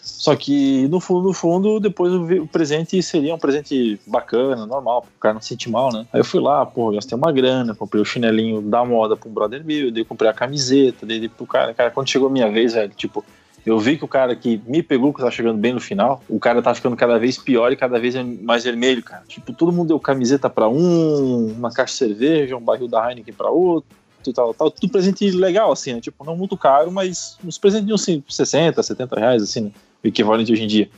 [0.03, 5.11] Só que, no fundo, no fundo, depois o presente seria um presente bacana, normal, pro
[5.21, 6.07] cara não se sentir mal, né?
[6.13, 9.65] Aí eu fui lá, pô, gastei uma grana, comprei o chinelinho da moda um brother
[9.65, 12.75] meu, daí eu comprei a camiseta, daí pro cara, cara, quando chegou a minha vez,
[12.75, 13.25] velho, tipo,
[13.65, 16.39] eu vi que o cara que me pegou, que tava chegando bem no final, o
[16.39, 19.23] cara tá ficando cada vez pior e cada vez mais vermelho, cara.
[19.29, 23.35] Tipo, todo mundo deu camiseta pra um, uma caixa de cerveja, um barril da Heineken
[23.35, 23.91] pra outro,
[24.35, 24.71] tal, tal.
[24.71, 26.01] Tudo presente legal, assim, né?
[26.01, 29.71] Tipo, não muito caro, mas uns uns assim, 60, 70 reais, assim, né?
[30.03, 30.91] O equivalente hoje em dia.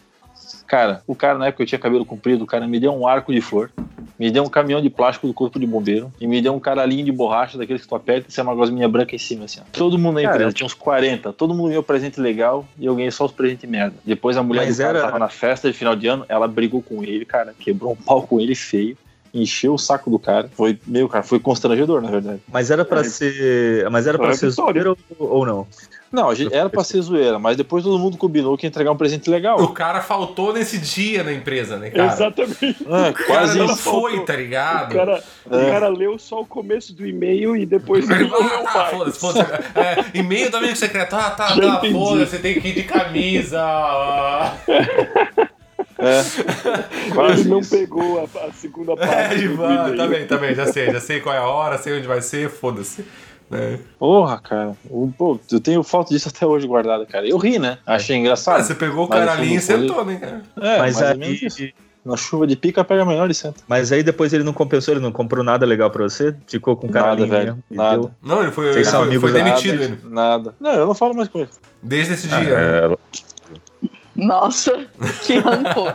[0.66, 3.32] Cara, o cara, na época eu tinha cabelo comprido, o cara me deu um arco
[3.32, 3.70] de flor,
[4.18, 7.04] me deu um caminhão de plástico do corpo de bombeiro e me deu um caralhinho
[7.04, 9.60] de borracha daqueles que tu aperta e sai uma gosminha branca em cima, assim.
[9.60, 9.64] ó.
[9.72, 13.10] Todo mundo na empresa, tinha uns 40, todo mundo ganhou presente legal e eu ganhei
[13.10, 13.96] só os presentes merda.
[14.04, 16.46] Depois a mulher Mas do cara era- tava na festa de final de ano, ela
[16.48, 18.96] brigou com ele, cara, quebrou um pau com ele feio.
[19.34, 20.50] Encheu o saco do cara.
[20.54, 22.42] Foi, meu, cara, foi constrangedor, na verdade.
[22.52, 23.04] Mas era pra É.
[23.04, 23.88] ser.
[23.90, 25.66] Mas era pra É ser zoeira ou, ou não?
[26.12, 28.92] Não, a gente, era pra ser zoeira, mas depois todo mundo combinou que ia entregar
[28.92, 29.58] um presente legal.
[29.62, 32.12] O cara faltou nesse dia na empresa, né, cara?
[32.12, 32.76] Exatamente.
[32.86, 34.94] É, O cara quase não foi, tá O ligado?
[34.94, 35.70] cara, o É.
[35.70, 39.18] cara leu só o começo do e-mail e depois ele não leu Ah, tá, foda-se,
[39.18, 39.50] foda-se.
[39.74, 41.14] É, e-mail do amigo secreto.
[41.16, 43.58] Ah, tá, Já tá, foda-se, você tem que ir de camisa.
[43.62, 44.54] ah.
[45.98, 46.20] É,
[47.32, 49.14] Ele não pegou a, a segunda parte.
[49.14, 49.96] É, do Ivan, e-mail.
[49.96, 52.20] tá bem, tá bem, já sei, já sei qual é a hora, sei onde vai
[52.20, 53.04] ser, foda-se.
[53.52, 53.78] Né?
[53.98, 54.76] Porra, cara.
[55.16, 57.26] Pô, eu tenho foto disso até hoje guardada, cara.
[57.28, 57.78] Eu ri, né?
[57.86, 58.62] Achei Ah, engraçado.
[58.62, 60.42] você pegou o cara ali e sentou, né, cara?
[60.60, 61.74] É, mas, mais ou menos aí, isso.
[62.04, 63.62] Na chuva de pica, pega melhor e senta.
[63.68, 66.34] mas aí depois ele não compensou, ele não comprou nada legal pra você?
[66.48, 67.98] Ficou com cara Nada, velho, nada.
[67.98, 68.10] deu?
[68.20, 69.98] Não, ele foi, ele foi, foi demitido, nada, ele.
[70.10, 70.54] Nada.
[70.58, 71.50] Não, eu não falo mais com ele.
[71.80, 72.56] Desde esse Ah, dia.
[72.56, 72.96] né?
[72.96, 74.84] é, Nossa,
[75.24, 75.94] que rancor.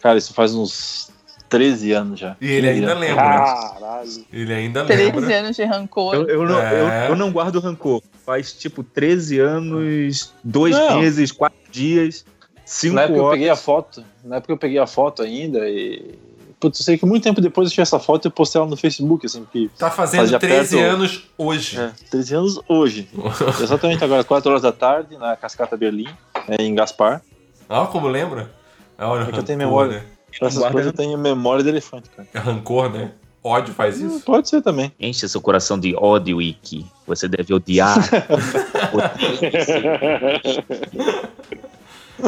[0.00, 1.10] Cara, isso faz uns
[1.48, 2.36] 13 anos já.
[2.40, 3.00] E ele 15 ainda anos.
[3.00, 3.22] lembra.
[3.24, 4.24] Caralho.
[4.32, 5.36] Ele ainda 13 lembra.
[5.38, 6.14] anos de rancor.
[6.14, 7.06] eu, eu não, É.
[7.06, 8.02] eu, eu não guardo rancor.
[8.24, 11.00] Faz tipo 13 anos, dois Não.
[11.00, 12.24] meses, quatro dias,
[12.64, 13.34] cinco Na época eu horas.
[13.36, 14.04] peguei a foto.
[14.24, 16.14] Na época eu peguei a foto ainda e.
[16.60, 18.68] Putz, eu sei que muito tempo depois eu tinha essa foto e eu postei ela
[18.68, 19.70] no Facebook, assim, porque.
[19.78, 21.78] Tá fazendo Fazia 13 perto- anos hoje.
[21.80, 23.08] É, 13 anos hoje.
[23.62, 26.08] Exatamente agora, 4 horas da tarde, na Cascata Berlim,
[26.48, 27.22] é, em Gaspar.
[27.68, 28.50] Olha como lembra.
[28.98, 30.04] Olha, É que eu tenho memória.
[30.40, 32.28] Essas Guarda- coisas eu tenho memória de elefante, cara.
[32.32, 33.12] É rancor, né?
[33.42, 34.20] Ódio faz isso.
[34.24, 34.92] Pode ser também.
[34.98, 36.84] Enche seu coração de ódio, Iki.
[37.06, 37.96] Você deve odiar.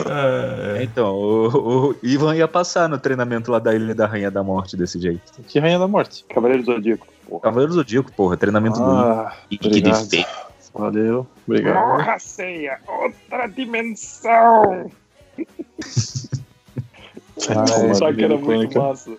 [0.06, 4.40] É, então, o, o Ivan ia passar no treinamento lá da Ilha da Rainha da
[4.42, 5.20] Morte desse jeito.
[5.48, 6.24] Que Rainha da Morte.
[6.32, 7.08] Cavaleiro do Zodíaco.
[7.28, 7.40] Porra.
[7.42, 10.04] Cavaleiro do Zodíaco, porra, treinamento do Ah, Ike obrigado.
[10.04, 10.26] de feio.
[10.72, 11.26] valeu.
[11.44, 11.96] Obrigado.
[11.96, 14.90] Porra, ceia, outra dimensão.
[17.48, 19.16] Ah, Só que era muito massa.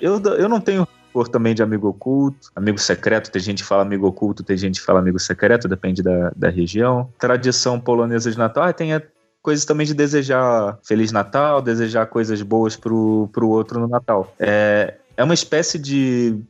[0.00, 3.82] Eu, eu não tenho cor também de amigo oculto, amigo secreto, tem gente que fala
[3.82, 7.08] amigo oculto, tem gente que fala amigo secreto, depende da, da região.
[7.18, 9.00] Tradição polonesa de Natal, ah, tem a
[9.44, 14.34] coisas também de desejar Feliz Natal, desejar coisas boas pro, pro outro no Natal.
[14.40, 16.40] É, é uma espécie de.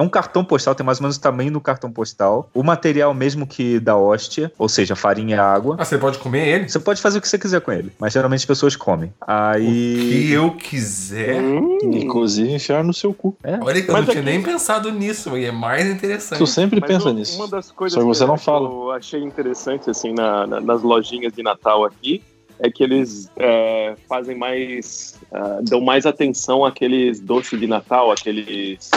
[0.00, 2.48] É um cartão postal, tem mais ou menos o tamanho do cartão postal.
[2.54, 5.76] O material mesmo que da hóstia, ou seja, farinha e água.
[5.78, 6.68] Ah, você pode comer ele?
[6.70, 9.12] Você pode fazer o que você quiser com ele, mas geralmente as pessoas comem.
[9.20, 9.62] Aí.
[10.08, 11.42] Que eu quiser.
[11.42, 13.36] Hum, Inclusive enfiar no seu cu.
[13.44, 16.38] É, Olha que eu Mas não tinha aqui- nem pensado nisso, e é mais interessante.
[16.38, 17.36] Tu sempre mas pensa um- nisso.
[17.36, 18.68] Uma das coisas Só que você eu não acho- fala.
[18.70, 22.22] eu achei interessante assim na- na- nas lojinhas de Natal aqui
[22.58, 28.90] é que eles é, fazem mais ah, dão mais atenção àqueles doces de Natal, aqueles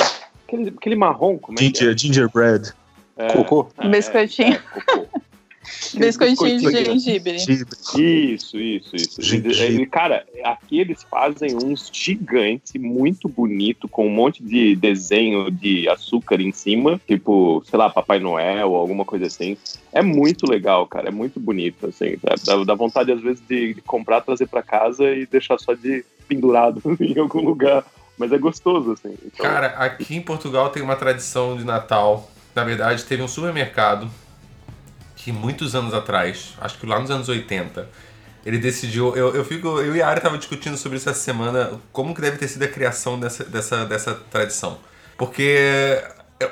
[0.53, 2.73] aquele, aquele marrom, como é que ginger, gingerbread.
[3.17, 3.27] é?
[3.34, 3.67] Cocô.
[3.77, 4.53] É, Biscoitinho.
[4.53, 5.07] é, cocô.
[5.95, 7.35] Biscoitinho de gengibre.
[7.38, 9.21] Isso, isso, isso.
[9.21, 9.85] Gengibre.
[9.85, 16.41] Cara, aqui eles fazem uns gigantes, muito bonito, com um monte de desenho de açúcar
[16.41, 19.55] em cima, tipo, sei lá, Papai Noel ou alguma coisa assim.
[19.93, 22.17] É muito legal, cara, é muito bonito, assim.
[22.45, 26.03] Dá, dá vontade, às vezes, de, de comprar, trazer pra casa e deixar só de
[26.27, 27.85] pendurado em algum lugar.
[28.18, 29.18] Mas é gostoso, assim.
[29.26, 32.30] Então, Cara, aqui em Portugal tem uma tradição de Natal.
[32.56, 34.10] Na verdade, teve um supermercado
[35.15, 37.88] que muitos anos atrás, acho que lá nos anos 80,
[38.45, 39.15] ele decidiu.
[39.15, 42.22] Eu, eu, fico, eu e a Ari tava discutindo sobre isso essa semana, como que
[42.22, 44.77] deve ter sido a criação dessa, dessa, dessa tradição.
[45.18, 46.03] Porque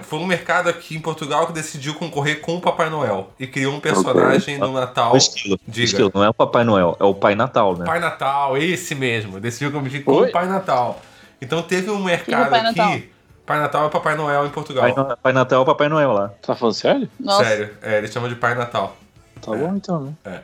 [0.03, 3.73] foi um mercado aqui em Portugal que decidiu concorrer com o Papai Noel e criou
[3.73, 5.13] um personagem no Natal.
[5.13, 5.59] O estilo.
[5.67, 5.85] Diga.
[5.85, 6.11] estilo.
[6.13, 7.85] Não é o Papai Noel, é o Pai Natal, né?
[7.85, 9.39] Pai Natal, esse mesmo.
[9.39, 10.29] Decidiu competir com Oi?
[10.29, 11.01] o Pai Natal.
[11.41, 12.77] Então teve um mercado Pai aqui.
[12.77, 12.99] Natal?
[13.45, 14.83] Pai Natal é Papai Noel em Portugal.
[14.83, 16.29] Pai, No- Pai Natal é o Papai Noel lá.
[16.41, 17.09] Tá falando sério?
[17.19, 18.95] Nossa, Sério, é, eles chamam de Pai Natal.
[19.41, 20.41] Tá bom então, né?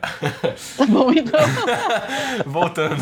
[0.76, 1.40] tá bom então.
[2.44, 2.96] Voltando.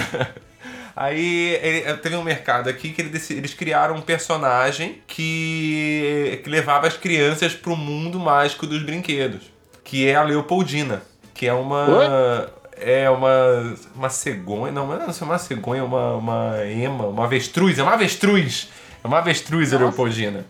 [0.95, 6.87] Aí ele- teve um mercado aqui que ele eles criaram um personagem que, que levava
[6.87, 9.51] as crianças pro mundo mágico dos brinquedos.
[9.85, 11.03] Que é a Leopoldina.
[11.35, 12.51] Que é uma.
[12.79, 13.75] É uma.
[13.95, 14.73] Uma cegonha.
[14.73, 17.79] Não, não é uma cegonha, uma, uma ema, uma avestruz.
[17.79, 18.69] É uma avestruz!
[19.03, 20.45] É uma avestruz a Leopoldina.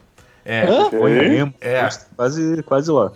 [0.48, 0.64] É.
[0.96, 1.52] Oi, emo.
[1.60, 1.88] É.
[2.14, 3.10] Quase, quase lá.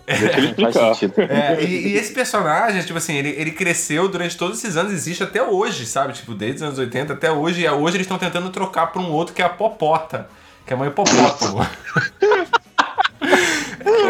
[0.95, 1.15] Sentido.
[1.21, 5.23] É, e, e esse personagem, tipo assim, ele, ele cresceu durante todos esses anos, existe
[5.23, 6.13] até hoje, sabe?
[6.13, 7.63] Tipo, desde os anos 80 até hoje.
[7.63, 10.29] E hoje eles estão tentando trocar pra um outro que é a Popota,
[10.67, 11.65] que é uma hipopótamo.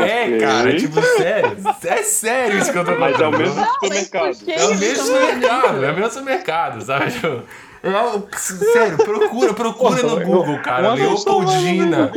[0.04, 1.56] é, cara, tipo, sério.
[1.84, 3.12] É sério isso que eu tô falando.
[3.12, 4.36] Mas é o mesmo supermercado.
[4.48, 7.12] É o mesmo supermercado, é o mesmo supermercado, sabe?
[7.12, 7.42] Tipo,
[7.82, 10.92] é sério, procura, procura no Google, cara.
[10.94, 12.12] Leopoldina.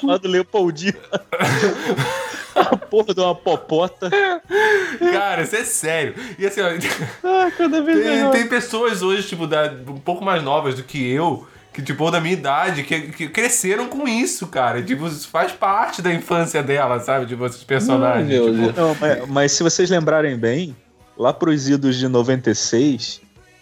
[0.00, 0.98] Chamado Leopoldina.
[2.56, 4.10] a porra de uma popota.
[5.12, 6.14] Cara, isso é sério.
[6.38, 10.74] E assim, ó, cada vez tem, tem pessoas hoje, tipo, da, um pouco mais novas
[10.74, 14.82] do que eu, que, tipo, da minha idade, que, que cresceram com isso, cara.
[14.82, 17.26] Tipo, isso faz parte da infância dela, sabe?
[17.26, 18.26] Tipo, esses personagens.
[18.26, 18.74] Meu tipo, Deus.
[18.74, 20.74] Não, mas, mas se vocês lembrarem bem,
[21.18, 23.20] lá pros idos de 96,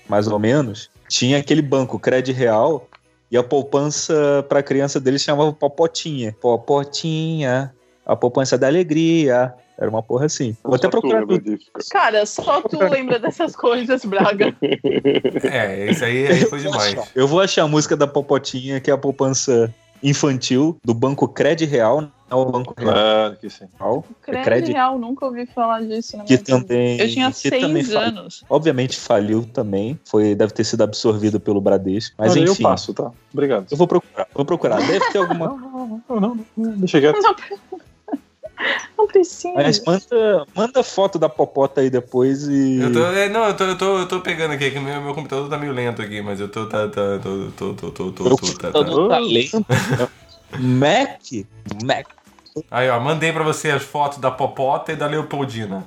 [0.08, 2.88] mais ou menos, tinha aquele banco Cred Real
[3.32, 6.36] e a poupança pra criança deles chamava Popotinha.
[6.40, 7.74] Popotinha,
[8.06, 9.54] a poupança da alegria.
[9.76, 10.56] Era uma porra assim.
[10.62, 11.84] Vou até procurar disso, cara.
[12.12, 14.54] Cara, só tu lembra dessas coisas, Braga.
[15.50, 16.94] É, isso aí, aí foi demais.
[17.14, 21.64] Eu vou achar a música da Popotinha, que é a poupança infantil do Banco Cred
[21.64, 22.92] Real, não é o Banco Real.
[22.92, 23.64] Claro que sim.
[24.28, 26.58] é Cred real, nunca ouvi falar disso na que minha vida.
[26.60, 28.44] também, Eu tinha seis fal- anos.
[28.50, 32.62] Obviamente faliu também, foi, deve ter sido absorvido pelo Bradesco, mas Olha, enfim.
[32.62, 33.10] eu passo, tá?
[33.32, 33.66] Obrigado.
[33.70, 34.76] Eu vou procurar, vou procurar.
[34.86, 35.48] Deve ter alguma.
[36.06, 37.20] Não, não, não, não, deixa quieto.
[37.20, 37.34] Não,
[38.96, 39.54] não precisa.
[39.54, 42.80] Mas manda, manda foto da popota aí depois e.
[42.80, 45.14] Eu tô, é, não, eu tô, eu, tô, eu tô pegando aqui, que meu, meu
[45.14, 46.66] computador tá meio lento aqui, mas eu tô.
[46.66, 48.84] Tá, tá, tô, tô, tô, tô, tô, tô, tá, tá.
[48.84, 49.64] tá lento.
[50.58, 51.20] Mac?
[51.84, 52.06] Mac.
[52.70, 55.84] Aí, ó, mandei pra você as fotos da Popota e da Leopoldina.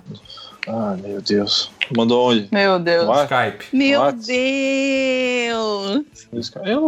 [0.67, 1.71] Ah, meu Deus.
[1.95, 2.49] Mandou onde?
[2.51, 3.07] Meu Deus.
[3.07, 3.33] What?
[3.33, 3.65] Skype.
[3.71, 4.27] Meu What?
[4.27, 6.03] Deus.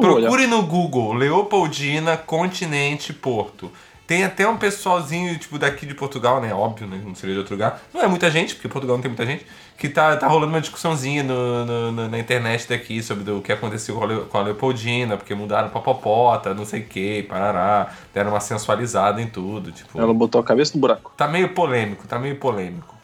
[0.01, 3.71] Procure no Google Leopoldina Continente Porto.
[4.09, 6.51] Tem até um pessoalzinho, tipo, daqui de Portugal, né?
[6.51, 6.99] Óbvio, né?
[7.05, 7.79] Não seria de outro lugar.
[7.93, 9.45] Não é muita gente, porque Portugal não tem muita gente.
[9.77, 13.51] Que tá, tá rolando uma discussãozinha no, no- no- na internet daqui sobre o que
[13.51, 17.21] aconteceu com a, Le- com a Leopoldina, porque mudaram pra Popota, não sei o que,
[17.21, 17.91] parará.
[18.11, 20.01] Deram uma sensualizada em tudo, tipo...
[20.01, 21.13] Ela botou a cabeça no buraco.
[21.15, 22.95] Tá meio polêmico, tá meio polêmico.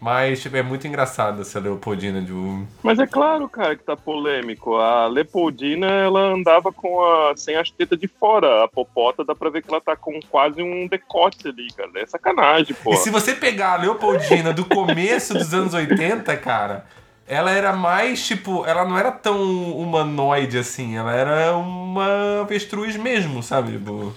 [0.00, 2.66] Mas, tipo, é muito engraçado essa Leopoldina de um...
[2.82, 4.76] Mas é claro, cara, que tá polêmico.
[4.76, 8.64] A Leopoldina, ela andava com a sem as tetas de fora.
[8.64, 11.90] A popota dá pra ver que ela tá com quase um decote ali, cara.
[11.96, 12.94] É sacanagem, pô.
[12.94, 16.86] E se você pegar a Leopoldina do começo dos anos 80, cara,
[17.28, 19.38] ela era mais, tipo, ela não era tão
[19.76, 23.72] humanoide assim, ela era uma avestruz mesmo, sabe?
[23.72, 24.14] Tipo...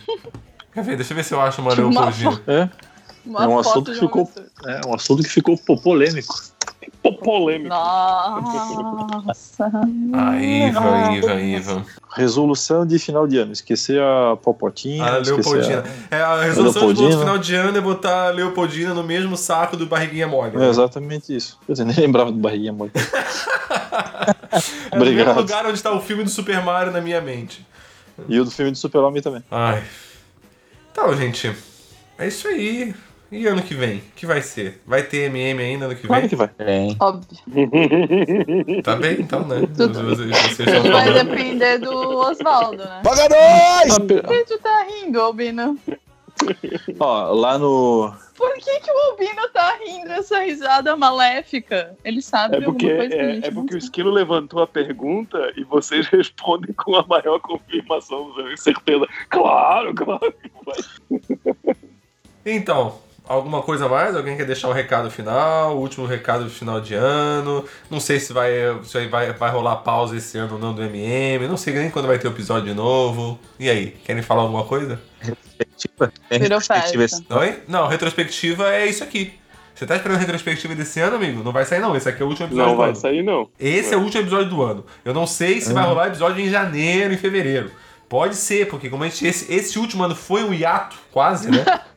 [0.73, 0.95] Quer ver?
[0.95, 2.41] Deixa eu ver se eu acho uma Tipo uma Leopoldina.
[2.47, 2.69] É,
[3.25, 4.47] Uma é um foto assunto que ficou, pessoa.
[4.65, 6.53] É um assunto que ficou polêmico.
[7.21, 7.69] Polêmico.
[7.69, 9.69] Nossa.
[10.13, 11.85] Ah, Iva, Iva, Iva.
[12.15, 13.51] Resolução de final de ano.
[13.51, 15.03] Esquecer a Popotinha.
[15.03, 15.83] A Leopoldina.
[16.09, 19.85] É, a resolução de final de ano é botar a Leopoldina no mesmo saco do
[19.85, 20.55] Barriguinha Mole.
[20.55, 20.69] É né?
[20.69, 21.59] exatamente isso.
[21.67, 22.91] Eu nem lembrava do barriguinha mole.
[24.91, 27.65] É o mesmo lugar onde está o filme do Super Mario na minha mente.
[28.29, 29.43] E o do filme do Super-Homem também.
[29.49, 29.83] Ai.
[30.91, 31.53] Então, gente.
[32.17, 32.93] É isso aí.
[33.33, 33.97] E ano que vem?
[33.97, 34.79] O que vai ser?
[34.85, 36.29] Vai ter MM ainda ano que Claro vem?
[36.29, 36.47] que vai.
[36.49, 36.95] Tem.
[36.99, 37.37] Óbvio.
[38.83, 39.61] Tá bem, então, né?
[39.75, 40.03] Tudo.
[40.03, 41.29] Vocês, vocês estão Vai falando.
[41.29, 43.01] depender do Oswaldo, né?
[43.03, 43.97] Paga nós!
[43.97, 45.79] Por que tu tá rindo, Albino?
[46.99, 48.13] Ó, lá no.
[48.35, 51.95] Por que, que o Albino tá rindo essa risada maléfica?
[52.03, 53.77] Ele sabe É porque, alguma coisa é, é porque o.
[53.77, 59.07] Esquilo levantou a pergunta e vocês respondem com a maior confirmação, certeza.
[59.29, 61.75] Claro, claro que vai.
[62.45, 64.15] Então, alguma coisa a mais?
[64.15, 65.75] Alguém quer deixar um recado final?
[65.75, 67.65] O último recado de final de ano?
[67.89, 68.51] Não sei se vai,
[68.83, 71.47] se vai, vai rolar pausa esse ano ou não do MM.
[71.47, 73.39] Não sei nem quando vai ter o episódio de novo.
[73.59, 74.99] E aí, querem falar alguma coisa?
[75.19, 76.11] Retrospectiva?
[76.29, 77.05] Virou retrospectiva
[77.39, 77.59] Oi?
[77.67, 79.33] Não, retrospectiva é isso aqui.
[79.73, 81.43] Você tá esperando a retrospectiva desse ano, amigo?
[81.43, 81.95] Não vai sair não.
[81.95, 82.95] Esse aqui é o último episódio Não do vai ano.
[82.95, 83.49] sair, não.
[83.59, 84.85] Esse é o último episódio do ano.
[85.03, 87.71] Eu não sei se vai rolar episódio em janeiro, em fevereiro.
[88.07, 91.65] Pode ser, porque como a gente, esse, esse último ano foi um hiato, quase, né?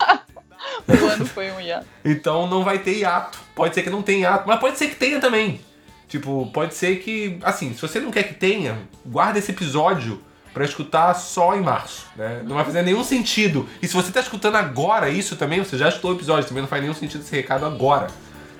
[0.87, 1.85] O ano foi um hiato.
[2.03, 3.39] Então não vai ter hiato.
[3.55, 5.61] Pode ser que não tenha hiato, mas pode ser que tenha também.
[6.07, 7.37] Tipo, pode ser que.
[7.43, 10.21] Assim, se você não quer que tenha, guarda esse episódio
[10.53, 12.41] pra escutar só em março, né?
[12.43, 13.67] Não vai fazer nenhum sentido.
[13.81, 16.69] E se você tá escutando agora isso também, você já escutou o episódio, também não
[16.69, 18.07] faz nenhum sentido esse recado agora.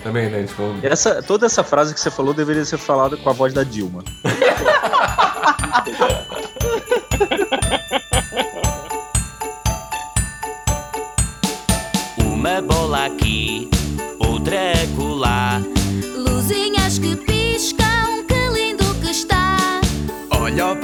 [0.04, 0.44] Também, né?
[0.44, 3.64] Tipo, Essa, toda essa frase que você falou deveria ser falada com a voz da
[3.64, 4.04] Dilma.
[12.48, 13.70] Uma bola aqui,
[14.20, 15.62] outra acolá.
[16.16, 19.82] Luzinhas que piscam, que lindo que está.
[20.32, 20.76] Olha o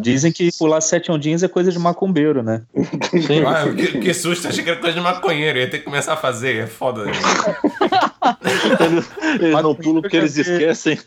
[0.00, 2.62] Dizem que pular sete ondinhas é coisa de macumbeiro, né?
[3.26, 3.44] Sim.
[3.46, 5.58] ah, que, que susto, achei que era coisa de maconheiro.
[5.58, 7.04] Ia ter que começar a fazer, é foda.
[7.04, 7.12] né?
[8.80, 9.10] Eles,
[9.40, 10.98] eles não pulam porque eles esquecem.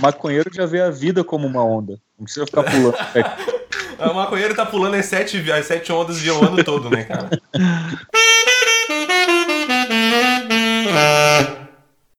[0.00, 1.98] Maconheiro já vê a vida como uma onda.
[2.18, 2.96] Não precisa ficar pulando.
[3.98, 7.30] O maconheiro tá pulando as sete, as sete ondas de o ano todo, né, cara?